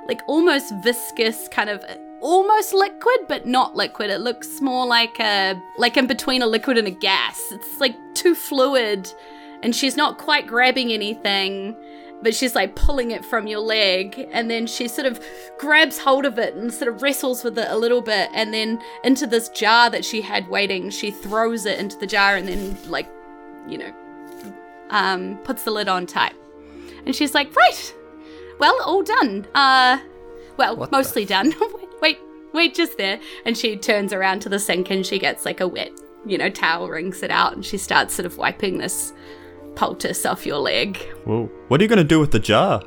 like 0.08 0.22
almost 0.26 0.74
viscous 0.84 1.48
kind 1.50 1.70
of 1.70 1.86
almost 2.20 2.74
liquid 2.74 3.20
but 3.28 3.46
not 3.46 3.76
liquid. 3.76 4.10
It 4.10 4.22
looks 4.22 4.60
more 4.60 4.88
like 4.88 5.20
a 5.20 5.62
like 5.78 5.98
in 5.98 6.08
between 6.08 6.42
a 6.42 6.48
liquid 6.48 6.80
and 6.80 6.88
a 6.88 6.92
gas. 6.92 7.40
It's 7.52 7.80
like 7.80 7.96
too 8.16 8.34
fluid 8.34 9.08
and 9.62 9.76
she's 9.76 9.96
not 9.96 10.18
quite 10.18 10.48
grabbing 10.48 10.92
anything 10.92 11.76
but 12.24 12.34
she's 12.34 12.56
like 12.56 12.74
pulling 12.76 13.12
it 13.12 13.24
from 13.24 13.46
your 13.46 13.60
leg 13.60 14.28
and 14.32 14.50
then 14.50 14.66
she 14.66 14.88
sort 14.88 15.06
of 15.06 15.24
grabs 15.60 16.00
hold 16.00 16.26
of 16.26 16.40
it 16.40 16.56
and 16.56 16.74
sort 16.74 16.88
of 16.88 17.02
wrestles 17.02 17.44
with 17.44 17.58
it 17.60 17.68
a 17.70 17.78
little 17.78 18.02
bit 18.02 18.30
and 18.34 18.54
then 18.54 18.82
into 19.04 19.28
this 19.28 19.50
jar 19.50 19.90
that 19.90 20.06
she 20.06 20.22
had 20.22 20.48
waiting 20.48 20.90
she 20.90 21.12
throws 21.12 21.66
it 21.66 21.78
into 21.80 21.98
the 21.98 22.08
jar 22.08 22.38
and 22.38 22.48
then 22.48 22.78
like 22.90 23.08
you 23.68 23.78
know 23.78 23.94
um 24.94 25.38
puts 25.44 25.64
the 25.64 25.72
lid 25.72 25.88
on 25.90 26.06
tight 26.06 26.34
and 27.06 27.14
she's 27.16 27.34
like 27.34 27.54
right 27.56 27.94
well 28.60 28.78
all 28.86 29.04
done 29.04 29.46
uh 29.56 29.98
well 30.58 30.76
What 30.78 30.92
the- 30.92 30.98
mostly 30.98 31.26
done 31.26 31.54
wait 31.62 31.90
wait 32.02 32.20
wait 32.54 32.74
just 32.76 32.98
there 32.98 33.20
and 33.46 33.58
she 33.58 33.76
turns 33.76 34.14
around 34.14 34.42
to 34.44 34.50
the 34.50 34.60
sink 34.60 34.90
and 34.92 35.06
she 35.06 35.20
gets 35.20 35.46
like 35.46 35.60
a 35.60 35.68
wet 35.68 35.92
you 36.26 36.38
know 36.38 36.50
towel 36.50 36.88
wrings 36.90 37.22
it 37.24 37.32
out 37.32 37.54
and 37.54 37.66
she 37.66 37.78
starts 37.78 38.14
sort 38.14 38.26
of 38.26 38.38
wiping 38.38 38.78
this 38.78 39.12
poultice 39.76 40.26
off 40.26 40.46
your 40.46 40.60
leg 40.60 40.98
Whoa. 41.26 41.48
What 41.68 41.82
are 41.82 41.84
you 41.84 41.90
gonna 41.90 42.04
do 42.04 42.20
with 42.20 42.32
the 42.32 42.40
jar? 42.40 42.84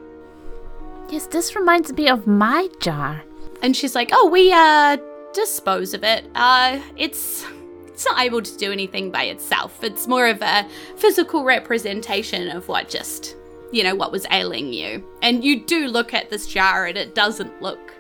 Yes, 1.11 1.27
this 1.27 1.55
reminds 1.57 1.93
me 1.93 2.09
of 2.09 2.27
my 2.27 2.69
jar. 2.81 3.23
and 3.63 3.77
she's 3.77 3.95
like 3.95 4.11
oh 4.13 4.29
we 4.29 4.53
uh 4.53 4.97
dispose 5.35 5.93
of 5.95 6.03
it 6.05 6.25
uh 6.35 6.79
it's 6.97 7.45
it's 7.97 8.05
not 8.05 8.21
able 8.21 8.43
to 8.43 8.59
do 8.59 8.71
anything 8.71 9.11
by 9.11 9.23
itself 9.25 9.83
it's 9.83 10.07
more 10.07 10.27
of 10.27 10.43
a 10.43 10.69
physical 10.97 11.45
representation 11.45 12.51
of 12.51 12.69
what 12.69 12.91
just 12.91 13.37
you 13.73 13.83
know 13.83 13.95
what 13.95 14.13
was 14.13 14.27
ailing 14.31 14.71
you 14.71 15.03
and 15.23 15.43
you 15.43 15.65
do 15.65 15.87
look 15.87 16.13
at 16.13 16.29
this 16.29 16.47
jar 16.47 16.85
and 16.85 16.99
it 16.99 17.15
doesn't 17.15 17.63
look 17.63 17.95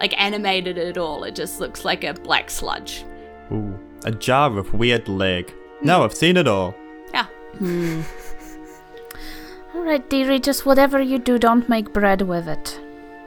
like 0.00 0.20
animated 0.20 0.76
at 0.76 0.98
all 0.98 1.22
it 1.22 1.36
just 1.36 1.60
looks 1.60 1.84
like 1.84 2.02
a 2.02 2.12
black 2.14 2.50
sludge 2.50 3.04
Ooh. 3.52 3.78
A 4.04 4.12
jar 4.12 4.56
of 4.56 4.74
weird 4.74 5.08
leg. 5.08 5.52
No, 5.82 5.98
hmm. 5.98 6.02
I've 6.04 6.14
seen 6.14 6.36
it 6.36 6.46
all. 6.48 6.74
yeah 7.14 7.26
hmm. 7.58 8.02
All 9.74 9.82
right, 9.82 10.08
dearie, 10.10 10.40
just 10.40 10.66
whatever 10.66 11.00
you 11.00 11.18
do, 11.18 11.38
don't 11.38 11.68
make 11.68 11.92
bread 11.92 12.22
with 12.22 12.48
it. 12.48 12.80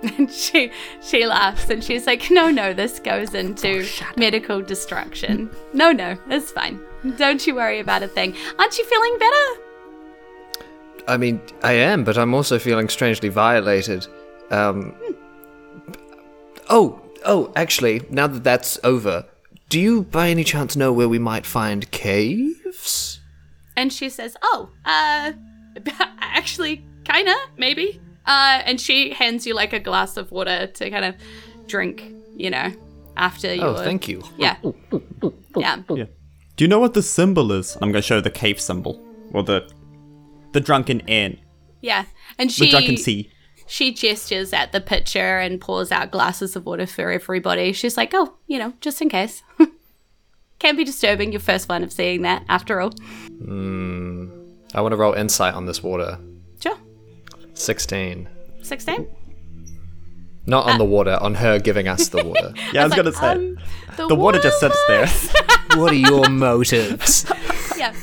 and 0.18 0.32
she 0.32 0.72
she 1.02 1.26
laughs 1.26 1.70
and 1.70 1.84
she's 1.84 2.08
like 2.08 2.30
no 2.32 2.49
no 2.49 2.74
this 2.74 2.99
goes 2.99 3.34
into 3.34 3.86
medical 4.18 4.62
destruction 4.62 5.49
no 5.74 5.91
no 5.91 6.18
it's 6.30 6.52
fine 6.52 6.80
don't 7.18 7.45
you 7.45 7.56
worry 7.56 7.80
about 7.80 8.02
a 8.04 8.08
thing 8.08 8.36
aren't 8.58 8.78
you 8.78 8.86
feeling 8.86 9.18
better 9.20 9.62
I 11.08 11.18
mean, 11.18 11.41
I 11.64 11.74
am, 11.74 12.04
but 12.04 12.18
I'm 12.18 12.34
also 12.34 12.60
feeling 12.60 12.89
strangely 12.89 13.30
violated. 13.30 14.08
Um. 14.49 14.95
Oh, 16.70 17.02
oh, 17.26 17.52
actually, 17.56 18.02
now 18.10 18.28
that 18.28 18.43
that's 18.43 18.80
over, 18.84 19.26
do 19.70 19.80
you 19.80 20.04
by 20.04 20.30
any 20.30 20.43
chance 20.43 20.76
know 20.76 20.93
where 20.93 21.10
we 21.10 21.20
might 21.20 21.45
find 21.45 21.89
caves? 21.91 23.20
And 23.76 23.91
she 23.91 24.10
says, 24.10 24.38
"Oh, 24.41 24.70
uh, 24.86 25.34
actually, 26.20 26.86
kinda, 27.04 27.36
maybe." 27.58 28.01
Uh, 28.26 28.61
and 28.65 28.80
she 28.80 29.11
hands 29.11 29.45
you 29.47 29.53
like 29.53 29.74
a 29.74 29.80
glass 29.80 30.17
of 30.17 30.32
water 30.32 30.67
to 30.67 30.89
kind 30.89 31.05
of 31.05 31.15
drink. 31.67 32.13
You 32.36 32.49
know, 32.49 32.72
after 33.17 33.53
you. 33.53 33.61
Oh, 33.61 33.76
thank 33.84 34.07
you. 34.07 34.24
Yeah. 34.38 34.57
Yeah. 35.55 35.82
Yeah. 35.89 36.05
Do 36.55 36.63
you 36.63 36.67
know 36.67 36.80
what 36.80 36.93
the 36.93 37.01
symbol 37.03 37.51
is? 37.51 37.76
I'm 37.76 37.91
going 37.91 38.01
to 38.01 38.07
show 38.07 38.22
the 38.22 38.30
cave 38.32 38.59
symbol. 38.59 39.03
Or 39.34 39.43
the 39.43 39.69
the 40.53 40.59
drunken 40.59 40.99
inn. 41.01 41.39
Yeah. 41.82 42.05
And 42.38 42.51
she 42.51 42.61
The 42.61 42.65
she 42.65 42.72
drunken 42.72 42.97
sea. 42.97 43.30
she 43.67 43.93
gestures 43.93 44.53
at 44.53 44.72
the 44.72 44.82
pitcher 44.82 45.39
and 45.39 45.59
pours 45.61 45.91
out 45.91 46.11
glasses 46.11 46.55
of 46.55 46.65
water 46.65 46.86
for 46.86 47.09
everybody. 47.11 47.74
She's 47.74 47.95
like, 47.97 48.11
"Oh, 48.13 48.36
you 48.47 48.59
know, 48.59 48.74
just 48.82 49.01
in 49.01 49.09
case." 49.09 49.43
Can 50.59 50.76
be 50.76 50.84
disturbing. 50.84 51.32
Your 51.32 51.39
first 51.41 51.67
one 51.69 51.84
of 51.84 51.91
seeing 51.91 52.22
that, 52.22 52.43
after 52.47 52.80
all. 52.82 52.93
I 53.41 54.82
want 54.82 54.91
to 54.93 54.95
roll 54.97 55.13
insight 55.13 55.53
on 55.55 55.65
this 55.65 55.82
water. 55.82 56.19
Sure. 57.62 57.66
16. 57.76 58.30
Sixteen. 58.64 59.07
Not 60.47 60.68
on 60.68 60.78
the 60.80 60.86
water, 60.86 61.18
on 61.22 61.36
her 61.36 61.59
giving 61.59 61.88
us 61.88 62.09
the 62.09 62.24
water. 62.24 62.53
Yeah, 62.74 62.82
I 62.82 62.84
was 62.86 62.91
like, 62.97 63.03
going 63.03 63.14
to 63.14 63.20
say. 63.20 63.28
um, 63.32 63.57
the, 63.97 64.07
the 64.07 64.16
water 64.16 64.39
just 64.39 64.59
sits 64.59 64.78
there, 64.88 65.07
what 65.80 65.91
are 65.91 65.95
your 65.95 66.30
motives? 66.30 67.26
Yeah. 67.78 67.93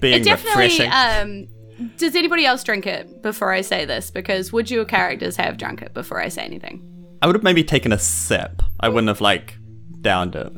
being 0.00 0.20
It 0.20 0.24
definitely. 0.24 0.50
refreshing. 0.62 0.90
Um, 0.92 1.48
does 1.96 2.14
anybody 2.14 2.44
else 2.46 2.62
drink 2.62 2.86
it 2.86 3.22
before 3.22 3.52
I 3.52 3.62
say 3.62 3.84
this? 3.84 4.10
Because 4.12 4.52
would 4.52 4.70
your 4.70 4.84
characters 4.84 5.36
have 5.36 5.56
drunk 5.56 5.82
it 5.82 5.92
before 5.94 6.20
I 6.20 6.28
say 6.28 6.42
anything? 6.42 6.82
I 7.22 7.26
would 7.26 7.34
have 7.34 7.42
maybe 7.42 7.64
taken 7.64 7.90
a 7.92 7.98
sip. 7.98 8.62
I 8.78 8.88
wouldn't 8.88 9.08
have, 9.08 9.20
like, 9.20 9.56
downed 10.00 10.36
it. 10.36 10.52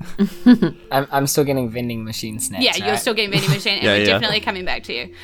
I'm, 0.93 1.07
I'm 1.11 1.27
still 1.27 1.45
getting 1.45 1.71
vending 1.71 2.05
machine 2.05 2.39
snacks. 2.39 2.65
Yeah, 2.65 2.87
you're 2.87 2.97
still 2.97 3.15
getting 3.15 3.31
vending 3.33 3.51
machine, 3.51 3.75
and 3.75 3.83
Yeah, 3.85 3.93
we're 3.93 3.99
yeah. 4.01 4.05
definitely 4.07 4.41
coming 4.41 4.65
back 4.65 4.83
to 4.85 4.93
you. 4.95 5.15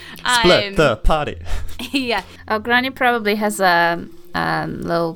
Split 0.40 0.64
Um, 0.68 0.74
the 0.74 0.96
party. 0.96 1.36
yeah, 1.92 2.22
Oh, 2.48 2.58
Granny 2.58 2.90
probably 2.90 3.34
has 3.36 3.60
a 3.60 4.06
um, 4.34 4.80
little 4.82 5.14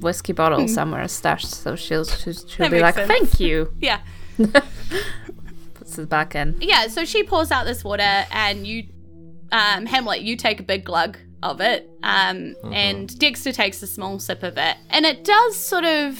whiskey 0.00 0.32
bottle 0.32 0.66
somewhere 0.68 1.06
stashed, 1.08 1.50
so 1.50 1.74
she'll 1.76 2.04
she'll, 2.04 2.32
she'll 2.34 2.66
Hmm. 2.66 2.72
Be 2.72 2.80
like, 2.80 2.94
sense. 2.94 3.08
"Thank 3.08 3.40
you." 3.40 3.72
yeah, 3.80 4.00
Puts 5.74 5.98
it 5.98 6.08
back 6.08 6.34
in. 6.34 6.56
yeah. 6.60 6.88
So 6.88 7.04
she 7.04 7.22
pours 7.22 7.50
out 7.50 7.64
this 7.66 7.84
water, 7.84 8.24
and 8.30 8.66
you, 8.66 8.84
um, 9.52 9.86
Hamlet, 9.86 10.20
you 10.22 10.36
take 10.36 10.60
a 10.60 10.62
big 10.62 10.84
glug 10.84 11.18
of 11.42 11.60
it, 11.60 11.88
um, 12.02 12.54
and 12.72 13.16
Dexter 13.18 13.52
takes 13.52 13.82
a 13.82 13.86
small 13.86 14.18
sip 14.18 14.42
of 14.42 14.56
it, 14.58 14.76
and 14.90 15.04
it 15.06 15.24
does 15.24 15.56
sort 15.56 15.84
of 15.84 16.18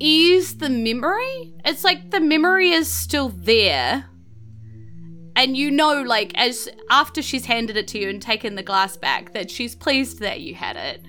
ease 0.00 0.58
the 0.58 0.70
memory. 0.70 1.54
It's 1.64 1.84
like 1.84 2.10
the 2.10 2.20
memory 2.20 2.70
is 2.70 2.90
still 2.90 3.28
there. 3.28 4.06
And 5.36 5.56
you 5.56 5.70
know, 5.70 6.02
like, 6.02 6.32
as 6.36 6.68
after 6.90 7.22
she's 7.22 7.46
handed 7.46 7.76
it 7.76 7.86
to 7.88 7.98
you 7.98 8.08
and 8.08 8.20
taken 8.20 8.56
the 8.56 8.62
glass 8.62 8.96
back, 8.96 9.32
that 9.34 9.50
she's 9.50 9.76
pleased 9.76 10.18
that 10.18 10.40
you 10.40 10.54
had 10.56 10.76
it. 10.76 11.02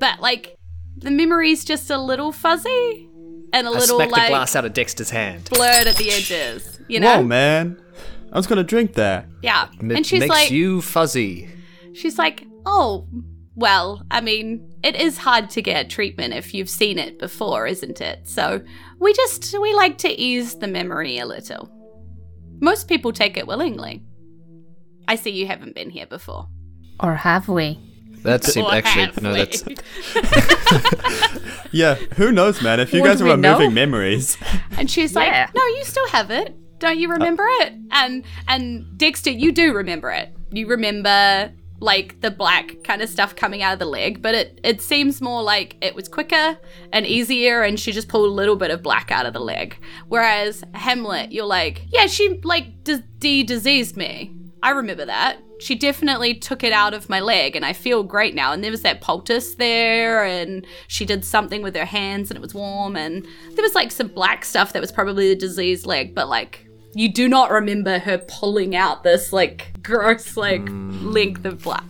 But, 0.00 0.20
like, 0.20 0.56
the 0.96 1.10
memory's 1.10 1.64
just 1.64 1.90
a 1.90 1.98
little 1.98 2.32
fuzzy 2.32 3.10
and 3.52 3.66
a 3.66 3.70
I 3.70 3.74
little, 3.74 3.96
smacked 3.98 4.12
like, 4.12 4.22
the 4.22 4.30
glass 4.30 4.56
out 4.56 4.64
of 4.64 4.72
Dexter's 4.72 5.10
hand. 5.10 5.50
blurred 5.50 5.86
at 5.86 5.96
the 5.96 6.10
edges, 6.10 6.80
you 6.88 6.98
know? 6.98 7.16
Whoa, 7.18 7.22
man. 7.24 7.78
I 8.32 8.36
was 8.38 8.46
going 8.46 8.56
to 8.56 8.64
drink 8.64 8.94
that. 8.94 9.26
Yeah. 9.42 9.68
M- 9.78 9.90
and 9.90 10.06
she's 10.06 10.20
makes 10.20 10.30
like, 10.30 10.50
you 10.50 10.80
fuzzy. 10.80 11.50
she's 11.92 12.18
like, 12.18 12.46
oh, 12.64 13.06
well, 13.56 14.02
I 14.10 14.20
mean, 14.20 14.74
it 14.82 14.96
is 14.96 15.18
hard 15.18 15.50
to 15.50 15.62
get 15.62 15.90
treatment 15.90 16.34
if 16.34 16.54
you've 16.54 16.70
seen 16.70 16.98
it 16.98 17.18
before, 17.18 17.66
isn't 17.66 18.00
it? 18.00 18.28
So 18.28 18.62
we 18.98 19.12
just, 19.12 19.54
we 19.60 19.74
like 19.74 19.98
to 19.98 20.08
ease 20.08 20.58
the 20.58 20.66
memory 20.66 21.18
a 21.18 21.26
little. 21.26 21.70
Most 22.60 22.88
people 22.88 23.12
take 23.12 23.36
it 23.36 23.46
willingly. 23.46 24.02
I 25.06 25.16
see 25.16 25.30
you 25.30 25.46
haven't 25.46 25.74
been 25.74 25.90
here 25.90 26.06
before. 26.06 26.48
Or 27.00 27.14
have 27.14 27.48
we? 27.48 27.78
That 28.22 28.44
seemed 28.44 28.68
Or 28.68 28.74
actually 28.74 29.10
no. 29.22 29.32
we? 29.32 29.38
That's 29.38 29.64
Yeah, 31.72 31.94
who 32.16 32.32
knows, 32.32 32.62
man? 32.62 32.80
If 32.80 32.94
you 32.94 33.02
Would 33.02 33.08
guys 33.08 33.20
are 33.20 33.24
we 33.24 33.36
know? 33.36 33.52
removing 33.54 33.74
memories. 33.74 34.38
And 34.78 34.90
she's 34.90 35.12
Yeah. 35.12 35.20
like, 35.46 35.54
"No, 35.54 35.62
you 35.64 35.84
still 35.84 36.08
have 36.08 36.30
it. 36.30 36.54
Don't 36.78 36.98
you 36.98 37.10
remember 37.10 37.44
it?" 37.60 37.74
And 37.90 38.24
and 38.48 38.86
Dexter, 38.96 39.30
you 39.30 39.52
do 39.52 39.74
remember 39.74 40.10
it. 40.10 40.34
You 40.52 40.66
remember 40.68 41.52
like 41.84 42.20
the 42.20 42.30
black 42.30 42.82
kind 42.82 43.02
of 43.02 43.08
stuff 43.08 43.36
coming 43.36 43.62
out 43.62 43.74
of 43.74 43.78
the 43.78 43.86
leg, 43.86 44.22
but 44.22 44.34
it 44.34 44.60
it 44.64 44.80
seems 44.80 45.20
more 45.20 45.42
like 45.42 45.76
it 45.80 45.94
was 45.94 46.08
quicker 46.08 46.58
and 46.92 47.06
easier 47.06 47.62
and 47.62 47.78
she 47.78 47.92
just 47.92 48.08
pulled 48.08 48.28
a 48.28 48.32
little 48.32 48.56
bit 48.56 48.70
of 48.70 48.82
black 48.82 49.10
out 49.10 49.26
of 49.26 49.32
the 49.32 49.40
leg. 49.40 49.76
Whereas 50.08 50.64
Hamlet, 50.74 51.30
you're 51.30 51.44
like, 51.46 51.82
"Yeah, 51.92 52.06
she 52.06 52.40
like 52.42 52.84
d- 52.84 53.02
de-diseased 53.18 53.96
me. 53.96 54.34
I 54.62 54.70
remember 54.70 55.04
that. 55.04 55.38
She 55.60 55.74
definitely 55.74 56.34
took 56.34 56.64
it 56.64 56.72
out 56.72 56.94
of 56.94 57.10
my 57.10 57.20
leg 57.20 57.54
and 57.54 57.66
I 57.66 57.74
feel 57.74 58.02
great 58.02 58.34
now. 58.34 58.52
And 58.52 58.64
there 58.64 58.70
was 58.70 58.82
that 58.82 59.02
poultice 59.02 59.54
there 59.56 60.24
and 60.24 60.66
she 60.88 61.04
did 61.04 61.22
something 61.22 61.62
with 61.62 61.76
her 61.76 61.84
hands 61.84 62.30
and 62.30 62.38
it 62.38 62.40
was 62.40 62.54
warm 62.54 62.96
and 62.96 63.26
there 63.52 63.62
was 63.62 63.74
like 63.74 63.92
some 63.92 64.08
black 64.08 64.44
stuff 64.44 64.72
that 64.72 64.80
was 64.80 64.90
probably 64.90 65.28
the 65.28 65.36
diseased 65.36 65.86
leg, 65.86 66.14
but 66.14 66.28
like 66.28 66.63
you 66.94 67.12
do 67.12 67.28
not 67.28 67.50
remember 67.50 67.98
her 67.98 68.18
pulling 68.18 68.74
out 68.76 69.02
this 69.02 69.32
like 69.32 69.82
gross 69.82 70.36
like 70.36 70.62
length 70.68 71.44
of 71.44 71.62
black. 71.62 71.82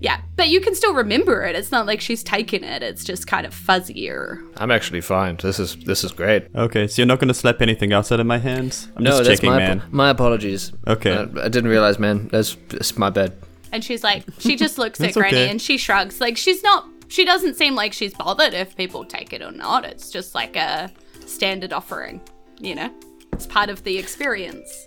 Yeah, 0.00 0.22
but 0.34 0.48
you 0.48 0.62
can 0.62 0.74
still 0.74 0.94
remember 0.94 1.42
it. 1.42 1.54
It's 1.54 1.70
not 1.70 1.84
like 1.84 2.00
she's 2.00 2.22
taken 2.22 2.64
it. 2.64 2.82
It's 2.82 3.04
just 3.04 3.26
kind 3.26 3.46
of 3.46 3.54
fuzzier. 3.54 4.42
I'm 4.56 4.70
actually 4.70 5.02
fine. 5.02 5.36
This 5.36 5.58
is 5.58 5.76
this 5.76 6.04
is 6.04 6.12
great. 6.12 6.48
Okay, 6.54 6.86
so 6.86 7.02
you're 7.02 7.06
not 7.06 7.18
going 7.18 7.28
to 7.28 7.34
slap 7.34 7.60
anything 7.60 7.92
else 7.92 8.10
out 8.10 8.18
of 8.18 8.26
my 8.26 8.38
hands? 8.38 8.88
I'm 8.96 9.02
no, 9.02 9.10
just 9.10 9.24
that's 9.24 9.40
checking, 9.40 9.50
my 9.50 9.58
man. 9.58 9.82
my 9.90 10.08
apologies. 10.08 10.72
Okay. 10.86 11.12
Uh, 11.12 11.26
I 11.42 11.48
didn't 11.48 11.68
realize, 11.68 11.98
man. 11.98 12.28
That's, 12.28 12.56
that's 12.68 12.96
my 12.96 13.10
bad. 13.10 13.34
And 13.72 13.84
she's 13.84 14.02
like, 14.02 14.24
she 14.38 14.56
just 14.56 14.78
looks 14.78 15.00
at 15.00 15.04
That's 15.04 15.16
Granny 15.16 15.36
okay. 15.36 15.50
and 15.50 15.60
she 15.60 15.76
shrugs. 15.78 16.20
Like, 16.20 16.36
she's 16.36 16.62
not, 16.62 16.88
she 17.08 17.24
doesn't 17.24 17.54
seem 17.54 17.74
like 17.74 17.92
she's 17.92 18.14
bothered 18.14 18.54
if 18.54 18.76
people 18.76 19.04
take 19.04 19.32
it 19.32 19.42
or 19.42 19.52
not. 19.52 19.84
It's 19.84 20.10
just 20.10 20.34
like 20.34 20.56
a 20.56 20.90
standard 21.26 21.72
offering, 21.72 22.20
you 22.58 22.74
know? 22.74 22.92
It's 23.32 23.46
part 23.46 23.70
of 23.70 23.82
the 23.84 23.98
experience. 23.98 24.86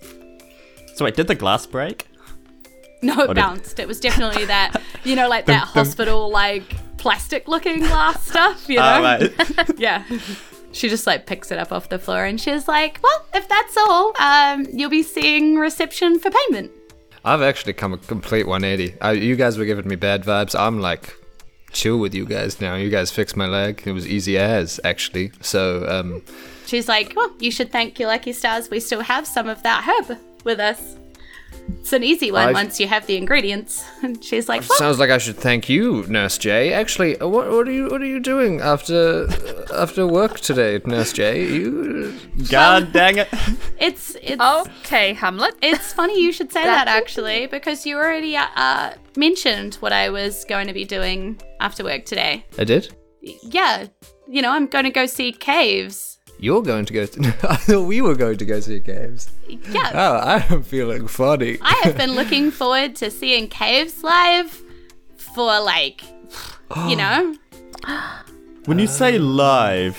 So 0.96 1.06
wait, 1.06 1.16
did 1.16 1.28
the 1.28 1.36
glass 1.36 1.66
break? 1.66 2.08
No, 3.02 3.20
it 3.22 3.28
did- 3.28 3.36
bounced. 3.36 3.80
It 3.80 3.88
was 3.88 4.00
definitely 4.00 4.46
that, 4.46 4.82
you 5.04 5.16
know, 5.16 5.28
like 5.28 5.46
that 5.48 5.66
Dun, 5.66 5.74
dun. 5.74 5.86
hospital, 5.86 6.30
like 6.30 6.76
plastic 6.98 7.48
looking 7.48 7.80
glass 7.80 8.26
stuff, 8.28 8.70
you 8.70 8.78
know? 8.78 8.98
Oh, 8.98 9.02
right. 9.02 9.70
Yeah. 9.80 10.04
She 10.72 10.90
just 10.90 11.06
like 11.06 11.26
picks 11.28 11.52
it 11.52 11.60
up 11.60 11.72
off 11.72 11.90
the 11.90 12.00
floor 12.00 12.26
and 12.26 12.40
she's 12.42 12.68
like, 12.68 13.00
well, 13.04 13.26
if 13.36 13.48
that's 13.48 13.78
all, 13.78 14.14
um, 14.20 14.66
you'll 14.72 14.90
be 14.90 15.04
seeing 15.04 15.58
reception 15.58 16.18
for 16.20 16.32
payment. 16.32 16.72
I've 17.26 17.42
actually 17.42 17.74
come 17.74 17.94
a 17.94 17.98
complete 17.98 18.48
180. 18.48 19.00
I, 19.00 19.12
you 19.12 19.36
guys 19.36 19.58
were 19.58 19.66
giving 19.66 19.88
me 19.88 19.96
bad 19.96 20.24
vibes. 20.24 20.60
I'm 20.60 20.80
like 20.80 21.16
chill 21.72 21.98
with 22.00 22.14
you 22.16 22.26
guys 22.26 22.60
now. 22.60 22.76
You 22.76 22.90
guys 22.90 23.12
fixed 23.12 23.38
my 23.38 23.46
leg. 23.48 23.84
It 23.86 23.92
was 23.92 24.08
easy 24.08 24.38
as 24.38 24.80
actually. 24.84 25.32
So 25.42 25.86
um, 25.88 26.24
She's 26.74 26.88
like, 26.90 27.14
well, 27.16 27.32
you 27.40 27.52
should 27.52 27.72
thank 27.72 28.00
your 28.00 28.08
lucky 28.10 28.34
stars. 28.34 28.72
We 28.72 28.80
still 28.80 29.02
have 29.02 29.28
some 29.28 29.48
of 29.48 29.62
that 29.62 29.84
herb 29.88 30.18
with 30.44 30.60
us. 30.60 30.96
It's 31.80 31.94
an 31.94 32.04
easy 32.04 32.32
one 32.32 32.48
I've- 32.48 32.54
once 32.56 32.80
you 32.80 32.88
have 32.88 33.06
the 33.06 33.16
ingredients. 33.16 33.86
And 34.02 34.24
she's 34.26 34.50
like, 34.50 34.62
well, 34.68 34.80
sounds 34.80 34.98
like 34.98 35.12
I 35.12 35.20
should 35.20 35.38
thank 35.38 35.70
you, 35.70 36.04
Nurse 36.08 36.40
J. 36.40 36.74
Actually, 36.74 37.20
uh, 37.20 37.28
what 37.28 37.52
what 37.52 37.68
are 37.68 37.72
you 37.72 37.90
what 37.90 38.02
are 38.02 38.08
you 38.16 38.20
doing 38.20 38.60
after 38.60 39.28
after 39.72 40.08
work 40.08 40.40
today, 40.40 40.82
Nurse 40.84 41.14
J? 41.14 41.46
You 41.46 42.18
God 42.50 42.92
dang 42.92 43.20
it. 43.20 43.28
it's 43.80 44.16
it's 44.24 44.42
Okay, 44.42 45.14
Hamlet. 45.14 45.54
it's 45.62 45.94
funny 45.94 46.20
you 46.20 46.32
should 46.34 46.52
say 46.52 46.64
that 46.64 46.86
That- 46.86 46.98
actually 47.02 47.46
because 47.46 47.86
you 47.86 47.98
already 47.98 48.36
uh, 48.36 48.48
uh, 48.56 48.94
mentioned 49.16 49.76
what 49.76 49.94
I 49.94 50.10
was 50.10 50.44
going 50.46 50.66
to 50.66 50.74
be 50.74 50.86
doing 50.86 51.40
after 51.60 51.84
work 51.84 52.04
today. 52.06 52.46
I 52.58 52.64
did. 52.64 52.96
Yeah, 53.22 53.86
you 54.28 54.42
know, 54.42 54.50
I'm 54.52 54.66
going 54.66 54.86
to 54.86 54.92
go 54.92 55.06
see 55.06 55.32
caves. 55.32 56.13
You're 56.44 56.62
going 56.62 56.84
to 56.84 56.94
go. 56.94 57.06
To, 57.06 57.22
I 57.50 57.56
thought 57.56 57.84
we 57.84 58.02
were 58.02 58.16
going 58.16 58.38
to 58.38 58.44
go 58.46 58.60
see 58.60 58.82
caves. 58.82 59.32
Yeah, 59.48 59.92
Oh, 59.94 60.16
I 60.18 60.46
am 60.50 60.62
feeling 60.62 61.08
funny. 61.08 61.58
I 61.62 61.74
have 61.86 61.96
been 61.96 62.16
looking 62.16 62.52
forward 62.52 62.98
to 62.98 63.10
seeing 63.10 63.48
caves 63.48 64.04
live 64.04 64.62
for 65.16 65.62
like, 65.62 66.04
you 66.90 66.98
know, 66.98 67.34
When 68.66 68.78
you 68.78 68.88
say 68.88 69.18
live, 69.18 69.98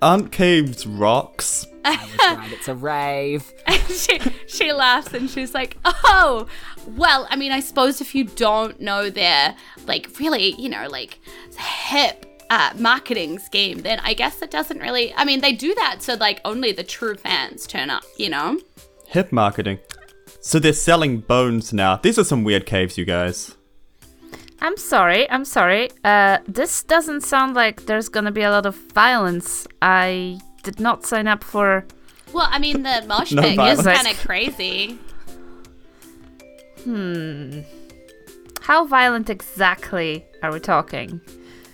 aren't 0.00 0.30
caves 0.30 0.86
rocks? 0.86 1.66
Right, 1.84 2.52
it's 2.52 2.68
a 2.68 2.74
rave. 2.76 3.50
She 3.88 4.20
she 4.46 4.72
laughs 4.72 5.14
and 5.14 5.30
she's 5.30 5.54
like, 5.54 5.78
"Oh, 5.84 6.46
well, 6.86 7.26
I 7.30 7.36
mean, 7.36 7.50
I 7.50 7.60
suppose 7.60 8.00
if 8.02 8.14
you 8.14 8.24
don't 8.24 8.78
know 8.80 9.08
their 9.10 9.56
like 9.86 10.10
really, 10.20 10.54
you 10.60 10.68
know, 10.68 10.86
like 10.88 11.18
hip 11.56 12.37
uh, 12.50 12.72
marketing 12.76 13.38
scheme, 13.38 13.82
then 13.82 14.00
I 14.00 14.14
guess 14.14 14.42
it 14.42 14.50
doesn't 14.50 14.78
really. 14.78 15.12
I 15.14 15.24
mean, 15.24 15.40
they 15.40 15.52
do 15.52 15.74
that 15.74 16.02
so 16.02 16.14
like 16.14 16.40
only 16.44 16.72
the 16.72 16.84
true 16.84 17.14
fans 17.14 17.66
turn 17.66 17.90
up, 17.90 18.04
you 18.16 18.28
know? 18.28 18.58
Hip 19.08 19.32
marketing. 19.32 19.78
So 20.40 20.58
they're 20.58 20.72
selling 20.72 21.20
bones 21.20 21.72
now. 21.72 21.96
These 21.96 22.18
are 22.18 22.24
some 22.24 22.44
weird 22.44 22.66
caves, 22.66 22.96
you 22.96 23.04
guys. 23.04 23.56
I'm 24.60 24.76
sorry, 24.76 25.30
I'm 25.30 25.44
sorry. 25.44 25.90
Uh, 26.04 26.38
this 26.46 26.82
doesn't 26.82 27.20
sound 27.20 27.54
like 27.54 27.86
there's 27.86 28.08
gonna 28.08 28.32
be 28.32 28.42
a 28.42 28.50
lot 28.50 28.66
of 28.66 28.74
violence. 28.92 29.66
I 29.82 30.40
did 30.62 30.80
not 30.80 31.06
sign 31.06 31.28
up 31.28 31.44
for. 31.44 31.84
Well, 32.32 32.48
I 32.50 32.58
mean, 32.58 32.82
the 32.82 33.04
mosh 33.08 33.32
No 33.32 33.42
pit 33.42 33.58
is 33.58 33.82
kind 33.82 34.08
of 34.08 34.18
crazy. 34.18 34.98
Hmm. 36.84 37.60
How 38.62 38.86
violent 38.86 39.30
exactly 39.30 40.24
are 40.42 40.52
we 40.52 40.60
talking? 40.60 41.20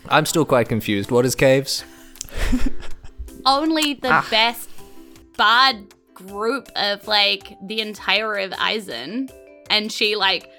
I'm 0.09 0.27
still 0.27 0.45
quite 0.45 0.69
confused. 0.69 1.11
What 1.11 1.25
is 1.25 1.35
caves? 1.35 1.85
Only 3.47 3.95
the 3.95 4.11
Ah. 4.13 4.27
best 4.31 4.69
bard 5.37 5.95
group 6.15 6.69
of 6.77 7.07
like 7.09 7.57
the 7.67 7.81
entire 7.81 8.35
of 8.39 8.53
Eisen. 8.59 9.29
And 9.71 9.91
she 9.91 10.17
like 10.17 10.51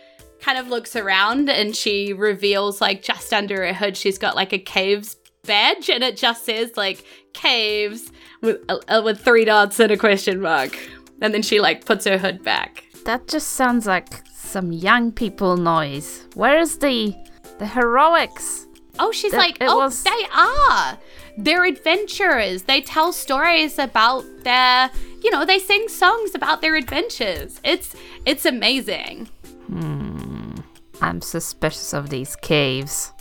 kind 0.41 0.57
of 0.59 0.67
looks 0.67 0.95
around 0.95 1.49
and 1.49 1.75
she 1.75 2.13
reveals 2.13 2.81
like 2.81 3.01
just 3.01 3.33
under 3.33 3.65
her 3.65 3.73
hood, 3.73 3.97
she's 3.97 4.17
got 4.17 4.35
like 4.35 4.53
a 4.53 4.59
caves 4.59 5.15
badge 5.43 5.89
and 5.89 6.03
it 6.03 6.17
just 6.17 6.45
says 6.45 6.75
like 6.75 7.03
caves 7.33 8.11
with, 8.41 8.57
uh, 8.69 9.01
with 9.03 9.19
three 9.21 9.45
dots 9.45 9.79
and 9.79 9.91
a 9.91 9.97
question 9.97 10.41
mark. 10.41 10.77
And 11.21 11.33
then 11.33 11.41
she 11.41 11.59
like 11.59 11.85
puts 11.85 12.05
her 12.05 12.17
hood 12.17 12.43
back. 12.43 12.83
That 13.05 13.27
just 13.27 13.49
sounds 13.53 13.85
like 13.87 14.07
some 14.35 14.71
young 14.71 15.11
people 15.11 15.57
noise. 15.57 16.27
Where's 16.35 16.77
the 16.77 17.15
the 17.57 17.65
heroics? 17.67 18.64
Oh, 18.99 19.11
she's 19.11 19.31
That- 19.31 19.37
like, 19.37 19.55
it 19.61 19.67
oh, 19.69 19.77
was- 19.77 20.03
they 20.03 20.25
are. 20.33 20.97
They're 21.37 21.65
adventurers. 21.65 22.63
They 22.63 22.81
tell 22.81 23.11
stories 23.11 23.77
about 23.77 24.23
their, 24.43 24.89
you 25.21 25.31
know, 25.31 25.43
they 25.45 25.59
sing 25.59 25.89
songs 25.89 26.33
about 26.33 26.61
their 26.61 26.75
adventures. 26.75 27.59
It's 27.63 27.93
it's 28.25 28.45
amazing. 28.45 29.29
Hmm. 29.67 30.53
I'm 31.01 31.21
suspicious 31.21 31.93
of 31.93 32.09
these 32.09 32.37
caves. 32.37 33.11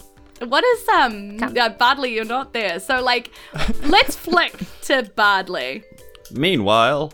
What 0.40 0.62
is 0.64 0.88
um 0.90 1.38
uh, 1.42 1.70
Bardley? 1.70 2.14
You're 2.14 2.24
not 2.24 2.52
there, 2.52 2.78
so 2.78 3.02
like, 3.02 3.30
let's 3.82 4.14
flick 4.14 4.54
to 4.82 5.10
Bardley. 5.16 5.82
Meanwhile, 6.30 7.12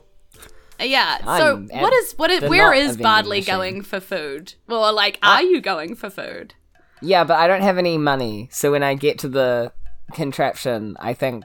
Yeah. 0.79 1.19
So 1.39 1.57
I'm 1.57 1.69
what 1.69 1.93
is 1.95 2.13
what 2.19 2.31
is 2.31 2.43
where 2.43 2.51
is 2.51 2.51
where 2.51 2.69
not 2.71 2.77
is 2.77 2.87
vending 2.89 3.03
Bardley 3.03 3.41
going 3.41 3.83
for 3.83 4.01
food? 4.01 4.55
Well, 4.67 4.93
like, 4.95 5.19
are 5.23 5.43
you 5.43 5.61
going 5.63 5.95
for 5.95 6.11
food? 6.11 6.55
Yeah, 7.03 7.25
but 7.25 7.39
I 7.39 7.47
don't 7.47 7.63
have 7.63 7.79
any 7.79 7.99
money, 7.99 8.49
so 8.53 8.71
when 8.73 8.83
I 8.83 8.95
get 8.95 9.19
to 9.21 9.29
the 9.29 9.73
contraption, 10.13 10.97
I 11.01 11.15
think 11.15 11.45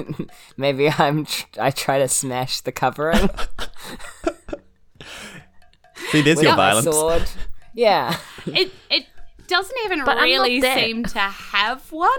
maybe 0.56 0.88
I'm 0.88 1.24
tr- 1.26 1.44
I 1.60 1.70
try 1.70 1.98
to 1.98 2.08
smash 2.08 2.60
the 2.62 2.72
covering 2.72 3.28
see, 6.10 6.22
there's 6.22 6.36
with 6.38 6.46
your 6.46 6.56
violence. 6.56 6.84
sword. 6.86 7.28
Yeah, 7.74 8.16
it 8.46 8.72
it 8.90 9.06
doesn't 9.46 9.76
even 9.84 10.04
But 10.04 10.18
really 10.18 10.60
seem 10.60 11.04
to 11.04 11.18
have 11.18 11.90
one. 11.92 12.10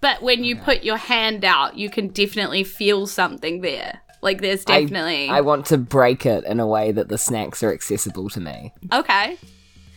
But 0.00 0.20
when 0.22 0.42
you 0.42 0.56
put 0.56 0.82
your 0.82 0.96
hand 0.96 1.44
out, 1.44 1.78
you 1.78 1.88
can 1.88 2.08
definitely 2.08 2.64
feel 2.64 3.06
something 3.06 3.60
there. 3.60 4.00
Like 4.20 4.40
there's 4.40 4.64
I- 4.66 4.80
definitely 4.82 5.28
I, 5.28 5.40
want 5.40 5.66
to 5.66 5.78
break 5.78 6.26
it 6.26 6.44
in 6.44 6.60
a 6.60 6.66
way 6.66 6.92
that 6.92 7.08
the 7.08 7.18
snacks 7.18 7.62
are 7.62 7.72
accessible 7.72 8.28
to 8.30 8.40
me. 8.40 8.72
okay. 8.92 9.36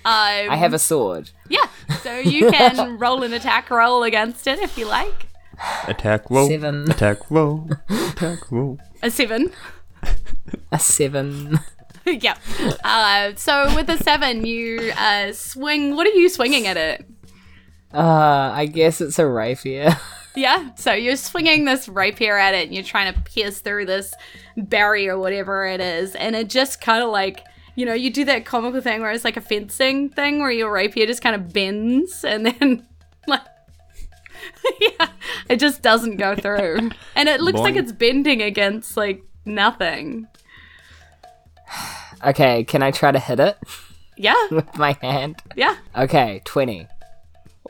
Um, 0.06 0.52
I 0.52 0.56
have 0.56 0.74
a 0.74 0.80
sword. 0.80 1.32
yeah, 1.50 1.68
so 2.04 2.20
you 2.20 2.52
can 2.52 2.98
roll 3.00 3.24
an 3.24 3.34
attack 3.34 3.72
roll 3.72 4.04
against 4.04 4.46
it 4.46 4.60
if 4.60 4.78
you 4.78 4.86
like. 4.88 5.28
Attack 5.88 6.30
roll. 6.30 6.48
Seven. 6.48 6.92
Attack 6.92 7.32
roll. 7.32 7.68
Attack 7.90 8.52
roll. 8.52 8.78
A 9.02 9.10
seven. 9.10 9.52
A 10.72 10.78
seven. 10.80 11.60
yep. 12.06 12.38
Uh, 12.84 13.32
so 13.36 13.74
with 13.76 13.90
a 13.90 13.98
seven, 13.98 14.46
you 14.46 14.92
uh, 14.98 15.32
swing. 15.32 15.96
What 15.96 16.06
are 16.06 16.12
you 16.12 16.30
swinging 16.30 16.68
at 16.68 16.78
it? 16.78 17.06
Uh, 17.94 18.52
I 18.54 18.68
guess 18.68 19.02
it's 19.02 19.18
a 19.18 19.26
rapier. 19.26 19.98
Yeah, 20.36 20.72
so 20.76 20.92
you're 20.92 21.16
swinging 21.16 21.64
this 21.64 21.88
rapier 21.88 22.38
at 22.38 22.54
it 22.54 22.66
and 22.66 22.76
you're 22.76 22.84
trying 22.84 23.14
to 23.14 23.20
pierce 23.22 23.60
through 23.62 23.86
this 23.86 24.14
barrier, 24.58 25.18
whatever 25.18 25.66
it 25.66 25.80
is, 25.80 26.14
and 26.14 26.36
it 26.36 26.50
just 26.50 26.82
kind 26.82 27.02
of 27.02 27.10
like, 27.10 27.46
you 27.76 27.86
know, 27.86 27.94
you 27.94 28.10
do 28.10 28.26
that 28.26 28.46
comical 28.46 28.82
thing 28.82 29.02
where 29.02 29.12
it's 29.12 29.26
like 29.26 29.38
a 29.38 29.42
fencing 29.42 30.10
thing 30.10 30.40
where 30.40 30.52
your 30.52 30.72
rapier 30.72 31.06
just 31.06 31.22
kind 31.22 31.36
of 31.36 31.52
bends 31.54 32.24
and 32.24 32.46
then, 32.46 32.86
like, 33.28 33.42
yeah, 34.80 35.08
it 35.50 35.60
just 35.60 35.82
doesn't 35.82 36.18
go 36.18 36.36
through. 36.36 36.92
And 37.16 37.30
it 37.30 37.42
looks 37.42 37.60
like 37.60 37.76
it's 37.76 37.92
bending 37.92 38.42
against, 38.42 38.96
like, 38.98 39.24
nothing. 39.46 40.28
Okay, 42.26 42.64
can 42.64 42.82
I 42.82 42.90
try 42.92 43.12
to 43.12 43.20
hit 43.20 43.40
it 43.40 43.58
Yeah, 44.18 44.36
with 44.52 44.76
my 44.78 44.98
hand? 45.02 45.44
yeah. 45.56 45.76
Okay, 45.96 46.42
20. 46.46 46.88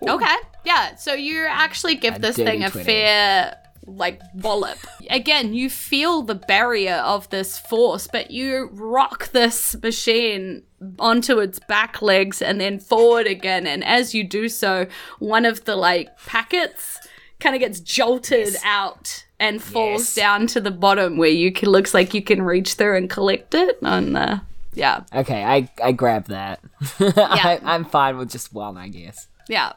Okay. 0.08 0.36
Yeah. 0.64 0.96
So 0.96 1.14
you 1.14 1.46
actually 1.50 1.96
give 1.96 2.16
A 2.18 2.20
this 2.20 2.36
thing 2.36 2.64
a 2.64 2.70
20. 2.70 2.86
fair 2.86 3.58
like 3.88 4.22
wallop. 4.34 4.78
Again, 5.10 5.54
you 5.54 5.70
feel 5.70 6.22
the 6.22 6.36
barrier 6.36 6.96
of 6.96 7.30
this 7.30 7.58
force, 7.60 8.08
but 8.12 8.32
you 8.32 8.70
rock 8.74 9.32
this 9.32 9.76
machine 9.82 10.64
onto 11.00 11.40
its 11.40 11.60
back 11.60 12.02
legs 12.02 12.42
and 12.42 12.60
then 12.62 12.80
forward 12.80 13.28
again. 13.28 13.66
And 13.68 13.84
as 13.84 14.14
you 14.14 14.24
do 14.24 14.50
so, 14.50 14.88
one 15.20 15.46
of 15.46 15.66
the 15.66 15.76
like 15.76 16.18
packets 16.26 17.00
kind 17.40 17.56
of 17.56 17.60
gets 17.60 17.80
jolted 17.80 18.56
out 18.64 19.26
and 19.40 19.62
falls 19.62 20.02
Yes. 20.02 20.16
down 20.16 20.48
to 20.48 20.62
the 20.62 20.72
bottom 20.72 21.18
where 21.18 21.30
you 21.30 21.52
can 21.52 21.70
looks 21.70 21.94
like 21.94 22.14
you 22.14 22.22
can 22.22 22.42
reach 22.42 22.76
through 22.76 22.96
and 22.98 23.10
collect 23.10 23.54
it 23.54 23.78
on 23.84 24.14
the 24.14 24.42
yeah. 24.74 25.04
Okay, 25.14 25.42
I, 25.44 25.70
I 25.82 25.94
grab 25.94 26.26
that. 26.28 26.60
I, 27.00 27.62
I'm 27.64 27.86
fine 27.86 28.18
with 28.18 28.30
just 28.30 28.54
one, 28.54 28.76
I 28.78 28.90
guess. 28.90 29.28
Yeah. 29.48 29.72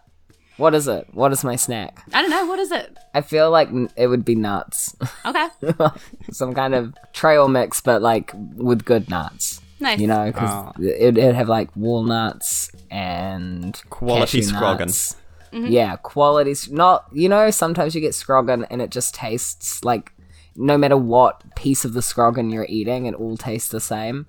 What 0.58 0.74
is 0.74 0.88
it? 0.88 1.06
What 1.12 1.32
is 1.32 1.44
my 1.44 1.56
snack? 1.56 2.02
I 2.12 2.20
don't 2.20 2.30
know, 2.30 2.46
what 2.46 2.58
is 2.58 2.72
it? 2.72 2.96
I 3.14 3.20
feel 3.20 3.50
like 3.50 3.68
it 3.96 4.08
would 4.08 4.24
be 4.24 4.34
nuts. 4.34 4.94
Okay. 5.24 5.48
Some 6.32 6.52
kind 6.52 6.74
of 6.74 6.94
trail 7.12 7.48
mix, 7.48 7.80
but 7.80 8.02
like 8.02 8.32
with 8.56 8.84
good 8.84 9.08
nuts. 9.08 9.60
Nice. 9.80 10.00
You 10.00 10.08
know, 10.08 10.26
because 10.26 10.50
ah. 10.50 10.72
it, 10.80 11.16
it'd 11.16 11.34
have 11.36 11.48
like 11.48 11.74
walnuts 11.76 12.72
and 12.90 13.80
Quality 13.88 14.40
cashew 14.40 14.52
scroggin. 14.52 14.86
nuts. 14.86 15.16
Yeah, 15.52 15.96
quality. 15.96 16.54
Not 16.70 17.06
you 17.12 17.28
know. 17.28 17.50
Sometimes 17.50 17.94
you 17.94 18.00
get 18.00 18.12
scroggin 18.12 18.66
and 18.70 18.82
it 18.82 18.90
just 18.90 19.14
tastes 19.14 19.82
like 19.84 20.12
no 20.56 20.76
matter 20.76 20.96
what 20.96 21.54
piece 21.54 21.84
of 21.84 21.94
the 21.94 22.00
scroggin 22.00 22.52
you're 22.52 22.66
eating, 22.68 23.06
it 23.06 23.14
all 23.14 23.36
tastes 23.36 23.70
the 23.70 23.80
same. 23.80 24.26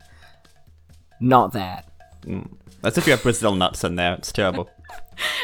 Not 1.19 1.53
that. 1.53 1.91
Mm. 2.21 2.49
That's 2.81 2.97
if 2.97 3.05
you 3.05 3.11
have 3.11 3.23
Brazil 3.23 3.55
nuts 3.55 3.83
in 3.83 3.95
there. 3.95 4.13
It's 4.13 4.31
terrible. 4.31 4.69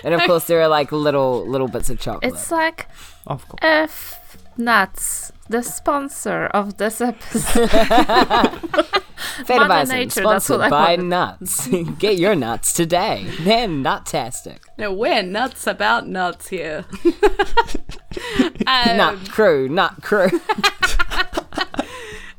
And 0.04 0.14
of 0.14 0.22
course, 0.22 0.46
there 0.46 0.62
are 0.62 0.68
like 0.68 0.92
little 0.92 1.46
little 1.48 1.68
bits 1.68 1.90
of 1.90 2.00
chocolate. 2.00 2.34
It's 2.34 2.52
like 2.52 2.88
Of 3.28 3.48
course. 3.48 3.60
F 3.62 4.22
Nuts, 4.58 5.34
the 5.50 5.62
sponsor 5.62 6.46
of 6.46 6.78
this 6.78 7.02
episode. 7.02 7.70
Feta 7.70 9.02
Mother 9.50 9.68
Bison, 9.68 9.96
Nature, 9.98 10.22
sponsored 10.22 10.62
I 10.62 10.70
by 10.70 10.96
nuts. 10.96 11.68
Get 12.00 12.18
your 12.18 12.36
nuts 12.36 12.72
today. 12.72 13.26
They're 13.42 13.68
nuttastic. 13.68 14.60
No, 14.78 14.94
we're 14.94 15.24
nuts 15.24 15.68
about 15.68 16.08
nuts 16.08 16.48
here. 16.48 16.86
um, 18.66 18.98
Nut 18.98 19.30
crew, 19.30 19.68
nut 19.68 19.96
crew. 20.02 20.30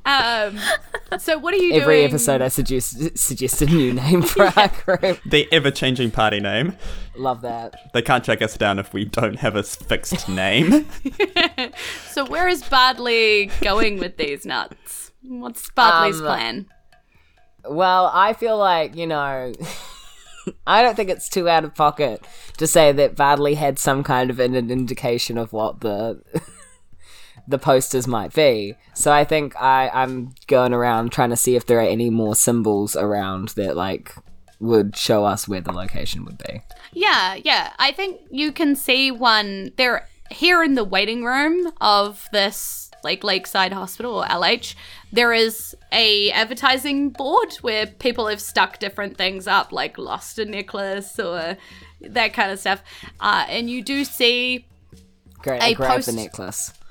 Um, 0.06 0.58
so 1.18 1.36
what 1.38 1.52
are 1.52 1.58
you 1.58 1.70
doing? 1.70 1.82
Every 1.82 1.96
doing? 1.96 2.08
episode, 2.08 2.40
I 2.42 2.48
suggest 2.48 3.18
suggest 3.18 3.60
a 3.62 3.66
new 3.66 3.92
name 3.92 4.22
for 4.22 4.44
our 4.56 4.68
group. 4.68 5.20
The 5.26 5.48
ever 5.52 5.70
changing 5.70 6.12
party 6.12 6.40
name. 6.40 6.76
Love 7.16 7.42
that. 7.42 7.90
They 7.92 8.02
can't 8.02 8.24
track 8.24 8.40
us 8.42 8.56
down 8.56 8.78
if 8.78 8.92
we 8.92 9.04
don't 9.04 9.36
have 9.40 9.56
a 9.56 9.62
fixed 9.62 10.28
name. 10.28 10.86
So 12.10 12.24
where 12.24 12.48
is 12.48 12.62
Bardley 12.62 13.50
going 13.60 13.98
with 13.98 14.16
these 14.16 14.46
nuts? 14.46 15.12
What's 15.22 15.68
Bardley's 15.70 16.18
Um, 16.20 16.24
plan? 16.26 16.66
Well, 17.68 18.10
I 18.14 18.32
feel 18.32 18.56
like 18.56 18.96
you 18.96 19.06
know. 19.06 19.52
I 20.66 20.80
don't 20.80 20.94
think 20.94 21.10
it's 21.10 21.28
too 21.28 21.48
out 21.48 21.64
of 21.64 21.74
pocket 21.74 22.24
to 22.58 22.68
say 22.68 22.92
that 22.92 23.16
Bardley 23.16 23.54
had 23.54 23.80
some 23.80 24.04
kind 24.04 24.30
of 24.30 24.38
an, 24.38 24.54
an 24.54 24.70
indication 24.70 25.36
of 25.38 25.52
what 25.52 25.80
the 25.80 26.22
the 27.48 27.58
posters 27.58 28.06
might 28.06 28.34
be. 28.34 28.74
So 28.94 29.12
I 29.12 29.24
think 29.24 29.54
I, 29.60 29.88
I'm 29.92 30.34
going 30.46 30.72
around 30.72 31.12
trying 31.12 31.30
to 31.30 31.36
see 31.36 31.56
if 31.56 31.66
there 31.66 31.78
are 31.78 31.82
any 31.82 32.10
more 32.10 32.34
symbols 32.34 32.96
around 32.96 33.50
that 33.50 33.76
like 33.76 34.14
would 34.58 34.96
show 34.96 35.24
us 35.24 35.46
where 35.46 35.60
the 35.60 35.72
location 35.72 36.24
would 36.24 36.38
be. 36.38 36.62
Yeah, 36.92 37.34
yeah. 37.34 37.72
I 37.78 37.92
think 37.92 38.20
you 38.30 38.52
can 38.52 38.74
see 38.74 39.10
one 39.10 39.72
there 39.76 40.08
here 40.30 40.62
in 40.62 40.74
the 40.74 40.84
waiting 40.84 41.24
room 41.24 41.72
of 41.80 42.26
this 42.32 42.90
like 43.04 43.22
Lakeside 43.22 43.72
Hospital 43.72 44.14
or 44.16 44.24
LH. 44.24 44.74
There 45.12 45.32
is 45.32 45.76
a 45.92 46.30
advertising 46.32 47.10
board 47.10 47.54
where 47.60 47.86
people 47.86 48.26
have 48.26 48.40
stuck 48.40 48.78
different 48.78 49.16
things 49.16 49.46
up, 49.46 49.72
like 49.72 49.98
lost 49.98 50.38
a 50.38 50.44
necklace 50.44 51.18
or 51.18 51.56
that 52.00 52.32
kind 52.32 52.50
of 52.50 52.58
stuff. 52.58 52.82
Uh, 53.20 53.46
and 53.48 53.70
you 53.70 53.82
do 53.82 54.04
see 54.04 54.66
Great, 55.46 55.62
I 55.62 55.66
A 55.68 55.74
grab 55.74 55.90
post- 55.92 56.06
the 56.06 56.12
necklace. 56.12 56.72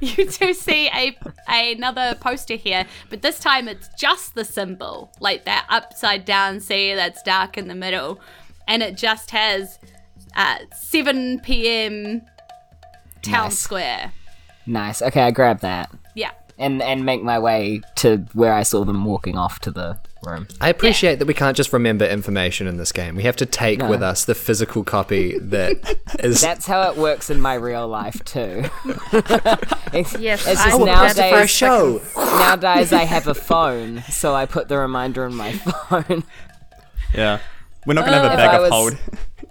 you 0.00 0.26
do 0.30 0.54
see 0.54 0.88
a 0.88 1.16
another 1.48 2.14
poster 2.20 2.54
here, 2.54 2.86
but 3.10 3.22
this 3.22 3.40
time 3.40 3.66
it's 3.68 3.88
just 3.98 4.34
the 4.36 4.44
symbol, 4.44 5.10
like 5.20 5.44
that 5.44 5.66
upside 5.68 6.24
down 6.24 6.60
C 6.60 6.94
that's 6.94 7.20
dark 7.22 7.58
in 7.58 7.66
the 7.68 7.74
middle, 7.74 8.20
and 8.68 8.82
it 8.82 8.96
just 8.96 9.30
has 9.32 9.78
uh, 10.36 10.58
7 10.80 11.40
p.m. 11.40 12.22
town 13.22 13.44
Nice. 13.46 13.58
square. 13.58 14.12
Nice. 14.66 15.02
Okay, 15.02 15.22
I 15.22 15.30
grab 15.32 15.60
that 15.60 15.90
Yeah. 16.14 16.30
and 16.58 16.80
and 16.82 17.04
make 17.04 17.22
my 17.22 17.38
way 17.38 17.80
to 17.96 18.18
where 18.34 18.52
I 18.52 18.62
saw 18.62 18.84
them 18.84 19.04
walking 19.04 19.36
off 19.36 19.58
to 19.60 19.70
the 19.70 19.98
room. 20.24 20.48
I 20.60 20.68
appreciate 20.68 21.18
that 21.20 21.26
we 21.26 21.34
can't 21.34 21.56
just 21.56 21.72
remember 21.72 22.04
information 22.04 22.66
in 22.66 22.76
this 22.76 22.92
game. 22.92 23.14
We 23.16 23.22
have 23.24 23.36
to 23.36 23.46
take 23.46 23.82
with 23.82 24.02
us 24.02 24.24
the 24.24 24.34
physical 24.34 24.84
copy 24.84 25.38
that 25.38 25.96
is. 26.20 26.40
That's 26.40 26.66
how 26.66 26.90
it 26.90 26.96
works 26.96 27.30
in 27.30 27.40
my 27.40 27.54
real 27.54 27.86
life 27.88 28.22
too. 28.24 28.64
it's, 29.92 30.18
Yes, 30.18 30.46
it's 30.46 30.60
I 30.60 30.66
just 30.66 30.78
will 30.78 30.86
nowadays. 30.86 31.14
get 31.16 31.30
the 31.30 31.36
first 31.36 31.54
show. 31.54 32.02
Nowadays, 32.16 32.92
I 32.92 33.04
have 33.04 33.26
a 33.28 33.34
phone, 33.34 34.02
so 34.10 34.34
I 34.34 34.46
put 34.46 34.68
the 34.68 34.78
reminder 34.78 35.24
in 35.26 35.34
my 35.34 35.52
phone. 35.88 36.24
Yeah. 37.14 37.38
We're 37.86 37.94
not 37.94 38.04
gonna 38.06 38.16
have 38.16 38.24
a 38.30 38.34
uh, 38.34 38.36
bag 38.36 38.54
of 38.56 38.62
was- 38.62 38.70
hold. 38.72 38.96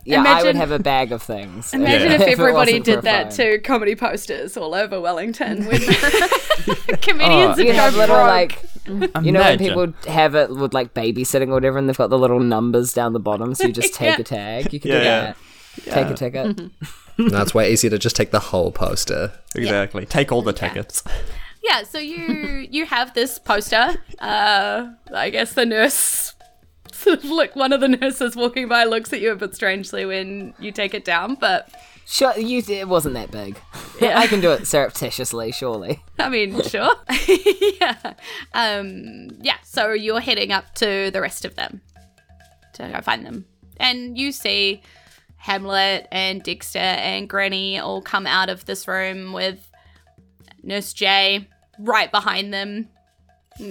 Yeah, 0.06 0.24
I 0.26 0.44
would 0.44 0.56
have 0.56 0.72
a 0.72 0.80
bag 0.80 1.12
of 1.12 1.22
things. 1.24 1.74
Imagine 1.74 2.10
Yeah. 2.10 2.16
if 2.16 2.22
it 2.28 2.28
everybody 2.30 2.72
wasn't 2.74 2.86
did 2.86 3.02
that 3.04 3.32
to. 3.32 3.60
Comedy 3.60 3.96
posters 3.96 4.58
all 4.58 4.76
over 4.76 5.00
Wellington 5.00 5.66
with 5.68 5.82
comedians 7.02 7.58
Oh. 7.60 7.64
would 7.66 7.76
have 7.76 7.96
little 7.96 8.18
like, 8.18 8.60
you 9.22 9.32
know, 9.32 9.40
when 9.42 9.58
people 9.58 9.94
have 10.08 10.36
it 10.36 10.50
with 10.50 10.74
like 10.74 10.94
babysitting 10.94 11.48
or 11.50 11.54
whatever, 11.54 11.78
and 11.78 11.88
they've 11.88 11.98
got 11.98 12.10
the 12.10 12.20
little 12.20 12.40
numbers 12.40 12.94
down 12.94 13.14
the 13.14 13.20
bottom, 13.20 13.56
so 13.56 13.68
you 13.68 13.74
just 13.74 13.94
take 13.94 14.16
Yeah. 14.18 14.22
a 14.22 14.24
tag. 14.24 14.74
You 14.74 14.80
can 14.80 14.92
Yeah, 14.92 15.00
do 15.00 15.04
yeah. 15.06 15.34
that. 15.86 15.94
Take 15.94 16.08
a 16.08 16.14
ticket. 16.14 16.58
No, 17.18 17.42
it's 17.42 17.54
way 17.54 17.72
easier 17.72 17.90
to 17.90 17.98
just 17.98 18.16
take 18.16 18.32
the 18.32 18.40
whole 18.40 18.72
poster. 18.72 19.32
Exactly. 19.56 20.06
Take 20.06 20.32
all 20.32 20.42
the 20.42 20.54
tickets. 20.54 21.04
Yeah, 21.64 21.84
so 21.84 21.98
you 21.98 22.68
you 22.70 22.86
have 22.86 23.14
this 23.14 23.40
poster. 23.40 23.96
Uh, 24.20 24.90
I 25.14 25.30
guess 25.30 25.54
the 25.54 25.66
nurse 25.66 26.33
sort 27.04 27.20
of 27.24 27.26
look. 27.30 27.56
One 27.56 27.74
of 27.74 27.82
the 27.82 27.88
nurses 27.88 28.36
walking 28.36 28.68
by 28.68 28.84
looks 28.86 29.14
at 29.14 29.22
you 29.22 29.32
a 29.32 29.36
bit 29.36 29.56
strangely 29.56 30.06
when 30.06 30.54
you 30.60 30.72
take 30.72 30.94
it 30.94 31.06
down, 31.06 31.36
but 31.36 31.70
Sure, 32.06 32.38
you, 32.38 32.62
it 32.68 32.88
wasn't 32.88 33.16
that 33.16 33.32
big. 33.32 33.58
Yeah. 34.02 34.20
I 34.20 34.28
can 34.28 34.42
do 34.42 34.52
it 34.52 34.66
surreptitiously, 34.68 35.52
surely. 35.54 36.04
I 36.20 36.28
mean, 36.28 36.62
sure. 36.68 36.92
yeah. 37.80 38.16
Um, 38.54 39.30
yeah. 39.40 39.58
So 39.64 39.94
you're 39.94 40.20
heading 40.20 40.52
up 40.52 40.74
to 40.76 41.10
the 41.12 41.22
rest 41.22 41.46
of 41.46 41.56
them 41.56 41.80
to 42.74 42.90
go 42.90 43.00
find 43.02 43.24
them, 43.26 43.46
and 43.78 44.18
you 44.18 44.32
see 44.34 44.82
Hamlet 45.38 46.08
and 46.12 46.42
Dexter 46.44 46.80
and 46.80 47.30
Granny 47.30 47.78
all 47.80 48.02
come 48.02 48.26
out 48.28 48.50
of 48.50 48.66
this 48.66 48.88
room 48.88 49.32
with 49.32 49.70
Nurse 50.64 50.92
J 50.92 51.48
right 51.80 52.12
behind 52.12 52.52
them, 52.54 52.90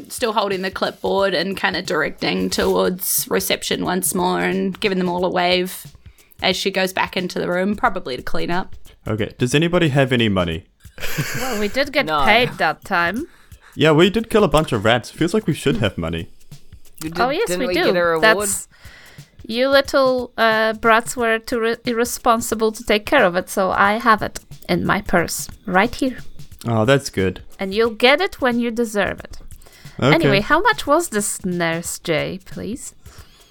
still 0.08 0.32
holding 0.32 0.62
the 0.62 0.70
clipboard 0.70 1.34
and 1.34 1.56
kind 1.56 1.76
of 1.76 1.86
directing 1.86 2.50
towards 2.50 3.26
reception 3.30 3.84
once 3.84 4.14
more 4.14 4.40
and 4.40 4.78
giving 4.80 4.98
them 4.98 5.08
all 5.08 5.24
a 5.24 5.30
wave 5.30 5.86
as 6.42 6.56
she 6.56 6.70
goes 6.70 6.92
back 6.92 7.16
into 7.16 7.38
the 7.38 7.48
room, 7.48 7.76
probably 7.76 8.16
to 8.16 8.22
clean 8.22 8.50
up. 8.50 8.74
Okay. 9.06 9.32
Does 9.38 9.54
anybody 9.54 9.88
have 9.88 10.12
any 10.12 10.28
money? 10.28 10.64
Well, 11.36 11.60
we 11.60 11.68
did 11.68 11.92
get 11.92 12.06
No. 12.06 12.24
paid 12.24 12.50
that 12.58 12.84
time. 12.84 13.26
Yeah, 13.74 13.92
we 13.92 14.10
did 14.10 14.28
kill 14.30 14.44
a 14.44 14.48
bunch 14.48 14.72
of 14.72 14.84
rats. 14.84 15.10
Feels 15.10 15.32
like 15.34 15.46
we 15.46 15.54
should 15.54 15.78
have 15.78 15.96
money. 15.98 16.28
You 17.02 17.10
did- 17.10 17.20
oh 17.20 17.30
yes, 17.30 17.48
we, 17.56 17.66
we 17.66 17.74
do. 17.74 17.84
get 17.84 17.96
a 17.96 18.02
reward? 18.04 18.22
That's 18.22 18.68
you 19.44 19.68
little 19.68 20.32
uh, 20.38 20.74
brats 20.74 21.16
were 21.16 21.38
too 21.40 21.58
re- 21.58 21.76
irresponsible 21.84 22.70
to 22.72 22.84
take 22.84 23.06
care 23.06 23.24
of 23.24 23.34
it, 23.34 23.48
so 23.48 23.70
I 23.72 23.94
have 23.94 24.22
it 24.22 24.38
in 24.68 24.86
my 24.86 25.00
purse 25.00 25.48
right 25.66 25.92
here, 25.92 26.18
Oh, 26.64 26.84
that's 26.84 27.10
good. 27.10 27.42
and 27.58 27.74
you'll 27.74 27.90
get 27.94 28.20
it 28.20 28.40
when 28.40 28.60
you 28.60 28.70
deserve 28.70 29.18
it. 29.20 29.38
Okay. 29.98 30.14
Anyway, 30.14 30.40
how 30.40 30.60
much 30.60 30.86
was 30.86 31.08
this 31.10 31.44
nurse 31.44 31.98
Jay, 31.98 32.40
please? 32.44 32.94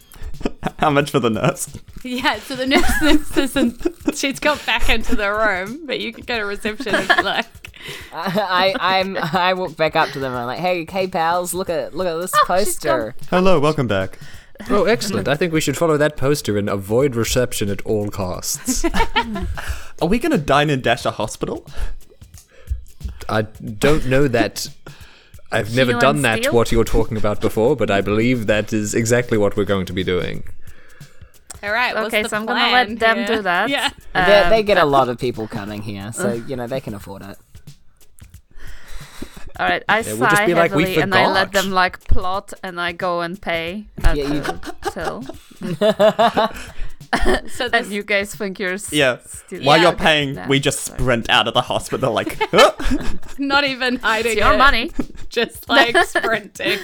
how 0.80 0.90
much 0.90 1.12
for 1.12 1.20
the 1.20 1.30
nurse? 1.30 1.78
Yeah, 2.04 2.40
so 2.40 2.56
the 2.56 2.66
nurse 2.66 2.92
nurse 3.04 3.38
isn't. 3.38 3.88
She's 4.16 4.40
got 4.40 4.66
back 4.66 4.90
into 4.90 5.16
the 5.16 5.32
room, 5.32 5.86
but 5.86 6.00
you 6.00 6.12
can 6.12 6.24
go 6.26 6.40
to 6.40 6.46
reception 6.46 6.96
if 6.96 7.08
you 7.16 7.22
like. 7.22 7.46
I, 8.12 8.74
I'm, 8.80 9.18
I 9.18 9.54
walk 9.54 9.76
back 9.78 9.96
up 9.96 10.10
to 10.10 10.20
them 10.20 10.32
and 10.32 10.42
I'm 10.42 10.48
like, 10.48 10.58
hey, 10.58 10.88
hey, 10.90 11.06
pals, 11.08 11.54
look 11.54 11.70
at, 11.70 11.94
look 11.96 12.08
at 12.08 12.16
this 12.20 12.32
Oh, 12.36 12.44
poster. 12.48 13.14
Hello, 13.30 13.60
welcome 13.60 13.86
back. 13.86 14.18
Oh, 14.72 14.86
excellent. 14.86 15.28
I 15.28 15.36
think 15.36 15.54
we 15.54 15.62
should 15.62 15.78
follow 15.78 15.96
that 15.98 16.18
poster 16.18 16.58
and 16.58 16.68
avoid 16.70 17.16
reception 17.16 17.70
at 17.70 17.84
all 17.86 18.10
costs. 18.10 18.84
Are 20.02 20.08
we 20.08 20.18
gonna 20.18 20.40
dine 20.40 20.72
and 20.72 20.82
dash 20.82 21.06
a 21.06 21.12
hospital? 21.12 21.68
I 23.30 23.44
don't 23.44 24.08
know 24.08 24.28
that. 24.28 24.68
I've 25.52 25.76
never 25.76 25.94
done 25.94 26.22
that, 26.22 26.40
steal? 26.40 26.54
what 26.54 26.72
you're 26.72 26.84
talking 26.86 27.18
about 27.18 27.42
before, 27.42 27.76
but 27.76 27.92
I 27.92 28.02
believe 28.02 28.48
that 28.48 28.72
is 28.74 28.94
exactly 28.96 29.38
what 29.38 29.56
we're 29.58 29.66
going 29.66 29.86
to 29.88 29.94
be 29.94 30.04
doing. 30.04 30.44
All 31.64 31.72
right. 31.72 31.94
what's 31.94 32.08
Okay, 32.08 32.24
the 32.24 32.30
so 32.30 32.38
I'm 32.38 32.46
gonna 32.46 32.72
let 32.72 32.98
them 33.00 33.18
here? 33.18 33.28
do 33.28 33.42
that. 33.44 33.70
Yeah. 33.76 33.90
they, 34.14 34.50
they 34.50 34.60
Um, 34.62 34.66
get 34.66 34.78
a 34.78 34.86
lot 34.86 35.10
of 35.12 35.18
people 35.20 35.48
coming 35.48 35.82
here, 35.82 36.12
so, 36.14 36.34
you 36.34 36.56
know, 36.56 36.68
they 36.68 36.80
can 36.82 36.94
afford 36.94 37.22
it. 37.24 37.38
All 39.60 39.68
right, 39.68 39.84
I 39.90 40.00
It 40.00 40.18
would 40.18 40.30
just 40.30 40.38
sigh 40.38 40.46
be 40.48 40.54
like 40.56 40.74
we 40.74 40.84
heavily 40.84 41.02
and 41.04 41.14
I 41.14 41.28
let 41.28 41.52
them 41.52 41.70
like 41.72 42.00
plot, 42.08 42.54
and 42.64 42.80
I 42.80 42.94
go 42.94 43.22
and 43.22 43.40
pay 43.40 43.86
at 44.04 44.16
Yeah, 44.18 44.34
you- 44.34 44.40
the 44.42 44.74
till. 44.94 45.24
So 47.50 47.70
And 47.74 47.88
you 47.88 48.04
guys 48.04 48.34
think 48.34 48.58
you're 48.60 48.74
s- 48.74 48.92
Yeah. 48.94 49.18
still- 49.26 49.64
While 49.64 49.78
Yeah, 49.78 49.84
you're 49.84 49.94
okay. 49.94 50.04
paying, 50.04 50.34
No, 50.36 50.46
we 50.48 50.60
just 50.60 50.80
sorry. 50.82 51.00
sprint 51.00 51.30
out 51.30 51.48
of 51.48 51.54
the 51.54 51.62
hospital 51.62 52.14
like, 52.14 52.38
"Huh?" 52.52 52.72
not 53.38 53.64
even 53.66 53.98
hiding 53.98 54.32
It's 54.34 54.40
your 54.42 54.54
it, 54.54 54.58
money. 54.58 54.92
just 55.30 55.68
like 55.70 55.96
sprinting. 56.06 56.80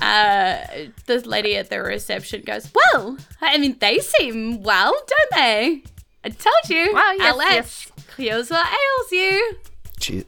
Uh, 0.00 0.58
this 1.06 1.26
lady 1.26 1.56
at 1.56 1.70
the 1.70 1.80
reception 1.82 2.42
goes, 2.46 2.70
"Well, 2.74 3.18
I 3.42 3.58
mean, 3.58 3.76
they 3.80 3.98
seem 3.98 4.62
well, 4.62 4.92
don't 4.92 5.30
they? 5.34 5.82
I 6.24 6.28
told 6.30 6.68
you, 6.68 6.92
Wow, 6.94 7.12
yes, 7.18 7.26
Alex, 7.34 7.92
yes. 7.96 8.06
here's 8.16 8.50
what 8.50 8.66
ails 8.66 9.12
you." 9.12 9.56
Gee, 9.98 10.24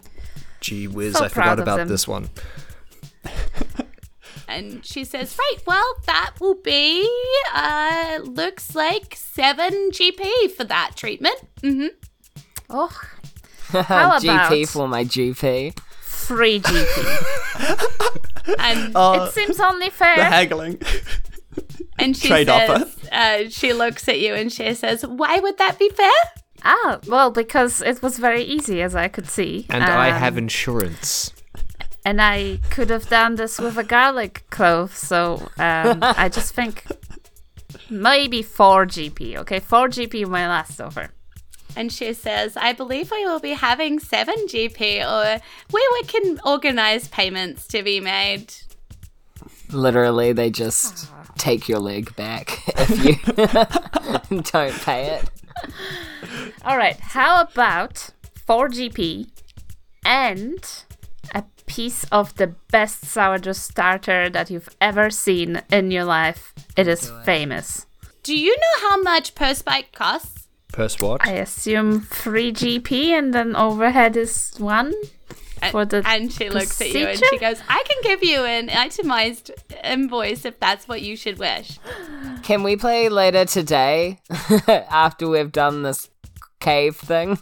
gee 0.60 0.88
whiz, 0.88 1.14
So 1.16 1.24
I 1.24 1.28
forgot 1.28 1.60
about 1.60 1.76
them. 1.78 1.88
this 1.88 2.08
one. 2.08 2.30
And 4.50 4.84
she 4.84 5.04
says, 5.04 5.36
"Right, 5.38 5.58
well, 5.66 5.94
that 6.06 6.32
will 6.40 6.56
be 6.56 7.08
uh, 7.54 8.18
looks 8.24 8.74
like 8.74 9.14
seven 9.16 9.90
GP 9.92 10.50
for 10.56 10.64
that 10.64 10.92
treatment." 10.96 11.36
Mm-hmm. 11.62 11.86
Oh, 12.68 12.90
How 13.68 14.16
about 14.18 14.22
GP 14.22 14.68
for 14.68 14.88
my 14.88 15.04
GP. 15.04 15.78
free 16.02 16.60
GP. 16.60 18.16
And 18.58 18.92
it 18.96 19.32
seems 19.32 19.60
only 19.60 19.86
the 19.88 19.94
fair. 19.94 20.14
haggling. 20.24 20.80
and 21.98 22.16
she 22.16 22.28
Trade 22.28 22.48
says, 22.48 22.70
offer. 22.70 22.90
uh, 23.12 23.48
she 23.48 23.72
looks 23.72 24.08
at 24.08 24.18
you 24.18 24.34
and 24.34 24.50
she 24.52 24.74
says, 24.74 25.04
"Why 25.06 25.38
would 25.38 25.58
that 25.58 25.78
be 25.78 25.88
fair?" 25.90 26.10
ah, 26.64 26.98
well, 27.06 27.30
because 27.30 27.80
it 27.80 28.02
was 28.02 28.18
very 28.18 28.42
easy, 28.42 28.82
as 28.82 28.94
I 28.96 29.08
could 29.08 29.28
see. 29.28 29.66
And 29.70 29.84
I 29.84 30.10
Um, 30.10 30.18
have 30.18 30.36
insurance. 30.36 31.32
And 32.04 32.20
I 32.20 32.58
could 32.70 32.90
have 32.90 33.08
done 33.08 33.36
this 33.36 33.58
with 33.58 33.76
a 33.76 33.84
garlic 33.84 34.44
clove. 34.50 34.96
So 34.96 35.48
um, 35.58 35.98
I 36.02 36.28
just 36.28 36.54
think 36.54 36.84
maybe 37.90 38.42
four 38.42 38.86
GP. 38.86 39.36
Okay, 39.38 39.60
four 39.60 39.88
GP 39.88 40.26
my 40.26 40.48
last 40.48 40.80
offer. 40.80 41.10
And 41.76 41.92
she 41.92 42.12
says, 42.14 42.56
I 42.56 42.72
believe 42.72 43.10
we 43.10 43.24
will 43.24 43.38
be 43.38 43.52
having 43.52 44.00
7 44.00 44.34
GP, 44.48 45.06
or 45.06 45.40
we, 45.72 45.88
we 45.92 46.02
can 46.04 46.40
organize 46.44 47.06
payments 47.08 47.68
to 47.68 47.82
be 47.84 48.00
made. 48.00 48.52
Literally, 49.70 50.32
they 50.32 50.50
just 50.50 51.12
take 51.38 51.68
your 51.68 51.78
leg 51.78 52.14
back 52.16 52.60
if 52.76 53.04
you 54.30 54.42
don't 54.42 54.74
pay 54.82 55.20
it. 55.20 55.30
All 56.64 56.76
right, 56.76 56.98
how 56.98 57.42
about 57.42 58.10
four 58.46 58.68
GP 58.68 59.30
and 60.04 60.84
a 61.34 61.44
piece 61.70 62.04
of 62.10 62.34
the 62.34 62.48
best 62.72 63.04
sourdough 63.06 63.52
starter 63.52 64.28
that 64.28 64.50
you've 64.50 64.68
ever 64.80 65.08
seen 65.08 65.62
in 65.70 65.92
your 65.92 66.04
life? 66.04 66.52
It 66.76 66.88
is 66.88 67.12
famous. 67.24 67.86
Do 68.24 68.36
you 68.36 68.56
know 68.56 68.88
how 68.88 69.00
much 69.02 69.36
per 69.36 69.54
spike 69.54 69.92
costs? 69.92 70.48
Purse 70.72 70.98
what? 71.00 71.24
I 71.24 71.32
assume 71.34 72.00
three 72.00 72.52
GP 72.52 73.10
and 73.10 73.32
then 73.32 73.54
overhead 73.54 74.16
is 74.16 74.52
one 74.58 74.92
for 75.70 75.84
the 75.84 76.02
and 76.06 76.32
she 76.32 76.48
looks 76.50 76.80
at 76.80 76.90
you 76.90 77.06
and 77.06 77.22
she 77.30 77.38
goes, 77.38 77.60
I 77.68 77.84
can 77.88 77.98
give 78.02 78.24
you 78.24 78.44
an 78.44 78.68
itemized 78.70 79.52
invoice 79.84 80.44
if 80.44 80.58
that's 80.58 80.88
what 80.88 81.02
you 81.02 81.16
should 81.16 81.38
wish. 81.38 81.78
Can 82.42 82.64
we 82.64 82.76
play 82.76 83.08
later 83.08 83.44
today 83.44 84.18
after 84.68 85.28
we've 85.28 85.52
done 85.52 85.82
this 85.82 86.10
cave 86.58 86.96
thing? 86.96 87.38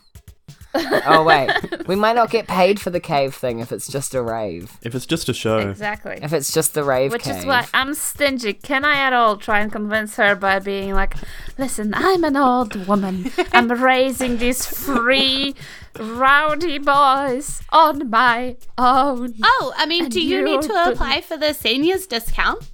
Oh 1.06 1.24
wait, 1.24 1.50
we 1.86 1.94
might 1.96 2.14
not 2.14 2.30
get 2.30 2.46
paid 2.46 2.80
for 2.80 2.90
the 2.90 3.00
cave 3.00 3.34
thing 3.34 3.58
if 3.60 3.72
it's 3.72 3.86
just 3.88 4.14
a 4.14 4.22
rave. 4.22 4.76
If 4.82 4.94
it's 4.94 5.06
just 5.06 5.28
a 5.28 5.34
show. 5.34 5.58
Exactly. 5.58 6.18
If 6.22 6.32
it's 6.32 6.52
just 6.52 6.74
the 6.74 6.84
rave 6.84 7.12
Which 7.12 7.22
cave. 7.24 7.36
is 7.38 7.46
why 7.46 7.66
I'm 7.74 7.94
stingy. 7.94 8.52
Can 8.54 8.84
I 8.84 8.94
at 8.94 9.12
all 9.12 9.36
try 9.36 9.60
and 9.60 9.70
convince 9.72 10.16
her 10.16 10.34
by 10.36 10.58
being 10.58 10.92
like, 10.94 11.14
listen, 11.58 11.92
I'm 11.94 12.24
an 12.24 12.36
old 12.36 12.86
woman. 12.86 13.30
I'm 13.52 13.68
raising 13.82 14.38
these 14.38 14.64
free, 14.66 15.54
rowdy 15.98 16.78
boys 16.78 17.62
on 17.70 18.08
my 18.10 18.56
own. 18.76 19.34
Oh, 19.42 19.72
I 19.76 19.86
mean, 19.86 20.08
do 20.08 20.20
you 20.20 20.38
you 20.38 20.44
need 20.44 20.62
to 20.62 20.68
didn't- 20.68 20.92
apply 20.92 21.20
for 21.22 21.36
the 21.36 21.52
seniors 21.54 22.06
discount? 22.06 22.68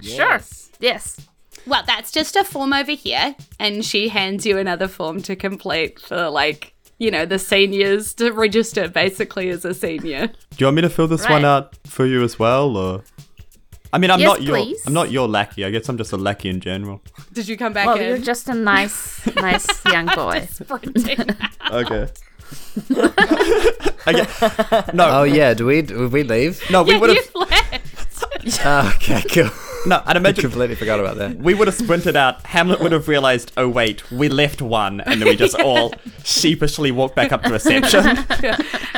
Sure. 0.00 0.40
Yes. 0.80 1.20
Well, 1.64 1.84
that's 1.86 2.10
just 2.10 2.34
a 2.34 2.42
form 2.42 2.72
over 2.72 2.90
here. 2.92 3.36
And 3.60 3.84
she 3.84 4.08
hands 4.08 4.44
you 4.44 4.58
another 4.58 4.88
form 4.88 5.22
to 5.22 5.36
complete 5.36 6.00
for, 6.00 6.28
like, 6.28 6.71
you 7.02 7.10
know, 7.10 7.24
the 7.26 7.38
seniors 7.38 8.14
to 8.14 8.30
register 8.30 8.86
basically 8.88 9.48
as 9.50 9.64
a 9.64 9.74
senior. 9.74 10.28
Do 10.28 10.34
you 10.58 10.66
want 10.66 10.76
me 10.76 10.82
to 10.82 10.88
fill 10.90 11.08
this 11.08 11.28
one 11.28 11.44
out 11.44 11.76
for 11.86 12.06
you 12.06 12.22
as 12.22 12.38
well, 12.38 12.76
or? 12.76 13.02
I 13.92 13.98
mean, 13.98 14.10
I'm 14.10 14.20
Yes, 14.20 14.28
not 14.28 14.42
your 14.42 14.56
please. 14.56 14.80
I'm 14.86 14.92
not 14.94 15.10
your 15.10 15.28
lackey. 15.28 15.64
I 15.66 15.70
guess 15.70 15.88
I'm 15.88 15.98
just 15.98 16.12
a 16.12 16.16
lackey 16.16 16.48
in 16.48 16.60
general. 16.60 17.02
Did 17.32 17.48
you 17.48 17.56
come 17.56 17.72
back 17.72 17.86
Well, 17.86 17.98
in? 17.98 18.06
you're 18.08 18.18
just 18.32 18.48
a 18.48 18.54
nice, 18.54 19.26
nice 19.36 19.66
young 19.96 20.06
boy. 20.06 20.46
sprinting. 20.50 21.26
Okay. 21.72 22.06
okay. 24.06 24.26
No, 24.92 25.04
Oh 25.10 25.22
yeah, 25.24 25.54
do 25.54 25.64
we 25.66 25.82
do 25.82 26.08
we 26.08 26.22
leave? 26.22 26.62
no, 26.70 26.82
we 26.82 26.92
yeah, 26.92 26.98
would 27.00 27.10
have 27.16 27.34
left. 27.34 28.60
Ah, 28.64 28.94
okay, 28.96 29.22
cool. 29.32 29.50
No. 29.86 30.02
I'd 30.04 30.16
I 30.16 30.18
imagine 30.18 30.42
completely 30.42 30.76
forgot 30.76 31.00
about 31.00 31.16
that. 31.16 31.36
we 31.36 31.54
would 31.54 31.68
have 31.68 31.74
sprinted 31.74 32.16
out. 32.16 32.44
Hamlet 32.46 32.80
would 32.80 32.92
have 32.92 33.08
realized, 33.08 33.52
oh 33.56 33.68
wait, 33.68 34.10
we 34.10 34.28
left 34.28 34.62
one, 34.62 35.00
and 35.00 35.20
then 35.20 35.28
we 35.28 35.36
just 35.36 35.58
all 35.60 35.94
sheepishly 36.24 36.90
walked 36.90 37.16
back 37.16 37.32
up 37.32 37.42
to 37.42 37.50
reception. 37.50 38.04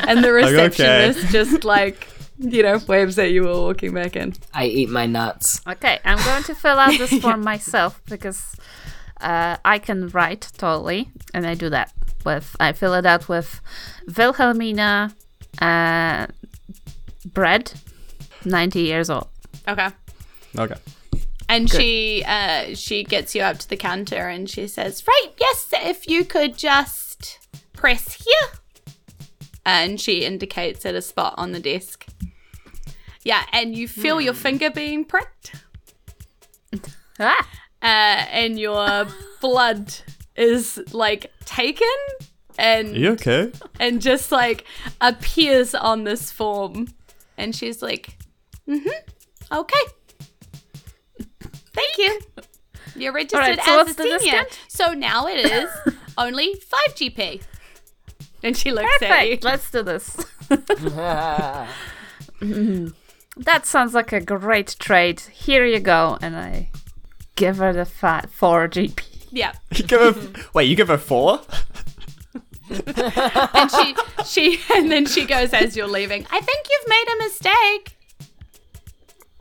And 0.06 0.22
the 0.22 0.28
okay. 0.36 0.52
receptionist 0.52 1.28
just, 1.28 1.64
like, 1.64 2.08
you 2.38 2.62
know, 2.62 2.78
waves 2.86 3.18
at 3.18 3.30
you 3.30 3.44
while 3.44 3.62
walking 3.62 3.94
back 3.94 4.16
in. 4.16 4.34
I 4.52 4.66
eat 4.66 4.90
my 4.90 5.06
nuts. 5.06 5.62
Okay, 5.66 5.98
I'm 6.04 6.18
going 6.18 6.42
to 6.44 6.54
fill 6.54 6.78
out 6.78 6.98
this 6.98 7.18
form 7.20 7.42
myself 7.42 8.02
because 8.06 8.56
uh, 9.20 9.56
I 9.64 9.78
can 9.78 10.08
write 10.08 10.50
totally, 10.58 11.08
and 11.32 11.46
I 11.46 11.54
do 11.54 11.70
that 11.70 11.92
with 12.24 12.54
I 12.60 12.72
fill 12.72 12.94
it 12.94 13.06
out 13.06 13.28
with 13.28 13.60
Wilhelmina, 14.16 15.14
uh, 15.60 16.26
bread, 17.32 17.72
ninety 18.44 18.80
years 18.82 19.08
old. 19.08 19.28
Okay. 19.66 19.88
Okay. 20.58 20.76
And 21.48 21.70
she 21.70 22.24
uh, 22.26 22.74
she 22.74 23.04
gets 23.04 23.34
you 23.34 23.42
up 23.42 23.58
to 23.58 23.68
the 23.68 23.76
counter 23.76 24.28
and 24.28 24.48
she 24.48 24.66
says, 24.66 25.04
"Right, 25.06 25.28
yes, 25.38 25.68
if 25.72 26.08
you 26.08 26.24
could 26.24 26.56
just 26.56 27.38
press 27.74 28.14
here." 28.24 28.50
And 29.66 30.00
she 30.00 30.24
indicates 30.24 30.86
at 30.86 30.94
a 30.94 31.02
spot 31.02 31.34
on 31.36 31.52
the 31.52 31.60
desk. 31.60 32.06
Yeah, 33.24 33.44
and 33.52 33.74
you 33.74 33.88
feel 33.88 34.20
your 34.20 34.34
finger 34.34 34.70
being 34.70 35.04
pricked, 35.04 35.54
Ah, 37.18 37.48
uh, 37.82 38.26
and 38.30 38.58
your 38.58 39.06
blood 39.40 39.94
is 40.36 40.80
like 40.92 41.32
taken 41.44 41.86
and 42.58 42.94
Are 42.94 42.98
you 42.98 43.10
okay? 43.12 43.52
and 43.80 44.00
just 44.02 44.32
like 44.32 44.64
appears 45.00 45.74
on 45.74 46.04
this 46.04 46.30
form. 46.32 46.88
And 47.36 47.54
she's 47.54 47.82
like, 47.82 48.16
mm-hmm, 48.68 48.88
okay. 49.52 49.84
Thank 51.74 51.98
you. 51.98 52.20
You're 52.96 53.12
registered 53.12 53.40
Alright, 53.40 53.62
so 53.64 53.80
as 53.80 53.90
a 53.90 53.94
the 53.94 54.02
senior. 54.04 54.18
discount? 54.18 54.60
So 54.68 54.92
now 54.92 55.26
it 55.26 55.44
is 55.44 55.68
only 56.18 56.54
5 56.54 56.80
GP. 56.94 57.42
And 58.42 58.56
she 58.56 58.70
looks 58.72 59.02
at 59.02 59.28
you. 59.28 59.38
Let's 59.42 59.70
do 59.70 59.82
this. 59.82 60.16
that 60.48 61.66
sounds 63.66 63.94
like 63.94 64.12
a 64.12 64.20
great 64.20 64.76
trade. 64.78 65.20
Here 65.20 65.64
you 65.64 65.80
go, 65.80 66.18
and 66.20 66.36
I 66.36 66.70
give 67.36 67.56
her 67.56 67.72
the 67.72 67.84
fa- 67.86 68.28
four 68.30 68.68
GP. 68.68 69.02
Yeah. 69.32 69.52
You 69.74 69.84
give 69.84 70.00
her, 70.16 70.44
wait, 70.54 70.64
you 70.64 70.76
give 70.76 70.88
her 70.88 70.98
four? 70.98 71.40
And 72.70 73.70
she 73.70 73.94
she 74.24 74.60
and 74.74 74.90
then 74.90 75.06
she 75.06 75.26
goes 75.26 75.52
as 75.52 75.76
you're 75.76 75.86
leaving. 75.88 76.26
I 76.30 76.40
think 76.40 76.66
you've 76.70 76.88
made 76.88 77.04
a 77.14 77.18
mistake. 77.24 77.93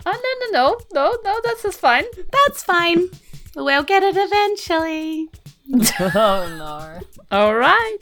Oh 0.06 0.12
no 0.51 0.60
no 0.60 0.70
no 0.72 0.80
no 0.93 1.18
no! 1.24 1.39
That's 1.43 1.64
just 1.64 1.80
fine. 1.80 2.04
That's 2.32 2.64
fine. 2.64 3.10
We'll 3.56 3.84
get 3.84 4.04
it 4.04 4.16
eventually. 4.18 5.30
Oh 5.99 6.45
no. 6.58 6.99
All 7.32 7.56
right, 7.56 7.99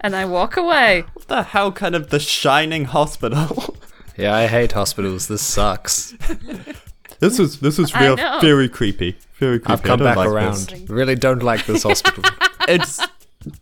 and 0.00 0.16
I 0.16 0.24
walk 0.24 0.56
away. 0.56 1.04
What 1.12 1.28
the 1.28 1.42
hell 1.42 1.70
kind 1.70 1.94
of 1.94 2.10
the 2.10 2.18
shining 2.18 2.86
hospital? 2.86 3.76
Yeah, 4.16 4.32
I 4.32 4.46
hate 4.46 4.70
hospitals. 4.70 5.26
This 5.26 5.42
sucks. 5.42 6.14
this 7.18 7.36
was 7.36 7.58
this 7.58 7.78
was 7.78 7.92
I 7.92 8.04
real 8.04 8.16
very 8.40 8.68
creepy. 8.68 9.18
Very 9.40 9.58
creepy. 9.58 9.72
I've 9.72 9.82
come 9.82 9.98
back 9.98 10.16
like 10.16 10.28
around. 10.28 10.54
this. 10.68 10.88
Really 10.88 11.16
don't 11.16 11.42
like 11.42 11.66
this 11.66 11.82
hospital. 11.82 12.22
It's 12.68 13.00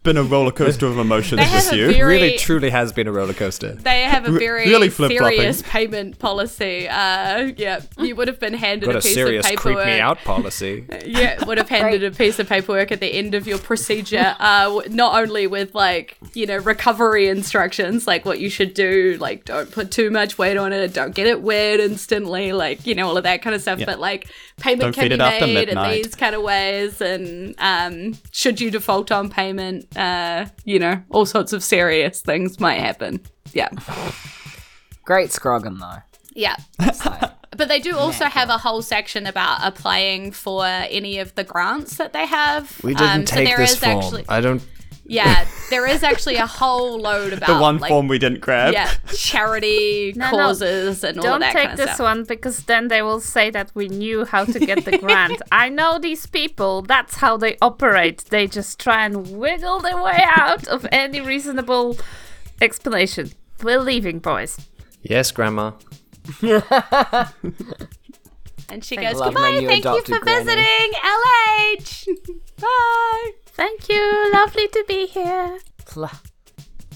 been 0.03 0.17
a 0.17 0.23
roller 0.23 0.51
coaster 0.53 0.87
of 0.87 0.99
emotions 0.99 1.39
They 1.41 1.45
have 1.45 1.65
this 1.65 1.73
year. 1.73 1.91
very- 1.93 2.03
really, 2.23 2.39
truly 2.39 2.71
has 2.71 2.93
been 2.93 3.07
a 3.09 3.13
roller 3.13 3.33
coaster. 3.35 3.73
They 3.75 4.03
have 4.03 4.29
a 4.29 4.33
Re- 4.33 4.39
very 4.39 4.69
really 4.69 4.89
flip-flopping. 4.89 5.37
serious 5.39 5.63
payment 5.63 6.19
policy. 6.19 6.89
Uh, 6.89 7.53
yeah, 7.57 7.81
you 7.99 8.15
would 8.17 8.29
have 8.29 8.39
been 8.41 8.55
handed 8.55 8.87
Got 8.87 8.95
a 8.95 8.99
a 8.99 9.03
piece 9.03 9.15
serious 9.15 9.45
of 9.49 9.57
creep 9.57 9.77
paperwork. 9.77 9.87
me 9.87 10.01
out 10.01 10.19
policy. 10.25 10.85
Yeah, 11.07 11.45
would 11.45 11.59
have 11.59 11.69
handed 11.69 12.05
a 12.05 12.11
piece 12.11 12.39
of 12.39 12.49
paperwork 12.49 12.91
at 12.93 13.01
the 13.01 13.09
end 13.09 13.35
of 13.35 13.47
your 13.47 13.59
procedure. 13.59 14.35
Uh, 14.39 14.81
not 14.89 15.21
only 15.21 15.47
with 15.47 15.75
like 15.75 16.17
you 16.35 16.47
know 16.47 16.57
recovery 16.59 17.29
instructions, 17.29 18.07
like 18.07 18.25
what 18.25 18.39
you 18.41 18.49
should 18.49 18.75
do, 18.75 19.17
like 19.21 19.45
don't 19.45 19.71
put 19.71 19.91
too 19.91 20.11
much 20.11 20.39
weight 20.39 20.57
on 20.57 20.73
it, 20.73 20.93
don't 20.95 21.15
get 21.15 21.27
it 21.27 21.43
wet 21.43 21.81
instantly, 21.81 22.53
like 22.53 22.87
you 22.87 22.95
know 22.95 23.09
all 23.09 23.17
of 23.17 23.25
that 23.25 23.43
kind 23.43 23.55
of 23.57 23.63
stuff. 23.63 23.79
Yeah. 23.81 23.87
But 23.87 23.99
like 24.01 24.29
payment 24.61 24.81
Don't 24.83 24.95
can 24.95 25.09
be 25.09 25.55
made 25.55 25.69
in 25.69 25.83
these 25.91 26.15
kind 26.15 26.35
of 26.35 26.43
ways, 26.43 27.01
and 27.01 27.55
um, 27.59 28.15
should 28.31 28.61
you 28.61 28.71
default 28.71 29.11
on 29.11 29.29
payment, 29.31 29.72
uh, 29.97 30.47
you 30.65 30.79
know 30.79 31.03
all 31.11 31.27
sorts 31.27 31.53
of 31.53 31.63
serious 31.63 32.21
things 32.21 32.59
might 32.61 32.81
happen. 32.81 33.21
Yeah, 33.53 33.69
Great 35.05 35.31
scroggin 35.31 35.79
though. 35.81 36.03
yeah. 36.35 36.57
But 37.55 37.69
they 37.69 37.81
do 37.81 37.99
also 37.99 38.25
have 38.25 38.49
a 38.49 38.57
whole 38.57 38.81
section 38.81 39.27
about 39.27 39.59
applying 39.63 40.33
for 40.33 40.65
any 40.65 41.19
of 41.19 41.35
the 41.35 41.45
grants 41.45 41.99
that 41.99 42.15
they 42.15 42.25
have. 42.25 42.83
We 42.83 42.95
didn't 42.95 43.11
Um, 43.11 43.27
so 43.27 43.37
take 43.37 43.47
there 43.47 43.59
this 43.59 43.73
is 43.73 43.79
form. 43.79 43.99
Actually, 43.99 44.25
I 44.27 44.41
don't. 44.41 44.63
Yeah, 45.13 45.47
there 45.71 45.87
is 45.87 46.03
actually 46.03 46.37
a 46.37 46.47
whole 46.47 46.99
load 47.01 47.33
about 47.33 47.47
the 47.47 47.59
one 47.61 47.79
like, 47.79 47.89
form 47.91 48.09
we 48.09 48.19
didn't 48.19 48.41
grab. 48.41 48.73
yeah, 48.73 48.93
charity 49.15 50.13
No, 50.17 50.31
no, 50.31 50.37
causes 50.37 51.05
and 51.05 51.19
all 51.19 51.25
of 51.25 51.31
Don't 51.31 51.41
that 51.41 51.53
take 51.53 51.69
kind 51.69 51.73
of 51.73 51.87
this 51.87 51.95
stuff. 51.95 52.05
one 52.05 52.25
because 52.25 52.65
then 52.65 52.89
they 52.89 53.03
will 53.03 53.21
say 53.21 53.51
that 53.51 53.71
we 53.75 53.89
knew 53.89 54.25
how 54.25 54.45
to 54.45 54.59
get 54.59 54.85
the 54.85 54.99
grant. 54.99 55.41
I 55.53 55.69
know 55.69 55.99
these 55.99 56.27
people. 56.27 56.83
That's 56.83 57.17
how 57.17 57.37
they 57.37 57.57
operate. 57.61 58.25
They 58.31 58.47
just 58.47 58.79
try 58.81 59.05
and 59.07 59.37
wiggle 59.39 59.81
their 59.81 60.03
way 60.03 60.23
out 60.25 60.67
of 60.69 60.87
any 60.91 61.21
reasonable 61.21 61.99
explanation. 62.61 63.33
We're 63.63 63.81
leaving, 63.81 64.19
boys. 64.19 64.59
Yes, 65.03 65.31
Grandma. 65.31 65.73
And 68.69 68.83
she 68.83 68.97
goes, 68.97 69.17
love 69.17 69.35
"Goodbye, 69.35 69.67
thank 69.67 69.85
you 69.85 70.01
for 70.03 70.19
granny." 70.21 70.45
visiting 70.45 70.93
LH. 71.05 72.07
Bye." 72.59 73.31
Thank 73.53 73.89
you. 73.89 74.31
Lovely 74.33 74.69
to 74.69 74.85
be 74.89 75.07
here. 75.07 75.59
Pl- 75.87 76.11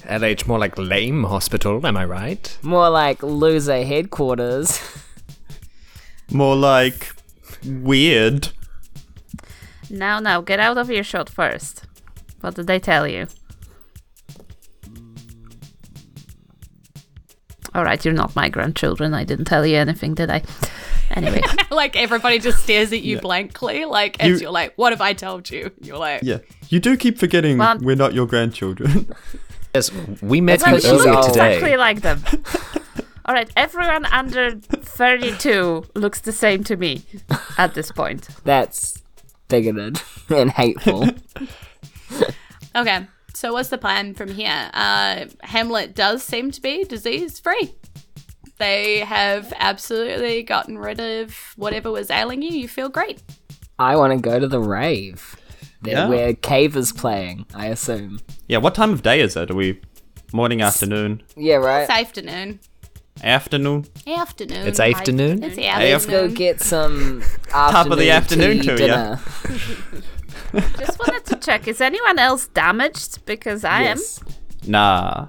LH 0.04 0.46
more 0.46 0.59
like 0.59 0.78
lame 0.78 1.24
hospital, 1.24 1.84
am 1.86 1.96
I 1.96 2.04
right? 2.04 2.59
More 2.62 2.88
like 2.90 3.22
loser 3.22 3.84
headquarters. 3.84 4.80
More 6.32 6.57
like 6.57 7.12
weird. 7.64 8.48
Now, 9.90 10.18
now, 10.18 10.40
get 10.40 10.59
out 10.59 10.78
of 10.78 10.88
your 10.88 10.98
earshot 10.98 11.28
first. 11.28 11.84
What 12.40 12.54
did 12.54 12.66
they 12.66 12.78
tell 12.80 13.07
you? 13.07 13.26
All 17.74 17.84
right, 17.84 18.02
you're 18.04 18.14
not 18.14 18.34
my 18.34 18.48
grandchildren. 18.48 19.12
I 19.14 19.24
didn't 19.24 19.44
tell 19.44 19.66
you 19.66 19.76
anything, 19.76 20.14
did 20.14 20.30
I? 20.30 20.42
Anyway, 21.16 21.40
like 21.70 21.96
everybody 21.96 22.38
just 22.38 22.62
stares 22.62 22.92
at 22.92 23.02
you 23.02 23.18
blankly, 23.20 23.84
like 23.86 24.20
as 24.20 24.28
You- 24.28 24.36
you, 24.42 24.48
are 24.48 24.52
like, 24.52 24.74
"What 24.76 24.92
have 24.92 25.00
I 25.00 25.12
told 25.14 25.50
you?" 25.50 25.70
You're 25.80 25.98
like, 25.98 26.22
Yeah. 26.22 26.38
You 26.68 26.78
do 26.78 26.96
keep 26.96 27.18
forgetting 27.18 27.58
Well- 27.58 27.78
we're 27.80 27.96
not 27.96 28.14
your 28.14 28.26
grandchildren. 28.26 29.12
Yes, 29.74 29.90
we 30.22 30.40
met 30.40 30.60
That's 30.60 30.84
you 30.84 30.94
what 30.94 31.06
earlier 31.06 31.22
today. 31.22 31.54
exactly 31.56 31.76
like 31.76 32.00
them. 32.00 32.22
All 33.26 33.34
right, 33.34 33.50
everyone 33.56 34.06
under 34.06 34.52
32 34.52 35.84
looks 35.94 36.20
the 36.22 36.32
same 36.32 36.64
to 36.64 36.76
me 36.76 37.02
at 37.58 37.74
this 37.74 37.92
point. 37.92 38.28
That's 38.44 39.02
bigoted 39.48 40.00
and 40.30 40.50
hateful. 40.52 41.08
Okay, 42.74 43.06
so 43.34 43.52
what's 43.54 43.70
the 43.70 43.78
plan 43.78 44.14
from 44.14 44.28
here? 44.30 44.70
Uh, 44.74 45.26
Hamlet 45.42 45.94
does 45.94 46.22
seem 46.22 46.50
to 46.50 46.60
be 46.60 46.84
disease 46.84 47.38
free. 47.40 47.74
They 48.59 49.00
have 49.00 49.52
absolutely 49.59 50.42
gotten 50.42 50.78
rid 50.78 50.98
of 51.00 51.34
whatever 51.57 51.90
was 51.90 52.11
ailing 52.11 52.42
you. 52.42 52.50
You 52.50 52.68
feel 52.68 52.88
great. 52.88 53.22
I 53.78 53.96
want 53.96 54.12
to 54.12 54.18
go 54.18 54.38
to 54.38 54.48
the 54.48 54.61
rave. 54.61 55.36
Yeah. 55.84 56.09
Where 56.09 56.32
Cave 56.34 56.74
is 56.76 56.92
playing, 56.92 57.46
I 57.54 57.66
assume. 57.66 58.20
Yeah, 58.48 58.59
what 58.59 58.74
time 58.74 58.92
of 58.92 59.02
day 59.02 59.20
is 59.20 59.36
it? 59.36 59.50
Are 59.50 59.54
we 59.54 59.80
morning, 60.32 60.62
afternoon, 60.62 61.22
Yeah, 61.36 61.57
right. 61.57 61.82
It's 61.82 61.90
afternoon. 61.90 62.61
afternoon? 63.22 63.86
Afternoon. 64.07 64.66
It's 64.66 64.80
afternoon? 64.80 65.42
It's 65.42 65.57
Let's 65.59 66.07
go 66.07 66.28
get 66.28 66.61
some 66.61 67.22
afternoon 67.52 67.72
Top 67.72 67.90
of 67.90 67.98
the 67.98 68.11
afternoon 68.11 68.61
tea 68.61 68.66
too, 68.66 68.84
yeah. 68.86 69.18
dinner. 70.52 70.62
Just 70.78 70.98
wanted 70.98 71.24
to 71.26 71.36
check. 71.36 71.68
Is 71.68 71.80
anyone 71.80 72.18
else 72.18 72.46
damaged? 72.48 73.24
Because 73.26 73.62
I 73.64 73.82
Yes. 73.84 74.20
Nah. 74.66 75.28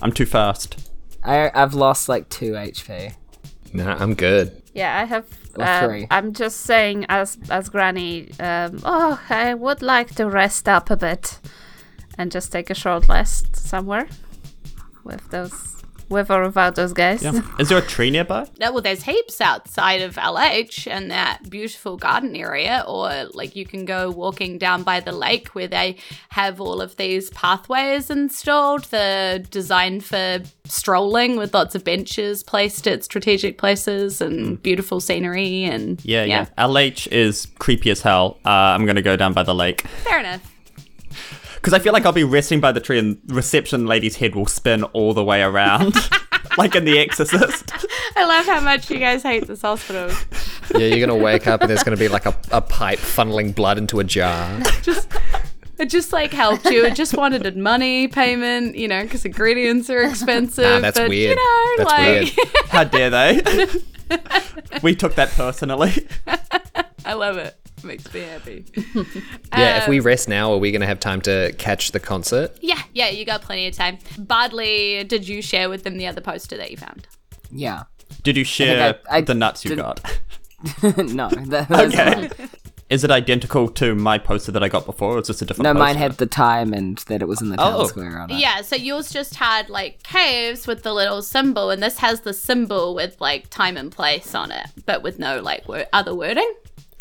I'm 0.00 0.12
too 0.12 0.26
fast. 0.26 0.87
I, 1.22 1.50
I've 1.54 1.74
lost 1.74 2.08
like 2.08 2.28
two 2.28 2.52
HP. 2.52 3.14
Nah, 3.72 3.96
I'm 3.98 4.14
good. 4.14 4.62
Yeah, 4.74 5.00
I 5.00 5.04
have. 5.04 5.26
Or 5.56 5.64
uh, 5.64 5.86
three. 5.86 6.06
I'm 6.10 6.32
just 6.32 6.60
saying, 6.60 7.06
as 7.08 7.36
as 7.50 7.68
Granny. 7.68 8.30
Um, 8.38 8.80
oh, 8.84 9.20
I 9.28 9.54
would 9.54 9.82
like 9.82 10.14
to 10.16 10.28
rest 10.28 10.68
up 10.68 10.90
a 10.90 10.96
bit, 10.96 11.38
and 12.16 12.30
just 12.30 12.52
take 12.52 12.70
a 12.70 12.74
short 12.74 13.08
rest 13.08 13.56
somewhere, 13.56 14.08
with 15.04 15.28
those, 15.30 15.77
with 16.08 16.30
or 16.30 16.42
without 16.44 16.74
those 16.74 16.92
guys. 16.92 17.22
Yeah. 17.22 17.40
Is 17.58 17.68
there 17.68 17.78
a 17.78 17.82
tree 17.82 18.10
nearby? 18.10 18.46
No, 18.60 18.72
well, 18.72 18.82
there's 18.82 19.02
heaps 19.04 19.40
outside 19.40 20.00
of 20.02 20.16
LH 20.16 20.90
and 20.90 21.10
that 21.10 21.48
beautiful 21.48 21.96
garden 21.96 22.34
area, 22.34 22.84
or 22.88 23.26
like 23.34 23.54
you 23.54 23.64
can 23.64 23.84
go 23.84 24.10
walking 24.10 24.58
down 24.58 24.82
by 24.82 25.00
the 25.00 25.12
lake 25.12 25.48
where 25.48 25.68
they 25.68 25.96
have 26.30 26.60
all 26.60 26.80
of 26.80 26.96
these 26.96 27.30
pathways 27.30 28.10
installed. 28.10 28.84
They're 28.84 29.38
designed 29.38 30.04
for 30.04 30.40
strolling 30.64 31.36
with 31.36 31.54
lots 31.54 31.74
of 31.74 31.84
benches 31.84 32.42
placed 32.42 32.86
at 32.88 33.04
strategic 33.04 33.58
places 33.58 34.20
and 34.20 34.60
beautiful 34.62 35.00
scenery. 35.00 35.64
And 35.64 36.04
Yeah, 36.04 36.24
yeah. 36.24 36.46
LH 36.58 37.08
is 37.12 37.46
creepy 37.58 37.90
as 37.90 38.00
hell. 38.02 38.38
Uh, 38.44 38.48
I'm 38.50 38.86
gonna 38.86 39.02
go 39.02 39.16
down 39.16 39.32
by 39.32 39.42
the 39.44 39.54
lake. 39.54 39.82
fair 40.04 40.18
enough. 40.20 40.42
Because 41.68 41.82
I 41.82 41.84
feel 41.84 41.92
like 41.92 42.06
I'll 42.06 42.12
be 42.12 42.24
resting 42.24 42.60
by 42.60 42.72
the 42.72 42.80
tree 42.80 42.98
and 42.98 43.20
reception 43.26 43.84
lady's 43.84 44.16
head 44.16 44.34
will 44.34 44.46
spin 44.46 44.84
all 44.84 45.12
the 45.12 45.22
way 45.22 45.42
around. 45.42 45.94
like 46.56 46.74
in 46.74 46.86
The 46.86 46.98
Exorcist. 46.98 47.72
I 48.16 48.24
love 48.24 48.46
how 48.46 48.58
much 48.60 48.90
you 48.90 48.98
guys 48.98 49.22
hate 49.22 49.46
this 49.46 49.60
hospital. 49.60 50.10
Yeah, 50.74 50.86
you're 50.86 51.06
gonna 51.06 51.22
wake 51.22 51.46
up 51.46 51.60
and 51.60 51.68
there's 51.68 51.82
gonna 51.82 51.98
be 51.98 52.08
like 52.08 52.24
a, 52.24 52.34
a 52.52 52.62
pipe 52.62 53.00
funneling 53.00 53.54
blood 53.54 53.76
into 53.76 54.00
a 54.00 54.04
jar. 54.04 54.62
Just 54.80 55.12
It 55.78 55.90
just 55.90 56.10
like 56.10 56.32
helped 56.32 56.64
you. 56.70 56.86
It 56.86 56.94
just 56.94 57.14
wanted 57.14 57.54
money 57.54 58.08
payment, 58.08 58.74
you 58.74 58.88
know, 58.88 59.02
because 59.02 59.26
ingredients 59.26 59.90
are 59.90 60.00
expensive. 60.00 60.64
Nah, 60.64 60.80
that's 60.80 60.98
but, 60.98 61.10
weird. 61.10 61.36
You 61.38 61.44
know, 61.44 61.84
That's 61.84 61.90
like 61.90 62.34
weird. 62.34 62.68
How 62.70 62.84
dare 62.84 63.10
they? 63.10 63.66
we 64.82 64.96
took 64.96 65.16
that 65.16 65.28
personally. 65.32 65.92
I 67.04 67.12
love 67.12 67.36
it. 67.36 67.58
Makes 67.84 68.12
me 68.12 68.20
happy. 68.20 68.64
Yeah, 69.56 69.78
if 69.78 69.84
Um, 69.84 69.90
we 69.90 70.00
rest 70.00 70.28
now, 70.28 70.52
are 70.52 70.58
we 70.58 70.70
gonna 70.72 70.86
have 70.86 71.00
time 71.00 71.20
to 71.22 71.52
catch 71.58 71.92
the 71.92 72.00
concert? 72.00 72.56
Yeah, 72.60 72.80
yeah, 72.92 73.08
you 73.08 73.24
got 73.24 73.42
plenty 73.42 73.66
of 73.66 73.74
time. 73.74 73.98
Bardley, 74.18 75.04
did 75.04 75.26
you 75.26 75.40
share 75.42 75.68
with 75.70 75.84
them 75.84 75.96
the 75.96 76.06
other 76.06 76.20
poster 76.20 76.56
that 76.56 76.70
you 76.70 76.76
found? 76.76 77.08
Yeah. 77.50 77.84
Did 78.22 78.36
you 78.36 78.44
share 78.44 78.96
I- 79.10 79.18
I 79.18 79.20
the 79.22 79.34
nuts 79.34 79.64
you 79.64 79.74
got? 79.76 80.00
no. 80.82 81.28
That, 81.30 81.66
that's 81.68 81.94
Okay. 81.94 82.30
Is 82.90 83.04
it 83.04 83.10
identical 83.10 83.68
to 83.68 83.94
my 83.94 84.16
poster 84.16 84.50
that 84.52 84.62
I 84.62 84.68
got 84.70 84.86
before, 84.86 85.16
or 85.16 85.18
is 85.20 85.26
this 85.28 85.42
a 85.42 85.44
different 85.44 85.64
No, 85.64 85.72
poster? 85.74 85.78
mine 85.84 85.96
had 85.96 86.12
the 86.16 86.24
time 86.26 86.72
and 86.72 86.96
that 87.08 87.20
it 87.20 87.28
was 87.28 87.42
in 87.42 87.50
the 87.50 87.56
town 87.58 87.74
Oh. 87.76 87.86
square 87.86 88.18
on 88.18 88.30
it. 88.30 88.38
Yeah, 88.38 88.62
so 88.62 88.76
yours 88.76 89.10
just 89.10 89.34
had 89.34 89.68
like 89.68 90.02
caves 90.02 90.66
with 90.66 90.84
the 90.84 90.94
little 90.94 91.20
symbol, 91.20 91.70
and 91.70 91.82
this 91.82 91.98
has 91.98 92.22
the 92.22 92.32
symbol 92.32 92.94
with 92.94 93.20
like 93.20 93.50
time 93.50 93.76
and 93.76 93.92
place 93.92 94.34
on 94.34 94.50
it, 94.50 94.66
but 94.86 95.02
with 95.02 95.18
no 95.18 95.40
like 95.40 95.68
wor- 95.68 95.84
other 95.92 96.14
wording. 96.14 96.50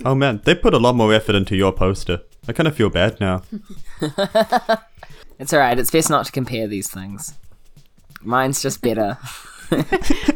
Oh 0.06 0.16
man, 0.16 0.42
they 0.46 0.56
put 0.56 0.74
a 0.74 0.78
lot 0.78 0.96
more 0.96 1.14
effort 1.14 1.36
into 1.36 1.56
your 1.56 1.72
poster. 1.72 2.22
I 2.48 2.54
kind 2.54 2.68
of 2.68 2.76
feel 2.76 2.90
bad 2.90 3.20
now. 3.20 3.42
It's 5.40 5.54
alright, 5.54 5.78
it's 5.78 5.92
best 5.92 6.10
not 6.10 6.26
to 6.26 6.32
compare 6.32 6.68
these 6.68 6.90
things. 6.90 7.36
Mine's 8.24 8.62
just 8.62 8.82
better. 8.82 9.18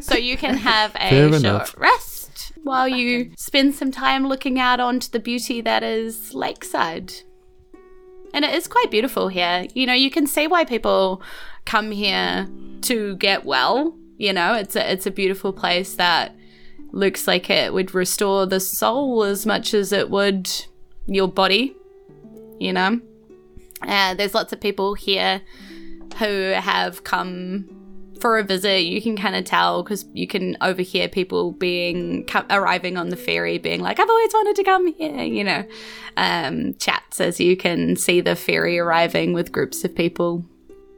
So 0.02 0.18
you 0.18 0.36
can 0.36 0.58
have 0.58 0.92
Fair 0.92 1.28
a 1.28 1.36
enough. 1.36 1.70
short 1.70 1.80
rest 1.80 2.52
while 2.64 2.86
you 2.88 3.32
spend 3.38 3.74
some 3.76 3.90
time 3.90 4.28
looking 4.28 4.60
out 4.60 4.82
onto 4.82 5.10
the 5.10 5.20
beauty 5.22 5.62
that 5.62 5.84
is 5.84 6.34
Lakeside. 6.34 7.14
And 8.34 8.44
it 8.44 8.54
is 8.54 8.68
quite 8.68 8.92
beautiful 8.92 9.30
here. 9.30 9.68
You 9.74 9.86
know, 9.86 9.94
you 9.94 10.12
can 10.12 10.28
see 10.28 10.48
why 10.48 10.66
people 10.66 11.22
come 11.66 11.92
here 11.92 12.50
to 12.82 13.16
get 13.18 13.46
well. 13.46 13.96
You 14.18 14.34
know, 14.34 14.54
it's 14.54 14.76
a 14.76 14.92
it's 14.92 15.06
a 15.08 15.12
beautiful 15.12 15.54
place 15.54 15.96
that 15.96 16.36
looks 16.92 17.28
like 17.28 17.50
it 17.50 17.74
would 17.74 17.94
restore 17.94 18.46
the 18.46 18.60
soul 18.60 19.24
as 19.24 19.46
much 19.46 19.74
as 19.74 19.92
it 19.92 20.10
would 20.10 20.50
your 21.08 21.28
body. 21.28 21.76
You 22.60 22.74
know, 22.74 23.02
uh, 23.82 24.14
there's 24.14 24.34
lots 24.34 24.54
of 24.54 24.62
people 24.62 24.94
here 24.94 25.42
who 26.18 26.26
have 26.26 27.04
come 27.04 27.70
for 28.20 28.38
a 28.38 28.44
visit. 28.44 28.84
You 28.84 29.02
can 29.02 29.18
kind 29.18 29.36
of 29.36 29.46
tell 29.46 29.82
because 29.82 30.06
you 30.14 30.28
can 30.28 30.56
overhear 30.62 31.08
people 31.08 31.54
being 31.54 32.28
arriving 32.50 32.98
on 32.98 33.10
the 33.10 33.16
ferry, 33.18 33.58
being 33.58 33.82
like, 33.82 34.00
"I've 34.00 34.10
always 34.10 34.34
wanted 34.34 34.56
to 34.58 34.64
come 34.64 34.94
here," 34.94 35.24
you 35.24 35.44
know, 35.44 35.64
um, 36.18 36.76
chats 36.76 37.20
as 37.20 37.40
you 37.40 37.58
can 37.58 37.96
see 37.96 38.22
the 38.22 38.36
ferry 38.36 38.78
arriving 38.78 39.34
with 39.34 39.52
groups 39.52 39.84
of 39.84 39.96
people. 39.96 40.46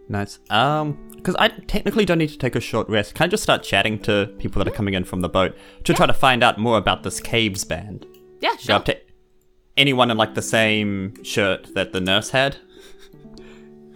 Nice. 0.10 0.40
Um, 0.50 0.98
because 1.24 1.36
I 1.40 1.48
technically 1.48 2.04
don't 2.04 2.18
need 2.18 2.30
to 2.30 2.38
take 2.38 2.56
a 2.56 2.60
short 2.60 2.90
rest. 2.90 3.16
Can 3.16 3.24
I 3.24 3.28
just 3.28 3.44
start 3.44 3.64
chatting 3.64 3.98
to 4.00 4.30
people 4.40 4.62
that 4.62 4.72
are 4.72 4.76
coming 4.76 4.94
in 4.94 5.06
from 5.06 5.22
the 5.22 5.30
boat 5.30 5.56
to 5.86 5.94
try 5.94 6.06
to 6.06 6.14
find 6.14 6.44
out 6.44 6.58
more 6.58 6.78
about 6.78 7.04
this 7.04 7.22
caves 7.22 7.64
band? 7.64 8.06
Yeah, 8.42 8.56
Go 8.68 8.76
up 8.76 8.86
to 8.86 8.98
anyone 9.78 10.12
in 10.12 10.18
like 10.18 10.36
the 10.36 10.42
same 10.42 11.24
shirt 11.24 11.74
that 11.76 11.94
the 11.94 12.02
nurse 12.02 12.32
had. 12.32 12.58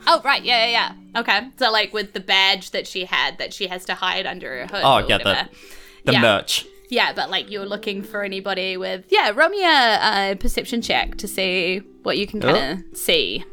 Oh, 0.08 0.22
right. 0.24 0.42
Yeah, 0.42 0.66
yeah, 0.68 0.94
yeah. 1.14 1.20
Okay. 1.20 1.50
So, 1.60 1.70
like 1.70 1.92
with 1.92 2.14
the 2.14 2.22
badge 2.22 2.72
that 2.72 2.88
she 2.88 3.04
had 3.04 3.38
that 3.40 3.54
she 3.54 3.68
has 3.68 3.84
to 3.86 3.94
hide 3.94 4.26
under 4.26 4.62
her 4.62 4.68
hood. 4.68 4.82
Oh, 4.86 5.00
or 5.00 5.02
yeah, 5.02 5.18
the 5.18 5.24
whatever. 5.26 5.50
the 6.06 6.14
Yeah. 6.14 6.22
merch. 6.22 6.66
Yeah, 6.90 7.12
but 7.12 7.30
like 7.30 7.52
you're 7.52 7.66
looking 7.66 8.04
for 8.04 8.24
anybody 8.24 8.78
with. 8.78 9.04
Yeah, 9.10 9.32
roll 9.36 9.50
me 9.50 9.66
a, 9.66 10.32
a 10.32 10.36
perception 10.40 10.82
check 10.82 11.18
to 11.18 11.28
see 11.28 11.80
what 12.04 12.18
you 12.18 12.26
can 12.26 12.42
oh. 12.46 12.54
kind 12.54 12.86
of 12.94 12.98
see. 12.98 13.44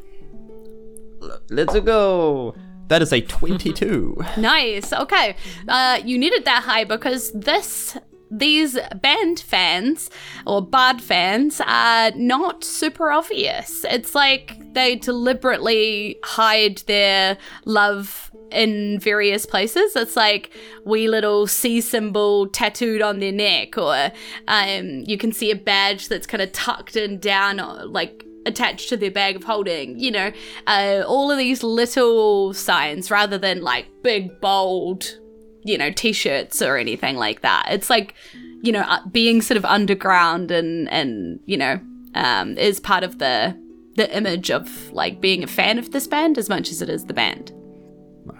Let's 1.49 1.77
go. 1.81 2.55
That 2.87 3.01
is 3.01 3.11
a 3.13 3.21
twenty-two. 3.35 4.17
Nice. 4.37 4.93
Okay. 4.93 5.35
Uh, 5.67 5.99
you 6.03 6.17
needed 6.17 6.45
that 6.45 6.63
high 6.63 6.83
because 6.83 7.31
this 7.31 7.97
these 8.31 8.77
band 9.01 9.39
fans 9.39 10.09
or 10.45 10.61
bard 10.61 11.01
fans 11.01 11.61
are 11.65 12.11
not 12.11 12.63
super 12.63 13.11
obvious. 13.11 13.85
It's 13.89 14.15
like 14.15 14.73
they 14.73 14.95
deliberately 14.95 16.17
hide 16.23 16.79
their 16.87 17.37
love 17.65 18.31
in 18.51 18.99
various 18.99 19.45
places. 19.45 19.95
It's 19.95 20.15
like 20.15 20.51
wee 20.85 21.07
little 21.07 21.47
C 21.47 21.81
symbol 21.81 22.47
tattooed 22.47 23.01
on 23.01 23.19
their 23.19 23.31
neck, 23.31 23.77
or 23.77 24.11
um, 24.47 25.03
you 25.05 25.17
can 25.17 25.31
see 25.31 25.51
a 25.51 25.55
badge 25.55 26.07
that's 26.09 26.27
kind 26.27 26.41
of 26.41 26.51
tucked 26.51 26.95
in 26.95 27.19
down, 27.19 27.59
or 27.59 27.85
like 27.85 28.25
attached 28.45 28.89
to 28.89 28.97
their 28.97 29.11
bag 29.11 29.35
of 29.35 29.43
holding, 29.43 29.99
you 29.99 30.11
know, 30.11 30.31
uh, 30.67 31.03
all 31.07 31.31
of 31.31 31.37
these 31.37 31.63
little 31.63 32.53
signs 32.53 33.09
rather 33.11 33.37
than 33.37 33.61
like 33.61 33.87
big, 34.03 34.39
bold, 34.41 35.17
you 35.63 35.77
know, 35.77 35.91
t 35.91 36.13
shirts 36.13 36.61
or 36.61 36.77
anything 36.77 37.15
like 37.15 37.41
that. 37.41 37.67
It's 37.69 37.89
like, 37.89 38.13
you 38.61 38.71
know, 38.71 38.81
uh, 38.81 39.05
being 39.07 39.41
sort 39.41 39.57
of 39.57 39.65
underground 39.65 40.51
and, 40.51 40.89
and 40.89 41.39
you 41.45 41.57
know, 41.57 41.79
um, 42.13 42.57
is 42.57 42.79
part 42.79 43.03
of 43.03 43.19
the 43.19 43.59
the 43.95 44.15
image 44.15 44.51
of 44.51 44.91
like 44.91 45.21
being 45.21 45.43
a 45.43 45.47
fan 45.47 45.79
of 45.79 45.91
this 45.91 46.05
band 46.05 46.37
as 46.37 46.49
much 46.49 46.69
as 46.69 46.81
it 46.81 46.89
is 46.89 47.05
the 47.05 47.13
band. 47.13 47.51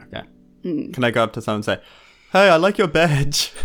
Okay. 0.03 0.23
Can 0.63 1.03
I 1.03 1.11
go 1.11 1.23
up 1.23 1.33
to 1.33 1.41
someone 1.41 1.57
and 1.57 1.65
say, 1.65 1.79
"Hey, 2.31 2.49
I 2.49 2.57
like 2.57 2.77
your 2.77 2.87
badge." 2.87 3.53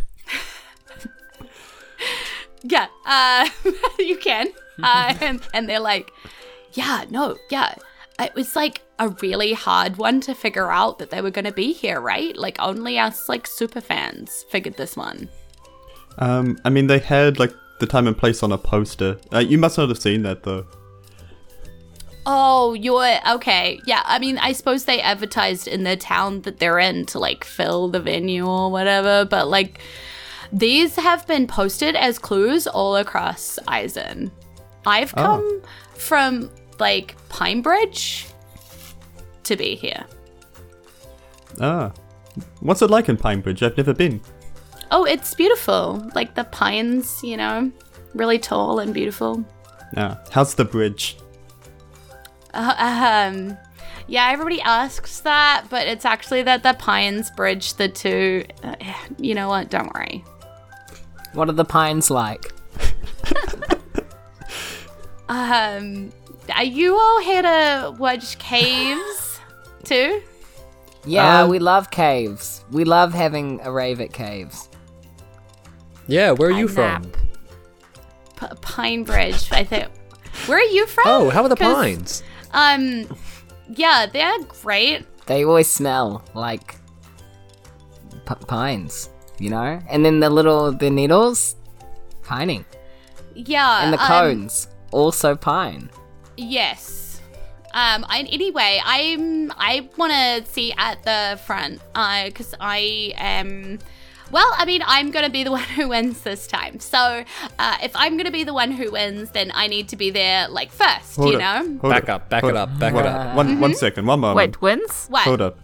Yeah, 2.63 2.89
uh, 3.07 3.49
you 3.99 4.17
can. 4.19 4.49
Uh, 4.91 5.15
and, 5.21 5.41
and 5.55 5.69
they're 5.69 5.81
like, 5.81 6.13
yeah, 6.73 7.05
no, 7.11 7.37
yeah. 7.51 7.75
It 8.19 8.35
was 8.35 8.57
like 8.57 8.83
a 8.99 9.09
really 9.09 9.53
hard 9.53 9.97
one 9.97 10.21
to 10.23 10.35
figure 10.35 10.71
out 10.71 10.99
that 10.99 11.11
they 11.11 11.21
were 11.23 11.31
going 11.31 11.45
to 11.45 11.53
be 11.53 11.73
here, 11.73 12.01
right? 12.01 12.37
Like 12.37 12.57
only 12.61 12.99
us 12.99 13.29
like 13.29 13.47
super 13.47 13.81
fans 13.81 14.45
figured 14.51 14.77
this 14.77 14.97
one. 14.97 15.29
Um, 16.19 16.59
I 16.65 16.71
mean, 16.71 16.87
they 16.87 16.99
had 16.99 17.39
like 17.39 17.53
the 17.79 17.87
time 17.87 18.07
and 18.07 18.17
place 18.17 18.43
on 18.43 18.53
a 18.53 18.59
poster. 18.59 19.19
Uh, 19.33 19.39
you 19.39 19.59
must 19.59 19.79
not 19.79 19.89
have 19.89 19.99
seen 19.99 20.23
that 20.23 20.43
though. 20.43 20.67
Oh, 22.27 22.75
you're 22.75 23.19
okay. 23.31 23.81
Yeah, 23.87 24.03
I 24.05 24.19
mean, 24.19 24.37
I 24.39 24.53
suppose 24.53 24.85
they 24.85 25.01
advertised 25.01 25.67
in 25.67 25.85
the 25.85 25.97
town 25.97 26.43
that 26.43 26.59
they're 26.59 26.79
in 26.79 27.07
to 27.07 27.19
like 27.19 27.45
fill 27.45 27.89
the 27.89 28.01
venue 28.01 28.47
or 28.47 28.71
whatever, 28.71 29.25
but 29.25 29.49
like 29.49 29.81
these 30.53 30.97
have 30.97 31.27
been 31.27 31.47
posted 31.47 31.97
as 31.97 32.19
clues 32.19 32.67
all 32.67 32.97
across 32.97 33.59
Eisen. 33.67 34.31
I've 34.87 35.15
come 35.15 35.63
from 35.95 36.51
like 36.79 37.17
Pine 37.29 37.63
Bridge 37.63 38.27
to 39.45 39.57
be 39.57 39.75
here. 39.75 40.05
Ah, 41.61 41.93
what's 42.61 42.83
it 42.83 42.91
like 42.91 43.09
in 43.09 43.17
Pinebridge? 43.17 43.63
I've 43.63 43.77
never 43.77 43.93
been. 43.93 44.21
Oh, 44.91 45.05
it's 45.05 45.35
beautiful. 45.35 46.09
Like 46.15 46.35
the 46.35 46.45
pines, 46.45 47.23
you 47.23 47.37
know, 47.37 47.71
really 48.15 48.39
tall 48.39 48.79
and 48.79 48.95
beautiful. 48.95 49.45
Ah, 49.97 50.21
how's 50.31 50.55
the 50.55 50.65
bridge? 50.65 51.17
Um, 52.55 53.57
yeah, 54.07 54.31
everybody 54.33 54.61
asks 54.61 55.21
that, 55.21 55.67
but 55.71 55.87
it's 55.87 56.05
actually 56.05 56.43
that 56.43 56.63
the 56.63 56.75
pines 56.75 57.31
bridge 57.31 57.75
the 57.75 57.89
two. 57.89 58.45
Uh, 58.63 58.77
you 59.19 59.35
know 59.35 59.49
what? 59.49 59.71
Don't 59.71 59.93
worry. 59.95 60.25
What 61.33 61.49
are 61.49 61.53
the 61.53 61.65
pines 61.65 62.11
like? 62.11 62.53
Um, 65.31 66.11
are 66.57 66.65
you 66.65 66.97
all 66.99 67.21
here 67.21 67.43
to 67.43 67.95
watch 67.99 68.37
caves 68.39 69.39
too? 69.85 70.23
Yeah, 71.07 71.43
Um, 71.45 71.51
we 71.51 71.59
love 71.61 71.91
caves. 71.91 72.65
We 72.73 72.85
love 72.85 73.15
having 73.15 73.61
a 73.63 73.71
rave 73.73 74.01
at 74.01 74.13
caves. 74.13 74.69
Yeah, 76.09 76.33
where 76.33 76.49
are 76.51 76.59
you 76.59 76.69
I 76.69 76.73
from? 76.73 77.13
P- 78.37 78.47
Pine 78.61 79.05
Bridge, 79.05 79.51
I 79.53 79.63
think. 79.65 79.89
Where 80.47 80.59
are 80.59 80.73
you 80.73 80.87
from? 80.87 81.05
Oh, 81.07 81.31
how 81.31 81.43
are 81.45 81.49
the 81.49 81.57
pines? 81.57 82.23
Um, 82.53 83.07
yeah, 83.77 84.07
they're 84.13 84.41
great. 84.63 85.07
They 85.27 85.45
always 85.45 85.69
smell 85.71 86.25
like 86.35 86.75
p- 88.27 88.35
pines, 88.49 89.11
you 89.39 89.51
know? 89.51 89.81
And 89.89 90.05
then 90.05 90.19
the 90.19 90.29
little 90.29 90.73
the 90.73 90.91
needles 90.91 91.55
pining. 92.25 92.65
Yeah, 93.35 93.85
And 93.85 93.93
the 93.95 94.01
um, 94.03 94.09
cones 94.09 94.67
also 94.91 95.35
pine. 95.35 95.91
Yes. 96.37 97.21
Um. 97.73 98.05
I, 98.09 98.27
anyway, 98.31 98.81
I'm. 98.85 99.53
I 99.53 99.89
want 99.97 100.13
to 100.13 100.51
see 100.53 100.73
at 100.77 101.03
the 101.05 101.39
front. 101.47 101.81
Uh, 101.95 102.25
because 102.27 102.55
I 102.61 103.13
am. 103.17 103.79
Well, 104.33 104.49
I 104.57 104.65
mean, 104.65 104.81
I'm 104.87 105.11
gonna 105.11 105.31
be 105.31 105.43
the 105.45 105.51
one 105.59 105.63
who 105.63 105.89
wins 105.89 106.23
this 106.23 106.47
time. 106.47 106.81
So, 106.81 107.25
uh, 107.59 107.77
if 107.83 107.93
I'm 107.95 108.17
gonna 108.17 108.31
be 108.31 108.45
the 108.45 108.55
one 108.55 108.71
who 108.73 108.91
wins, 108.93 109.31
then 109.31 109.51
I 109.55 109.67
need 109.69 109.89
to 109.91 109.97
be 109.97 110.11
there 110.11 110.49
like 110.49 110.71
first. 110.73 111.17
Hold 111.17 111.33
you 111.33 111.39
up, 111.41 111.65
know. 111.65 111.79
hold 111.81 111.93
Back 111.93 112.09
up, 112.09 112.29
back 112.29 112.43
hold 112.43 112.55
it 112.55 112.57
up, 112.57 112.79
back 112.79 112.95
it 112.95 113.07
up. 113.07 113.37
One, 113.37 113.49
Mm-hmm. 113.49 113.61
one 113.61 113.75
second, 113.75 114.07
one 114.07 114.21
moment. 114.21 114.37
Wait, 114.37 114.61
wins? 114.63 115.07
What? 115.09 115.23
Hold 115.23 115.41
up. 115.41 115.59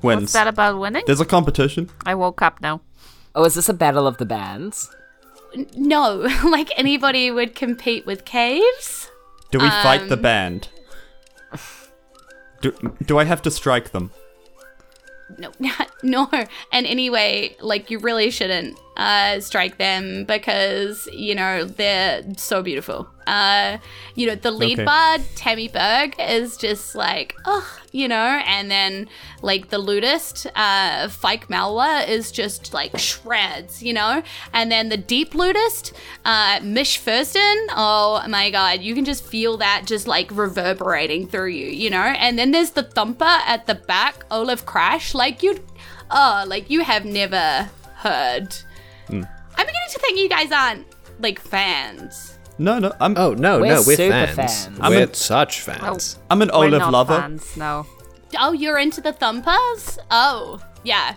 What's 0.00 0.32
that 0.32 0.46
about 0.46 0.78
winning? 0.78 1.02
There's 1.06 1.20
a 1.20 1.24
competition. 1.24 1.90
I 2.06 2.14
woke 2.14 2.42
up 2.42 2.60
now. 2.60 2.80
Oh, 3.34 3.44
is 3.44 3.54
this 3.54 3.68
a 3.68 3.74
battle 3.74 4.06
of 4.06 4.18
the 4.18 4.26
bands? 4.26 4.94
No, 5.76 6.28
like 6.44 6.70
anybody 6.76 7.30
would 7.30 7.54
compete 7.54 8.04
with 8.06 8.24
caves. 8.24 9.10
Do 9.50 9.58
we 9.58 9.68
fight 9.70 10.08
the 10.08 10.16
Um, 10.16 10.22
band? 10.22 10.68
Do, 12.60 12.72
do 13.06 13.18
I 13.18 13.24
have 13.24 13.40
to 13.42 13.50
strike 13.50 13.90
them? 13.92 14.10
no 15.38 15.52
no 16.02 16.26
and 16.72 16.86
anyway 16.86 17.54
like 17.60 17.90
you 17.90 17.98
really 17.98 18.30
shouldn't 18.30 18.78
uh 18.98 19.38
strike 19.40 19.78
them 19.78 20.24
because 20.24 21.08
you 21.12 21.34
know 21.34 21.64
they're 21.64 22.22
so 22.36 22.62
beautiful. 22.62 23.08
Uh 23.26 23.78
you 24.14 24.26
know 24.26 24.34
the 24.34 24.50
lead 24.50 24.78
Okay. 24.78 24.84
bard 24.86 25.20
tammy 25.36 25.68
berg 25.68 26.14
is 26.18 26.56
just 26.56 26.94
like 26.94 27.36
oh 27.44 27.78
you 27.92 28.08
know 28.08 28.40
and 28.46 28.70
then 28.70 29.06
like 29.42 29.68
the 29.68 29.76
lutist 29.76 30.46
uh 30.56 31.08
fike 31.08 31.48
malwa 31.50 32.04
is 32.08 32.32
just 32.32 32.72
like 32.72 32.96
shreds 32.98 33.82
you 33.82 33.92
know? 33.92 34.22
And 34.54 34.72
then 34.72 34.88
the 34.88 34.96
deep 34.96 35.32
lutist 35.32 35.92
uh 36.24 36.60
mish 36.62 36.98
Furston, 36.98 37.56
oh 37.76 38.24
my 38.28 38.50
god 38.50 38.80
you 38.80 38.94
can 38.94 39.04
just 39.04 39.24
feel 39.24 39.58
that 39.58 39.82
just 39.86 40.06
like 40.08 40.30
reverberating 40.32 41.26
through 41.28 41.50
you 41.50 41.66
you 41.66 41.90
know? 41.90 41.98
And 42.18 42.38
then 42.38 42.50
there's 42.50 42.70
the 42.70 42.82
thumper 42.82 43.24
at 43.46 43.66
the 43.66 43.74
back 43.74 44.24
olaf 44.30 44.64
crash 44.64 45.14
like 45.14 45.42
you 45.42 45.62
oh 46.10 46.44
like 46.48 46.70
you 46.70 46.82
have 46.82 47.04
never 47.04 47.68
heard 47.96 48.56
to 49.88 49.98
think 49.98 50.18
you 50.18 50.28
guys 50.28 50.50
aren't 50.52 50.86
like 51.20 51.38
fans 51.40 52.38
No, 52.58 52.78
no. 52.78 52.92
I'm 53.00 53.16
Oh 53.16 53.34
no, 53.34 53.60
We're 53.60 53.66
no, 53.74 53.82
we're 53.86 53.96
super 53.96 54.12
fans. 54.12 54.36
fans. 54.66 54.78
I'm 54.80 54.92
We're 54.92 55.04
a- 55.04 55.14
such 55.14 55.60
fans. 55.62 56.18
I'm 56.30 56.42
an 56.42 56.48
We're 56.48 56.54
Olive 56.66 56.78
not 56.80 56.92
lover. 56.92 57.20
fans, 57.20 57.56
no. 57.56 57.86
oh 58.38 58.52
you're 58.52 58.78
into 58.78 59.00
the 59.00 59.12
thumpers 59.12 59.98
oh 60.10 60.60
yeah 60.84 61.14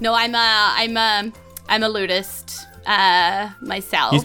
no 0.00 0.14
i'm 0.14 0.34
a 0.34 0.48
i'm 0.80 0.96
a 0.96 1.32
i'm 1.68 1.82
a 1.82 1.88
ludist 1.88 2.64
uh 2.86 3.50
myself 3.60 4.14
You, 4.14 4.22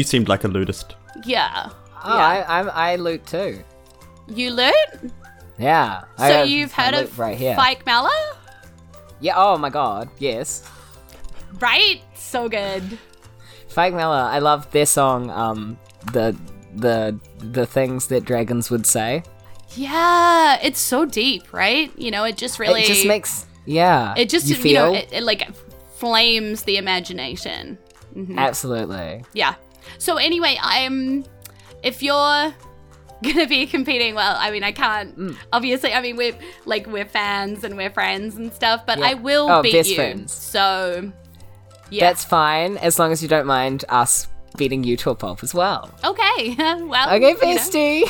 you 0.00 0.04
seemed 0.04 0.28
like 0.28 0.44
a 0.44 0.48
ludist. 0.48 0.94
yeah 1.24 1.68
Oh, 2.06 2.18
I, 2.18 2.44
I'm, 2.60 2.68
I 2.74 2.96
loot 2.96 3.24
too. 3.26 3.64
you 4.28 4.50
loot 4.50 4.90
Yeah. 5.58 6.02
So 6.18 6.24
have 6.24 6.48
you've 6.48 6.76
my 6.76 6.82
heard 6.84 6.94
loot 6.94 7.04
of 7.04 7.18
right 7.18 7.36
here. 7.38 7.56
Fike 7.56 7.86
Mallow? 7.86 8.10
Yeah. 9.20 9.34
Oh 9.38 9.56
my 9.56 9.70
god. 9.70 10.10
Yes. 10.18 10.68
right 11.60 12.02
so 12.14 12.48
good 12.48 12.98
Fake 13.74 13.94
Mella. 13.94 14.28
I 14.30 14.38
love 14.38 14.70
their 14.70 14.86
song. 14.86 15.30
Um, 15.30 15.78
the 16.12 16.36
the 16.76 17.18
the 17.38 17.66
things 17.66 18.06
that 18.08 18.24
dragons 18.24 18.70
would 18.70 18.86
say. 18.86 19.22
Yeah, 19.76 20.58
it's 20.62 20.78
so 20.80 21.04
deep, 21.04 21.52
right? 21.52 21.90
You 21.98 22.10
know, 22.10 22.24
it 22.24 22.36
just 22.36 22.58
really 22.58 22.82
It 22.82 22.86
just 22.86 23.06
makes 23.06 23.46
yeah. 23.66 24.14
it 24.16 24.28
just 24.28 24.46
you 24.46 24.56
you, 24.56 24.74
know 24.74 24.94
it, 24.94 25.08
it 25.12 25.22
like 25.24 25.48
flames 25.96 26.62
the 26.62 26.76
imagination. 26.76 27.78
absolutely. 28.36 29.24
Yeah. 29.32 29.54
So 29.98 30.16
anyway, 30.16 30.56
I'm 30.60 31.24
if 31.82 32.02
you're 32.02 32.54
gonna 33.22 33.46
be 33.48 33.66
competing, 33.66 34.14
well, 34.14 34.36
I 34.38 34.50
mean, 34.50 34.62
I 34.62 34.72
can't. 34.72 35.16
Mm. 35.18 35.36
Obviously, 35.52 35.92
I 35.92 36.00
mean, 36.00 36.16
we're 36.16 36.36
like 36.66 36.86
we're 36.86 37.04
fans 37.06 37.64
and 37.64 37.76
we're 37.76 37.90
friends 37.90 38.36
and 38.36 38.52
stuff, 38.52 38.84
but 38.86 38.98
Yeah. 38.98 39.06
I 39.08 39.14
will 39.14 39.50
Oh, 39.50 39.62
beat 39.62 39.86
you. 39.88 39.94
friends. 39.96 40.32
So 40.32 41.10
yeah, 41.94 42.06
That's 42.08 42.24
fine 42.24 42.76
as 42.78 42.98
long 42.98 43.12
as 43.12 43.22
you 43.22 43.28
don't 43.28 43.46
mind 43.46 43.84
us 43.88 44.28
beating 44.56 44.84
you 44.84 44.96
to 44.98 45.10
a 45.10 45.14
pulp 45.14 45.42
as 45.42 45.52
well. 45.54 45.90
okay. 46.04 46.54
well, 46.84 47.08
Okay, 47.14 47.28
you 47.30 47.34
know. 47.34 47.40
bestie. 47.40 48.02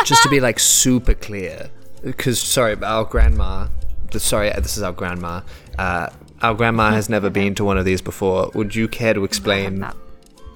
Just 0.04 0.22
to 0.24 0.28
be 0.28 0.40
like 0.40 0.58
super 0.58 1.14
clear, 1.14 1.70
because 2.02 2.40
sorry, 2.40 2.76
our 2.82 3.04
grandma. 3.04 3.68
Sorry, 4.10 4.50
this 4.50 4.76
is 4.76 4.82
our 4.82 4.92
grandma. 4.92 5.42
Uh, 5.78 6.08
our 6.42 6.54
grandma 6.54 6.90
has 6.90 7.08
never 7.08 7.30
been 7.40 7.54
to 7.56 7.64
one 7.64 7.78
of 7.78 7.84
these 7.84 8.00
before. 8.02 8.50
Would 8.54 8.74
you 8.74 8.88
care 8.88 9.14
to 9.14 9.22
explain 9.24 9.78
not. 9.80 9.96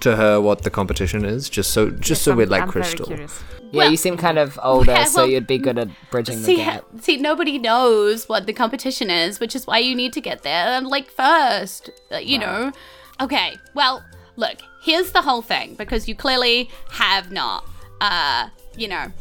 To 0.03 0.17
her 0.17 0.41
what 0.41 0.63
the 0.63 0.71
competition 0.71 1.25
is, 1.25 1.49
just 1.49 1.73
so 1.73 1.91
just 1.91 2.11
Yes, 2.11 2.21
so 2.23 2.31
I'm- 2.33 2.39
we're 2.39 2.47
like 2.47 2.63
I'm 2.63 2.69
crystal? 2.71 3.09
Yeah, 3.11 3.27
Well- 3.73 3.91
you 3.91 3.97
seem 3.97 4.17
kind 4.17 4.39
of 4.39 4.59
older, 4.63 4.93
Yeah, 4.93 5.05
so 5.17 5.25
you'd 5.25 5.47
be 5.47 5.59
good 5.59 5.79
at 5.79 5.89
bridging 6.11 6.39
the 6.41 6.45
See, 6.45 6.57
gap. 6.57 6.85
see, 7.01 7.17
nobody 7.17 7.59
knows 7.59 8.29
what 8.29 8.47
the 8.47 8.53
competition 8.53 9.11
is, 9.11 9.41
which 9.41 9.55
is 9.57 9.67
why 9.67 9.79
you 9.79 9.95
need 9.97 10.13
to 10.13 10.21
get 10.21 10.43
there 10.43 10.81
like 10.83 11.11
first. 11.11 11.91
uh, 12.13 12.17
You 12.19 12.39
know. 12.39 12.73
Okay. 13.21 13.57
Well, 13.75 14.03
look. 14.37 14.59
Here's 14.83 15.13
the 15.13 15.23
whole 15.23 15.43
thing 15.43 15.75
because 15.77 16.09
you 16.09 16.15
clearly 16.17 16.69
have 16.91 17.31
not, 17.31 17.65
uh, 18.01 18.49
you 18.77 18.89
know, 18.89 19.13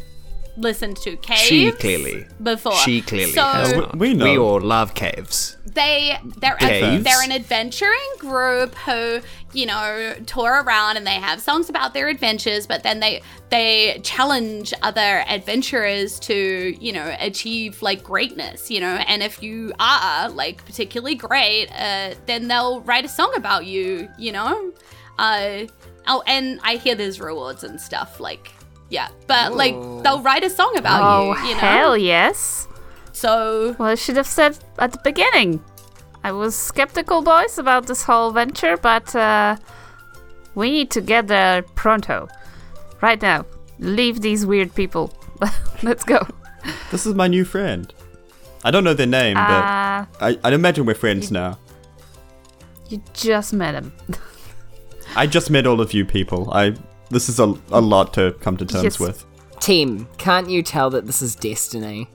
listened 0.57 0.97
to 0.97 1.15
caves. 1.17 1.41
She 1.41 1.71
clearly. 1.71 2.25
before. 2.41 2.73
She 2.73 3.01
clearly 3.01 3.31
so 3.33 3.43
has 3.43 3.71
we- 3.73 3.79
not. 3.79 3.95
we 3.97 4.13
know. 4.13 4.25
We 4.25 4.37
all 4.37 4.59
love 4.59 4.93
caves. 4.93 5.57
they 5.65 6.17
they're 6.39 6.57
a, 6.61 6.97
they're 6.99 7.21
an 7.23 7.31
adventuring 7.31 7.97
group 8.17 8.75
who 8.75 9.21
you 9.53 9.65
know 9.65 10.13
tour 10.25 10.61
around 10.63 10.97
and 10.97 11.07
they 11.07 11.11
have 11.15 11.39
songs 11.41 11.69
about 11.69 11.93
their 11.93 12.07
adventures 12.09 12.67
but 12.67 12.83
then 12.83 12.99
they 12.99 13.21
they 13.49 13.99
challenge 14.03 14.73
other 14.81 15.23
adventurers 15.29 16.19
to 16.19 16.75
you 16.79 16.91
know 16.91 17.15
achieve 17.19 17.81
like 17.81 18.03
greatness 18.03 18.69
you 18.69 18.79
know 18.81 18.95
and 19.07 19.23
if 19.23 19.41
you 19.41 19.71
are 19.79 20.29
like 20.29 20.63
particularly 20.65 21.15
great 21.15 21.67
uh, 21.71 22.13
then 22.25 22.47
they'll 22.49 22.81
write 22.81 23.05
a 23.05 23.09
song 23.09 23.31
about 23.37 23.65
you 23.65 24.09
you 24.17 24.31
know 24.31 24.73
uh 25.19 25.59
oh 26.07 26.21
and 26.27 26.59
i 26.63 26.75
hear 26.75 26.95
there's 26.95 27.19
rewards 27.21 27.63
and 27.63 27.79
stuff 27.79 28.19
like 28.19 28.51
yeah 28.91 29.07
but 29.27 29.55
like 29.55 29.73
they'll 30.03 30.21
write 30.21 30.43
a 30.43 30.49
song 30.49 30.73
about 30.77 30.99
Oh, 31.01 31.33
you 31.41 31.47
you 31.49 31.53
know 31.55 31.59
hell 31.59 31.97
yes. 31.97 32.67
so 33.13 33.75
Well, 33.79 33.89
I 33.89 33.95
should 33.95 34.17
have 34.17 34.27
said 34.27 34.53
at 34.77 34.91
the 34.91 34.99
beginning. 35.03 35.59
I 36.23 36.31
was 36.31 36.53
skeptical, 36.55 37.23
boys, 37.23 37.57
about 37.57 37.87
this 37.87 38.03
whole 38.03 38.29
venture, 38.31 38.77
but 38.77 39.15
uh, 39.15 39.55
we 40.53 40.69
need 40.69 40.89
to 40.91 41.01
get 41.01 41.25
there 41.27 41.63
pronto. 41.75 42.27
Right 43.01 43.19
now. 43.21 43.45
Leave 43.79 44.21
these 44.21 44.45
weird 44.45 44.69
people. 44.75 45.09
Let's 45.83 46.03
go. 46.03 46.19
This 46.91 47.07
is 47.07 47.15
my 47.15 47.27
new 47.27 47.43
friend. 47.43 47.91
I 48.63 48.69
don't 48.69 48.83
know 48.83 48.93
their 48.93 49.07
name, 49.21 49.35
Uh, 49.37 50.05
but 50.19 50.23
I, 50.27 50.37
I 50.43 50.53
imagine 50.53 50.85
we're 50.85 50.93
friends 50.93 51.31
now. 51.31 51.57
you 52.89 53.01
just 53.13 53.53
met 53.53 53.73
him. 53.73 53.91
I 55.15 55.25
just 55.25 55.49
met 55.49 55.65
all 55.65 55.81
of 55.81 55.93
you 55.93 56.05
people. 56.05 56.51
I 56.53 56.75
this 57.11 57.29
is 57.29 57.39
a, 57.39 57.53
a 57.71 57.79
lot 57.81 58.13
to 58.15 58.33
come 58.41 58.57
to 58.57 58.65
terms 58.65 58.83
Yes. 58.83 58.99
with. 58.99 59.25
Team, 59.59 60.07
can't 60.17 60.49
you 60.49 60.63
tell 60.63 60.89
that 60.89 61.05
this 61.05 61.21
is 61.21 61.35
destiny? 61.35 62.07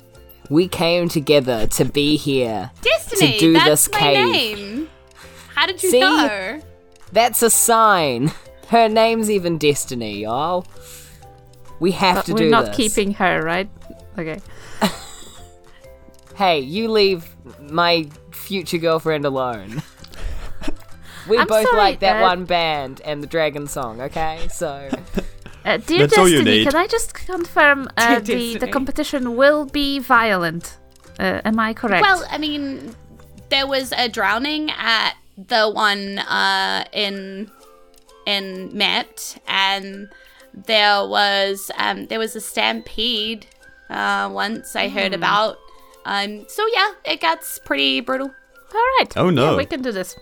We 0.51 0.67
came 0.69 1.09
together 1.09 1.67
to 1.69 1.85
be 1.85 2.17
here. 2.17 2.71
Destiny, 2.83 3.33
To 3.35 3.39
do 3.39 3.53
that's 3.53 3.87
this 3.87 3.93
my 3.93 3.99
cave. 3.99 4.33
name. 4.59 4.89
How 5.55 5.67
did 5.67 5.83
you 5.83 5.91
See? 5.91 6.01
know? 6.01 6.61
That's 7.13 7.43
a 7.43 7.51
sign. 7.51 8.33
Her 8.69 8.89
name's 8.89 9.31
even 9.31 9.59
Destiny, 9.59 10.19
y'all. 10.23 10.67
We 11.79 11.93
have 11.93 12.17
But 12.17 12.25
to 12.27 12.33
do 12.33 12.35
this. 12.39 12.43
we're 12.45 12.51
not 12.51 12.73
keeping 12.73 13.13
her, 13.15 13.43
right? 13.43 13.71
Okay. 14.19 14.41
Hey, 16.37 16.61
you 16.61 16.89
leave 16.91 17.35
my 17.71 18.07
future 18.31 18.77
girlfriend 18.77 19.25
alone. 19.25 19.83
We 21.29 21.39
I'm 21.39 21.47
both 21.47 21.67
sorry, 21.67 21.77
like 21.77 22.01
that 22.01 22.19
uh, 22.19 22.23
one 22.23 22.45
band 22.45 23.01
and 23.05 23.23
the 23.23 23.27
Dragon 23.27 23.67
song, 23.67 24.01
okay? 24.01 24.47
So 24.51 24.91
Uh, 25.65 25.79
dear 25.79 26.01
That's 26.07 26.17
all 26.17 26.29
you 26.29 26.37
Destiny, 26.39 26.59
need. 26.59 26.65
can 26.69 26.77
I 26.77 26.87
just 26.87 27.13
confirm 27.13 27.89
uh, 27.97 28.21
the, 28.21 28.55
the 28.57 28.69
competition 28.69 29.35
will 29.35 29.65
be 29.65 29.99
violent? 29.99 30.79
Uh, 31.19 31.41
am 31.45 31.59
I 31.59 31.75
correct? 31.75 32.03
Well, 32.03 32.25
I 32.31 32.39
mean, 32.39 32.95
there 33.49 33.67
was 33.67 33.91
a 33.97 34.09
drowning 34.09 34.71
at 34.71 35.15
the 35.37 35.69
one 35.69 36.21
uh, 36.21 36.85
in 36.93 37.51
in 38.27 38.71
Met, 38.77 39.39
and 39.49 40.09
there 40.55 41.05
was 41.09 41.71
um, 41.79 42.07
there 42.07 42.21
was 42.21 42.37
a 42.37 42.41
stampede 42.41 43.47
uh, 43.91 44.31
once 44.33 44.77
I 44.77 44.89
Hmm. 44.89 44.95
heard 44.99 45.15
about. 45.15 45.57
Um, 46.05 46.45
so 46.49 46.65
yeah, 46.73 46.93
it 47.05 47.21
gets 47.21 47.59
pretty 47.59 48.01
brutal. 48.03 48.29
all 48.29 48.81
right. 49.01 49.17
Oh, 49.17 49.31
no. 49.31 49.51
Yeah, 49.51 49.57
we 49.57 49.65
can 49.65 49.83
do 49.83 49.91
this. 49.91 50.15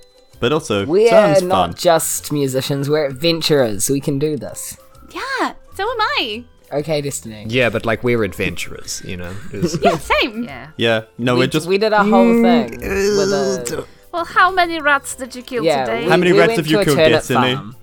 But 0.45 0.53
also, 0.53 0.85
We're 0.85 1.09
sounds 1.09 1.41
not 1.43 1.69
fun. 1.71 1.75
just 1.79 2.31
musicians, 2.31 2.91
we're 2.91 3.07
adventurers. 3.07 3.89
We 3.89 3.99
can 3.99 4.19
do 4.19 4.37
this. 4.37 4.77
Yeah, 5.11 5.55
so 5.75 5.83
am 5.91 6.01
I. 6.21 6.45
Okay, 6.71 7.01
Destiny. 7.01 7.47
Yeah, 7.49 7.71
but 7.71 7.87
like 7.87 8.05
we're 8.05 8.23
adventurers, 8.25 9.01
you 9.07 9.17
know. 9.17 9.33
Was- 9.55 9.79
Yeah, 9.83 9.97
same. 9.97 10.45
Yeah. 10.45 10.69
Yeah, 10.77 11.05
no, 11.17 11.33
we, 11.33 11.41
we're 11.41 11.47
just. 11.47 11.67
we 11.67 11.79
did 11.79 11.95
a 11.95 12.05
whole 12.05 12.27
mm, 12.27 12.43
thing 12.43 12.75
uh, 12.75 13.17
with 13.19 13.33
a 13.33 13.87
Well, 14.13 14.27
how 14.27 14.51
many 14.51 14.83
rats 14.83 15.15
did 15.15 15.35
you 15.35 15.43
kill 15.43 15.65
yeah. 15.65 15.87
today? 15.87 16.05
we- 16.05 16.11
How 16.11 16.19
many 16.19 16.33
we 16.33 16.39
rats 16.41 16.49
went 16.49 16.59
have 16.59 16.67
you 16.67 16.77
to 16.77 16.83
a 16.83 16.85
killed, 16.85 17.13
Destiny? 17.13 17.55
farm. 17.55 17.77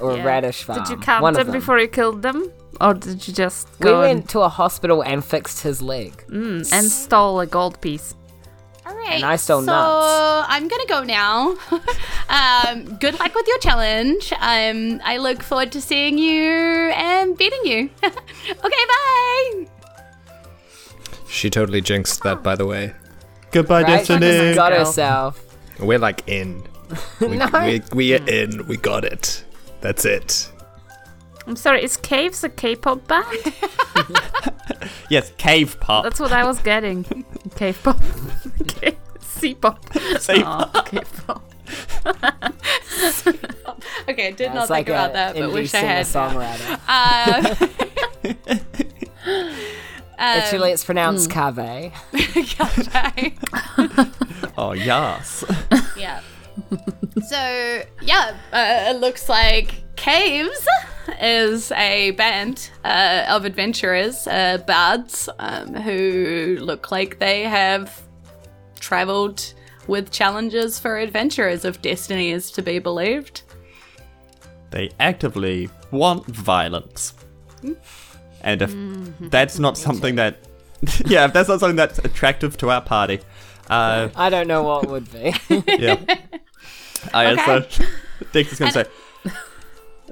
Or 0.00 0.16
Yeah. 0.16 0.22
a 0.22 0.26
radish 0.26 0.64
farm. 0.64 0.78
Did 0.80 0.88
you 0.90 0.96
count 0.96 1.22
One 1.22 1.34
them, 1.34 1.52
before 1.52 1.78
you 1.78 1.86
killed 1.86 2.22
them, 2.22 2.50
or 2.80 2.94
did 2.94 3.28
you 3.28 3.32
just 3.32 3.68
We 3.78 3.84
go 3.84 4.02
and, 4.02 4.18
went 4.18 4.28
to 4.30 4.40
a 4.40 4.48
hospital 4.48 5.00
and 5.04 5.24
fixed 5.24 5.62
his 5.62 5.80
leg. 5.80 6.24
Mm, 6.28 6.72
and 6.72 6.90
stole 6.90 7.38
a 7.38 7.46
gold 7.46 7.80
piece? 7.80 8.16
All 8.88 8.96
right. 8.96 9.16
And 9.16 9.24
I 9.24 9.36
stole 9.36 9.60
so 9.60 9.66
nuts. 9.66 10.46
I'm 10.48 10.66
gonna 10.66 10.86
go 10.86 11.02
now. 11.04 11.56
um, 12.30 12.96
good 12.98 13.18
luck 13.18 13.34
with 13.34 13.46
your 13.46 13.58
challenge. 13.58 14.32
Um, 14.40 15.00
I 15.04 15.18
look 15.18 15.42
forward 15.42 15.72
to 15.72 15.80
seeing 15.80 16.16
you 16.16 16.90
and 16.94 17.36
beating 17.36 17.60
you. 17.64 17.90
okay, 18.04 18.14
bye. 18.64 19.66
she 21.28 21.50
totally 21.50 21.80
jinxed 21.82 22.22
that, 22.22 22.42
by 22.42 22.54
the 22.56 22.64
way. 22.66 22.94
Goodbye, 23.50 23.82
Right? 23.82 24.06
She 24.06 24.18
Destiny. 24.18 24.54
got 24.54 24.72
Girl. 24.72 24.84
herself. 24.86 25.44
We're 25.78 25.98
like 25.98 26.22
in. 26.26 26.62
We, 27.20 27.36
No. 27.36 27.48
we, 27.52 27.82
we 27.92 28.14
are 28.14 28.26
in. 28.28 28.66
We 28.66 28.78
got 28.78 29.04
it. 29.04 29.44
That's 29.82 30.06
it. 30.06 30.50
I'm 31.46 31.56
sorry, 31.56 31.84
is 31.84 31.96
Caves 31.98 32.42
a 32.44 32.48
K-pop 32.48 33.06
band? 33.06 33.26
Yes, 35.10 35.32
cave 35.38 35.78
pop. 35.80 36.04
That's 36.04 36.20
what 36.20 36.32
I 36.32 36.44
was 36.44 36.58
getting. 36.60 37.04
Cave 37.56 37.80
pop. 37.82 38.00
K- 38.66 38.96
C-pop. 39.20 39.78
Say 40.18 40.42
Aw, 40.42 40.82
K-pop. 40.82 41.42
Okay, 44.08 44.32
did 44.32 44.40
It's 44.46 44.54
not 44.54 44.70
like 44.70 44.86
think 44.86 44.88
about 44.96 45.10
a 45.10 45.12
that, 45.12 45.34
but 45.34 45.42
indie 45.50 45.52
wish 45.52 45.74
I 45.74 45.78
had. 45.78 46.06
singer-songwriter. 46.06 46.80
Uh, 46.88 47.54
Actually, 50.18 50.72
it's 50.72 50.82
Hmm. 50.82 50.86
pronounced 50.86 51.30
cave. 51.30 51.92
Oh, 54.56 54.72
yes. 54.72 55.44
yeah. 55.96 56.20
So 57.26 57.82
yeah, 58.02 58.36
uh, 58.52 58.90
it 58.90 59.00
looks 59.00 59.28
like 59.28 59.82
Caves 59.96 60.66
is 61.20 61.72
a 61.72 62.12
band 62.12 62.70
uh, 62.84 63.26
of 63.28 63.44
adventurers, 63.44 64.26
uh, 64.26 64.58
bards, 64.66 65.28
um, 65.38 65.74
who 65.74 66.58
look 66.60 66.90
like 66.92 67.18
they 67.18 67.42
have 67.42 68.00
traveled 68.78 69.52
with 69.88 70.10
challenges 70.10 70.78
for 70.78 70.98
adventurers, 70.98 71.64
if 71.64 71.82
destiny 71.82 72.30
is 72.30 72.50
to 72.52 72.62
be 72.62 72.78
believed. 72.78 73.42
They 74.70 74.90
actively 75.00 75.70
want 75.90 76.26
violence. 76.26 77.14
And 78.42 78.62
if 78.62 78.72
Mm-hmm. 78.72 79.28
that's 79.30 79.58
not 79.58 79.76
something 79.76 80.14
that. 80.16 80.38
yeah, 81.06 81.24
if 81.24 81.32
that's 81.32 81.48
not 81.48 81.58
something 81.60 81.76
that's 81.76 81.98
attractive 81.98 82.56
to 82.58 82.70
our 82.70 82.82
party. 82.82 83.18
Uh, 83.68 84.08
I 84.14 84.30
don't 84.30 84.46
know 84.46 84.62
what 84.62 84.86
would 84.88 85.10
be. 85.12 85.34
yeah. 85.78 85.96
I 87.14 87.32
Okay. 87.32 87.66
so 87.70 87.84
Dix 88.32 88.52
is 88.52 88.58
gonna 88.58 88.72
say. 88.72 88.84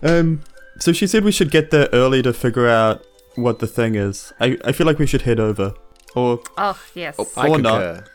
Um. 0.03 0.41
So 0.79 0.93
she 0.93 1.07
said 1.07 1.25
we 1.25 1.33
should 1.33 1.51
get 1.51 1.71
there 1.71 1.89
early 1.93 2.23
to 2.23 2.33
figure 2.33 2.69
out 2.69 3.05
what 3.35 3.59
the 3.61 3.67
thing 3.67 3.95
is. 3.95 4.33
I, 4.41 4.59
I 4.65 4.73
feel 4.73 4.87
like 4.87 4.99
we 4.99 5.07
should 5.07 5.23
head 5.23 5.41
over, 5.41 5.73
or 6.15 6.41
Oh, 6.59 6.79
yes. 6.95 7.19
I 7.37 7.49
Or 7.49 7.59
not. 7.59 8.09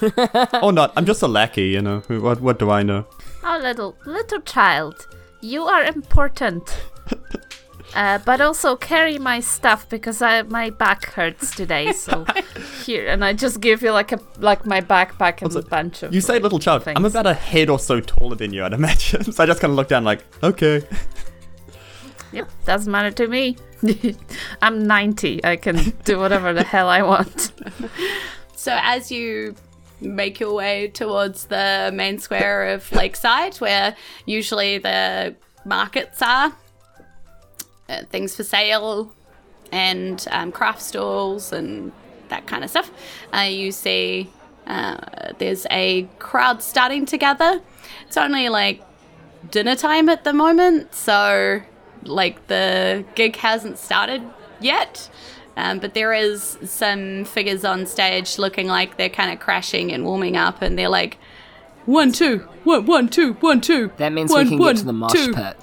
or 0.62 0.72
not. 0.72 0.92
I'm 0.96 1.04
just 1.04 1.22
a 1.22 1.28
lackey, 1.28 1.68
you 1.68 1.82
know. 1.82 2.00
What 2.08 2.40
what 2.40 2.58
do 2.58 2.70
I 2.70 2.82
know? 2.82 3.04
Oh, 3.44 3.58
little 3.60 3.96
little 4.06 4.40
child, 4.40 5.06
you 5.42 5.62
are 5.64 5.84
important. 5.84 6.62
Uh, 7.94 8.18
but 8.24 8.40
also 8.40 8.74
carry 8.74 9.18
my 9.18 9.38
stuff 9.40 9.86
because 9.88 10.22
I 10.22 10.42
my 10.42 10.70
back 10.70 11.06
hurts 11.06 11.54
today. 11.54 11.92
So 12.02 12.24
here, 12.84 13.06
and 13.06 13.24
I 13.24 13.32
just 13.32 13.60
give 13.60 13.82
you 13.82 13.92
like 13.92 14.12
a 14.12 14.20
like 14.38 14.66
my 14.66 14.80
backpack 14.80 15.42
and 15.42 15.54
a 15.54 15.62
bunch 15.62 16.02
of. 16.02 16.12
You 16.12 16.20
say 16.20 16.38
little 16.38 16.58
child. 16.58 16.82
I'm 16.86 17.04
about 17.04 17.26
a 17.26 17.34
head 17.34 17.68
or 17.70 17.78
so 17.78 18.00
taller 18.00 18.34
than 18.34 18.52
you, 18.52 18.64
I'd 18.64 18.72
imagine. 18.72 19.24
So 19.32 19.42
I 19.42 19.46
just 19.46 19.60
kind 19.60 19.70
of 19.70 19.76
look 19.76 19.88
down, 19.88 20.04
like, 20.04 20.24
okay. 20.42 20.82
Yep, 22.32 22.48
doesn't 22.64 22.90
matter 22.90 23.10
to 23.10 23.28
me. 23.28 23.58
I'm 24.62 24.86
90. 24.86 25.44
I 25.44 25.56
can 25.56 25.92
do 26.04 26.18
whatever 26.18 26.54
the 26.54 26.62
hell 26.64 26.88
I 26.88 27.02
want. 27.02 27.52
So 28.56 28.74
as 28.80 29.12
you 29.12 29.54
make 30.00 30.40
your 30.40 30.54
way 30.54 30.88
towards 30.88 31.44
the 31.44 31.90
main 31.92 32.18
square 32.18 32.68
of 32.68 32.90
Lakeside, 32.90 33.56
where 33.56 33.94
usually 34.24 34.78
the 34.78 35.34
markets 35.66 36.22
are, 36.22 36.52
uh, 37.88 38.04
things 38.10 38.36
for 38.36 38.44
sale, 38.44 39.12
and 39.70 40.26
um, 40.30 40.52
craft 40.52 40.82
stalls 40.82 41.52
and 41.52 41.92
that 42.28 42.46
kind 42.46 42.62
of 42.64 42.70
stuff, 42.70 42.90
uh, 43.34 43.40
you 43.40 43.72
see 43.72 44.30
uh, 44.66 45.32
there's 45.38 45.66
a 45.70 46.08
crowd 46.18 46.62
starting 46.62 47.06
to 47.06 47.18
gather. 47.18 47.60
It's 48.06 48.16
only 48.16 48.48
like 48.48 48.82
dinner 49.50 49.76
time 49.76 50.08
at 50.08 50.24
the 50.24 50.32
moment, 50.32 50.94
so 50.94 51.62
like 52.04 52.46
the 52.46 53.04
gig 53.14 53.36
hasn't 53.36 53.78
started 53.78 54.22
yet. 54.60 55.10
Um, 55.56 55.80
but 55.80 55.92
there 55.92 56.14
is 56.14 56.56
some 56.64 57.26
figures 57.26 57.62
on 57.64 57.84
stage 57.84 58.38
looking 58.38 58.68
like 58.68 58.96
they're 58.96 59.10
kind 59.10 59.30
of 59.30 59.38
crashing 59.38 59.92
and 59.92 60.04
warming 60.04 60.36
up, 60.36 60.62
and 60.62 60.78
they're 60.78 60.88
like, 60.88 61.18
one, 61.84 62.12
two, 62.12 62.38
one, 62.64 62.86
one, 62.86 63.08
two, 63.08 63.34
one, 63.34 63.60
two. 63.60 63.92
That 63.98 64.12
means 64.12 64.30
one, 64.30 64.44
we 64.44 64.50
can 64.50 64.58
one, 64.58 64.74
get 64.74 64.80
to 64.80 64.86
the 64.86 64.92
mosh 64.92 65.12
two." 65.12 65.34
pit. 65.34 65.56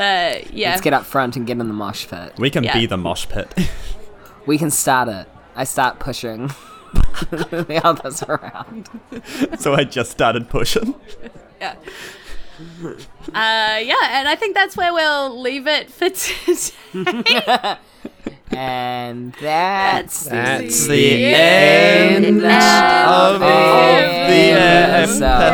Uh, 0.00 0.38
yeah. 0.52 0.70
Let's 0.70 0.80
get 0.80 0.92
up 0.94 1.04
front 1.04 1.36
and 1.36 1.46
get 1.46 1.58
in 1.58 1.68
the 1.68 1.74
mosh 1.74 2.06
pit. 2.08 2.32
We 2.38 2.48
can 2.50 2.64
Yeah. 2.64 2.74
be 2.74 2.86
the 2.86 2.96
mosh 2.96 3.26
pit. 3.28 3.52
We 4.46 4.56
can 4.56 4.70
start 4.70 5.08
it. 5.08 5.28
I 5.54 5.64
start 5.64 5.98
pushing 5.98 6.46
the 7.30 7.80
others 7.84 8.22
around. 8.22 8.88
so 9.58 9.74
I 9.74 9.84
just 9.84 10.10
started 10.10 10.48
pushing. 10.48 10.94
yeah. 11.60 11.76
Uh, 13.34 13.78
yeah, 13.84 14.18
and 14.18 14.26
I 14.28 14.34
think 14.36 14.54
that's 14.54 14.76
where 14.78 14.92
we'll 14.94 15.38
leave 15.40 15.66
it 15.66 15.90
for 15.90 16.08
today. 16.10 17.76
And 18.52 19.32
that's 19.40 20.24
That's 20.24 20.86
the 20.86 20.96
the 20.96 21.24
end 21.24 22.24
end 22.26 22.36
of 22.38 22.44
of 22.44 23.40
the 23.40 23.46
episode. 24.96 25.50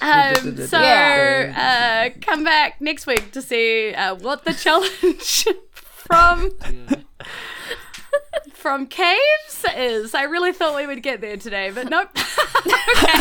Um, 0.00 0.56
so 0.66 0.78
uh, 0.78 2.10
come 2.20 2.44
back 2.44 2.80
next 2.80 3.06
week 3.06 3.32
to 3.32 3.40
see 3.42 3.94
uh, 3.94 4.14
what 4.16 4.44
the 4.44 4.52
challenge 4.52 5.46
from 5.72 6.50
from 8.52 8.86
caves 8.86 9.64
is. 9.76 10.14
I 10.14 10.22
really 10.22 10.52
thought 10.52 10.76
we 10.76 10.86
would 10.86 11.02
get 11.02 11.20
there 11.20 11.36
today, 11.36 11.70
but 11.70 11.88
nope. 11.90 12.08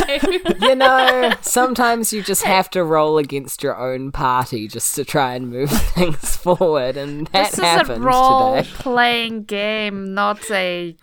okay. 0.09 0.19
You 0.61 0.75
know, 0.75 1.31
sometimes 1.41 2.13
you 2.13 2.21
just 2.23 2.43
have 2.43 2.69
to 2.71 2.83
roll 2.83 3.17
against 3.17 3.63
your 3.63 3.77
own 3.77 4.11
party 4.11 4.67
just 4.67 4.95
to 4.95 5.05
try 5.05 5.35
and 5.35 5.49
move 5.49 5.69
things 5.71 6.35
forward, 6.37 6.97
and 6.97 7.27
that 7.27 7.51
This 7.51 7.53
is 7.53 7.59
a 7.59 7.65
happened 7.65 8.03
role 8.03 8.55
today. 8.57 8.69
playing 8.75 9.43
game, 9.43 10.13
not 10.13 10.49
a 10.51 10.95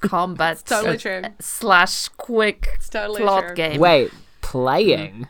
combat 0.00 0.62
totally 0.66 0.96
uh, 0.96 0.98
true. 0.98 1.22
slash 1.40 2.08
quick 2.08 2.68
totally 2.90 3.22
plot 3.22 3.44
true. 3.48 3.54
game. 3.54 3.80
Wait, 3.80 4.10
playing? 4.40 5.26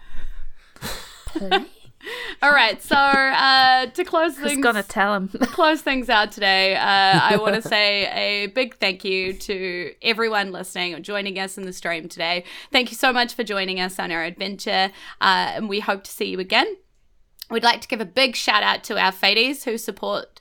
All 2.43 2.51
right. 2.51 2.83
So 2.83 2.97
uh, 2.97 3.87
to 3.87 4.05
close 4.05 4.35
things, 4.37 4.62
gonna 4.62 4.83
tell 4.83 5.15
him? 5.15 5.29
close 5.29 5.83
things 5.83 6.09
out 6.09 6.33
today, 6.33 6.74
uh, 6.77 6.81
I 6.83 7.37
want 7.41 7.55
to 7.55 7.62
say 7.62 8.07
a 8.07 8.47
big 8.49 8.77
thank 8.77 9.05
you 9.05 9.33
to 9.35 9.93
everyone 10.03 10.53
listening 10.53 10.95
or 10.95 11.01
joining 11.01 11.39
us 11.39 11.57
in 11.57 11.65
the 11.65 11.73
stream 11.73 12.09
today. 12.09 12.45
Thank 12.70 12.91
you 12.91 12.97
so 12.97 13.12
much 13.12 13.35
for 13.35 13.45
joining 13.45 13.81
us 13.81 13.99
on 13.99 14.11
our 14.11 14.24
adventure, 14.24 14.91
uh, 15.20 15.53
and 15.55 15.69
we 15.69 15.81
hope 15.81 16.05
to 16.05 16.11
see 16.11 16.27
you 16.27 16.41
again. 16.41 16.77
We'd 17.51 17.62
like 17.62 17.83
to 17.83 17.89
give 17.89 18.01
a 18.01 18.07
big 18.07 18.35
shout 18.35 18.62
out 18.62 18.83
to 18.85 18.99
our 18.99 19.12
Fades 19.12 19.65
who 19.65 19.77
support 19.77 20.32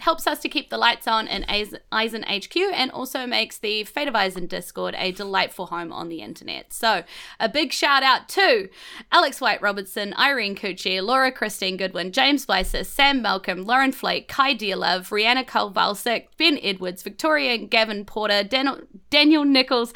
helps 0.00 0.26
us 0.26 0.40
to 0.40 0.48
keep 0.48 0.70
the 0.70 0.78
lights 0.78 1.06
on 1.08 1.26
in 1.26 1.44
Eis- 1.48 1.74
Eisen 1.90 2.22
HQ 2.24 2.56
and 2.56 2.90
also 2.90 3.26
makes 3.26 3.58
the 3.58 3.84
Fate 3.84 4.08
of 4.08 4.14
Eisen 4.16 4.46
Discord 4.46 4.94
a 4.98 5.12
delightful 5.12 5.66
home 5.66 5.92
on 5.92 6.08
the 6.08 6.20
internet. 6.20 6.72
So, 6.72 7.04
a 7.40 7.48
big 7.48 7.72
shout 7.72 8.02
out 8.02 8.28
to 8.30 8.68
Alex 9.12 9.40
White 9.40 9.60
Robertson, 9.62 10.14
Irene 10.18 10.54
Cucci, 10.54 11.02
Laura 11.02 11.32
Christine 11.32 11.76
Goodwin, 11.76 12.12
James 12.12 12.46
Blyser, 12.46 12.84
Sam 12.86 13.22
Malcolm, 13.22 13.64
Lauren 13.64 13.92
Flake, 13.92 14.28
Kai 14.28 14.54
Dearlove, 14.54 15.08
Rihanna 15.10 15.46
Kovalsik, 15.46 16.26
Ben 16.38 16.58
Edwards, 16.62 17.02
Victoria 17.02 17.58
Gavin 17.58 18.04
Porter, 18.04 18.42
Dan- 18.44 18.86
Daniel 19.10 19.44
Nichols, 19.44 19.92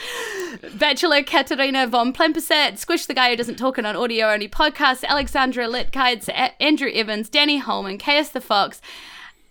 Bachelor 0.79 1.23
Katerina 1.23 1.87
von 1.87 2.13
Plempersat, 2.13 2.79
Squish 2.79 3.07
the 3.07 3.15
Guy 3.15 3.31
Who 3.31 3.37
Doesn't 3.37 3.57
Talk 3.57 3.79
on 3.79 3.87
an 3.87 3.97
Audio 3.97 4.29
Only 4.31 4.49
Podcast, 4.49 5.05
Alexandra 5.05 5.67
Litkites, 5.67 6.29
A- 6.29 6.61
Andrew 6.63 6.91
Evans, 6.93 7.29
Danny 7.29 7.59
Holman, 7.59 7.99
Chaos 7.99 8.31
the 8.31 8.41
Fox, 8.41 8.81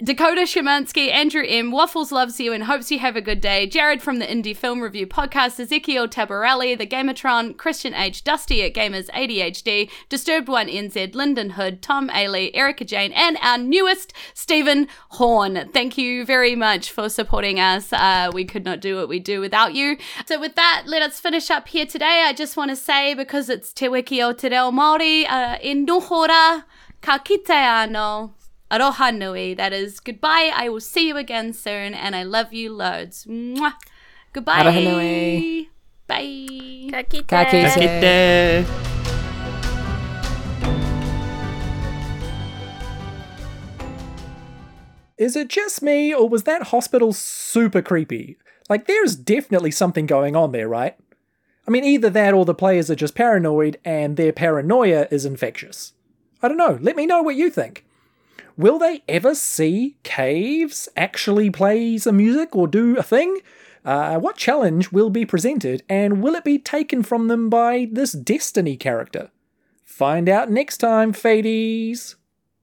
Dakota 0.04 0.42
Shemansky, 0.42 1.12
Andrew 1.12 1.44
M. 1.44 1.72
Waffles 1.72 2.12
loves 2.12 2.40
you 2.40 2.54
and 2.54 2.66
hopes 2.66 2.92
you 2.92 3.00
have 3.00 3.16
a 3.16 3.22
good 3.22 3.42
day. 3.42 3.66
Jared 3.66 4.00
from 4.00 4.20
the 4.20 4.28
Indie 4.28 4.56
Film 4.56 4.80
Review 4.80 5.08
Podcast, 5.08 5.60
Ezekiel 5.60 6.08
Tabarelli, 6.08 6.78
The 6.78 6.86
Gamatron, 6.86 7.58
Christian 7.58 7.96
H. 7.96 8.24
Dusty 8.24 8.62
at 8.62 8.76
Gamers 8.76 9.10
ADHD, 9.10 9.90
Disturbed 10.08 10.50
One 10.50 10.68
NZ, 10.68 11.16
Lyndon 11.16 11.50
Hood, 11.50 11.82
Tom 11.82 12.10
Ailey, 12.10 12.52
Erica 12.54 12.86
Jane, 12.86 13.12
and 13.14 13.40
our 13.42 13.58
newest 13.58 14.14
Stephen 14.36 14.88
Horn. 15.10 15.68
Thank 15.74 15.98
you 15.98 16.24
very 16.26 16.56
much 16.56 16.92
for 16.92 17.10
supporting 17.10 17.60
us. 17.60 17.92
Uh, 17.92 18.30
we 18.32 18.46
could 18.46 18.66
not 18.66 18.82
do 18.82 18.98
what 18.98 19.10
we 19.10 19.18
do 19.18 19.40
without 19.42 19.74
you. 19.74 19.98
So 20.28 20.40
with 20.40 20.54
that, 20.54 20.84
let 20.86 21.02
us 21.02 21.20
finish 21.20 21.50
up 21.50 21.70
here 21.70 21.88
today. 21.88 22.24
I 22.24 22.34
just 22.34 22.56
want 22.56 22.70
to 22.70 22.76
say 22.76 23.16
because 23.16 23.50
it's 23.50 23.74
Te 23.74 23.88
Wiki 23.88 24.22
o 24.22 24.32
Te 24.32 24.50
Reo 24.50 24.70
Māori, 24.70 25.28
uh, 25.28 25.58
e 25.60 25.74
nohora 25.74 26.66
ka 27.02 27.18
kite 27.18 27.50
ano. 27.50 28.37
Aroha 28.70 29.16
nui. 29.16 29.54
That 29.54 29.72
is 29.72 30.02
goodbye. 30.02 30.52
I 30.54 30.68
will 30.68 30.82
see 30.82 31.08
you 31.08 31.16
again 31.16 31.54
soon, 31.54 31.94
and 31.94 32.16
I 32.16 32.24
love 32.24 32.52
you 32.52 32.74
loads. 32.74 33.26
Mwah. 33.26 33.74
Goodbye. 34.34 34.64
Aroha 34.64 34.84
nui. 34.84 35.70
Bye. 36.06 36.90
Ka 36.92 37.04
kite. 37.04 37.28
Ka 37.28 37.46
kite. 37.46 37.74
Kite. 37.74 38.66
Is 45.18 45.36
it 45.36 45.48
just 45.48 45.82
me, 45.82 46.14
or 46.14 46.28
was 46.28 46.44
that 46.44 46.64
hospital 46.64 47.14
super 47.14 47.82
creepy? 47.82 48.38
Like, 48.70 48.86
there's 48.86 49.16
definitely 49.16 49.72
something 49.72 50.06
going 50.06 50.36
on 50.36 50.52
there, 50.52 50.68
right? 50.68 50.96
I 51.66 51.72
mean, 51.72 51.86
either 51.86 52.10
that 52.10 52.34
or 52.34 52.44
the 52.44 52.54
players 52.54 52.92
are 52.92 52.96
just 52.96 53.16
paranoid 53.16 53.80
and 53.84 54.16
their 54.18 54.32
paranoia 54.34 55.08
is 55.10 55.26
infectious. 55.26 55.94
I 56.44 56.50
don't 56.50 56.58
know. 56.58 56.78
Let 56.82 56.96
me 56.96 57.06
know 57.06 57.22
what 57.22 57.36
you 57.36 57.50
think. 57.50 57.86
Will 58.58 58.80
they 58.80 59.04
ever 59.08 59.36
see 59.36 59.98
Caves 60.02 60.90
actually 60.98 61.52
play 61.52 62.00
some 62.00 62.18
music 62.18 62.56
or 62.56 62.68
do 62.68 62.98
a 62.98 63.04
thing? 63.04 63.38
Uh, 63.86 64.18
what 64.18 64.36
challenge 64.36 64.92
will 64.92 65.12
be 65.12 65.28
presented, 65.28 65.84
and 65.88 66.24
will 66.24 66.34
it 66.34 66.44
be 66.44 66.58
taken 66.58 67.04
from 67.04 67.28
them 67.28 67.52
by 67.52 67.88
this 67.92 68.14
Destiny 68.14 68.76
character? 68.76 69.30
Find 69.86 70.28
out 70.28 70.50
next 70.50 70.78
time, 70.78 71.14
Fadies! 71.14 72.16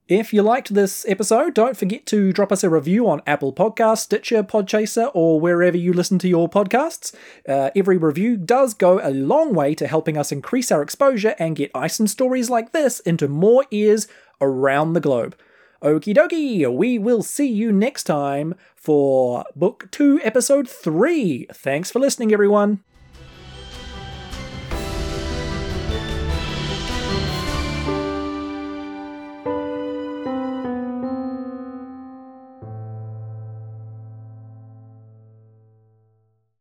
If 0.08 0.34
you 0.34 0.42
liked 0.42 0.74
this 0.74 1.06
episode, 1.08 1.54
don't 1.54 1.76
forget 1.76 2.06
to 2.06 2.32
drop 2.32 2.50
us 2.50 2.64
a 2.64 2.68
review 2.68 3.08
on 3.08 3.22
Apple 3.24 3.54
Podcasts, 3.54 3.98
Stitcher, 3.98 4.42
Podchaser, 4.42 5.12
or 5.14 5.40
wherever 5.40 5.76
you 5.76 5.92
listen 5.92 6.18
to 6.18 6.28
your 6.28 6.48
podcasts. 6.48 7.14
Uh, 7.48 7.70
every 7.74 7.96
review 7.96 8.36
does 8.36 8.74
go 8.74 9.00
a 9.00 9.14
long 9.14 9.54
way 9.54 9.74
to 9.76 9.86
helping 9.86 10.18
us 10.18 10.32
increase 10.32 10.70
our 10.72 10.82
exposure 10.82 11.36
and 11.38 11.56
get 11.56 11.70
Eisen 11.72 12.08
stories 12.08 12.50
like 12.50 12.72
this 12.72 12.98
into 13.00 13.28
more 13.28 13.64
ears 13.70 14.08
around 14.42 14.92
the 14.92 15.00
globe. 15.00 15.36
Okie 15.84 16.16
dokie, 16.16 16.66
we 16.74 16.98
will 16.98 17.22
see 17.22 17.46
you 17.46 17.70
next 17.70 18.04
time 18.04 18.54
for 18.74 19.44
Book 19.54 19.90
2, 19.90 20.18
Episode 20.24 20.66
3. 20.66 21.48
Thanks 21.52 21.90
for 21.90 21.98
listening, 21.98 22.32
everyone. 22.32 22.82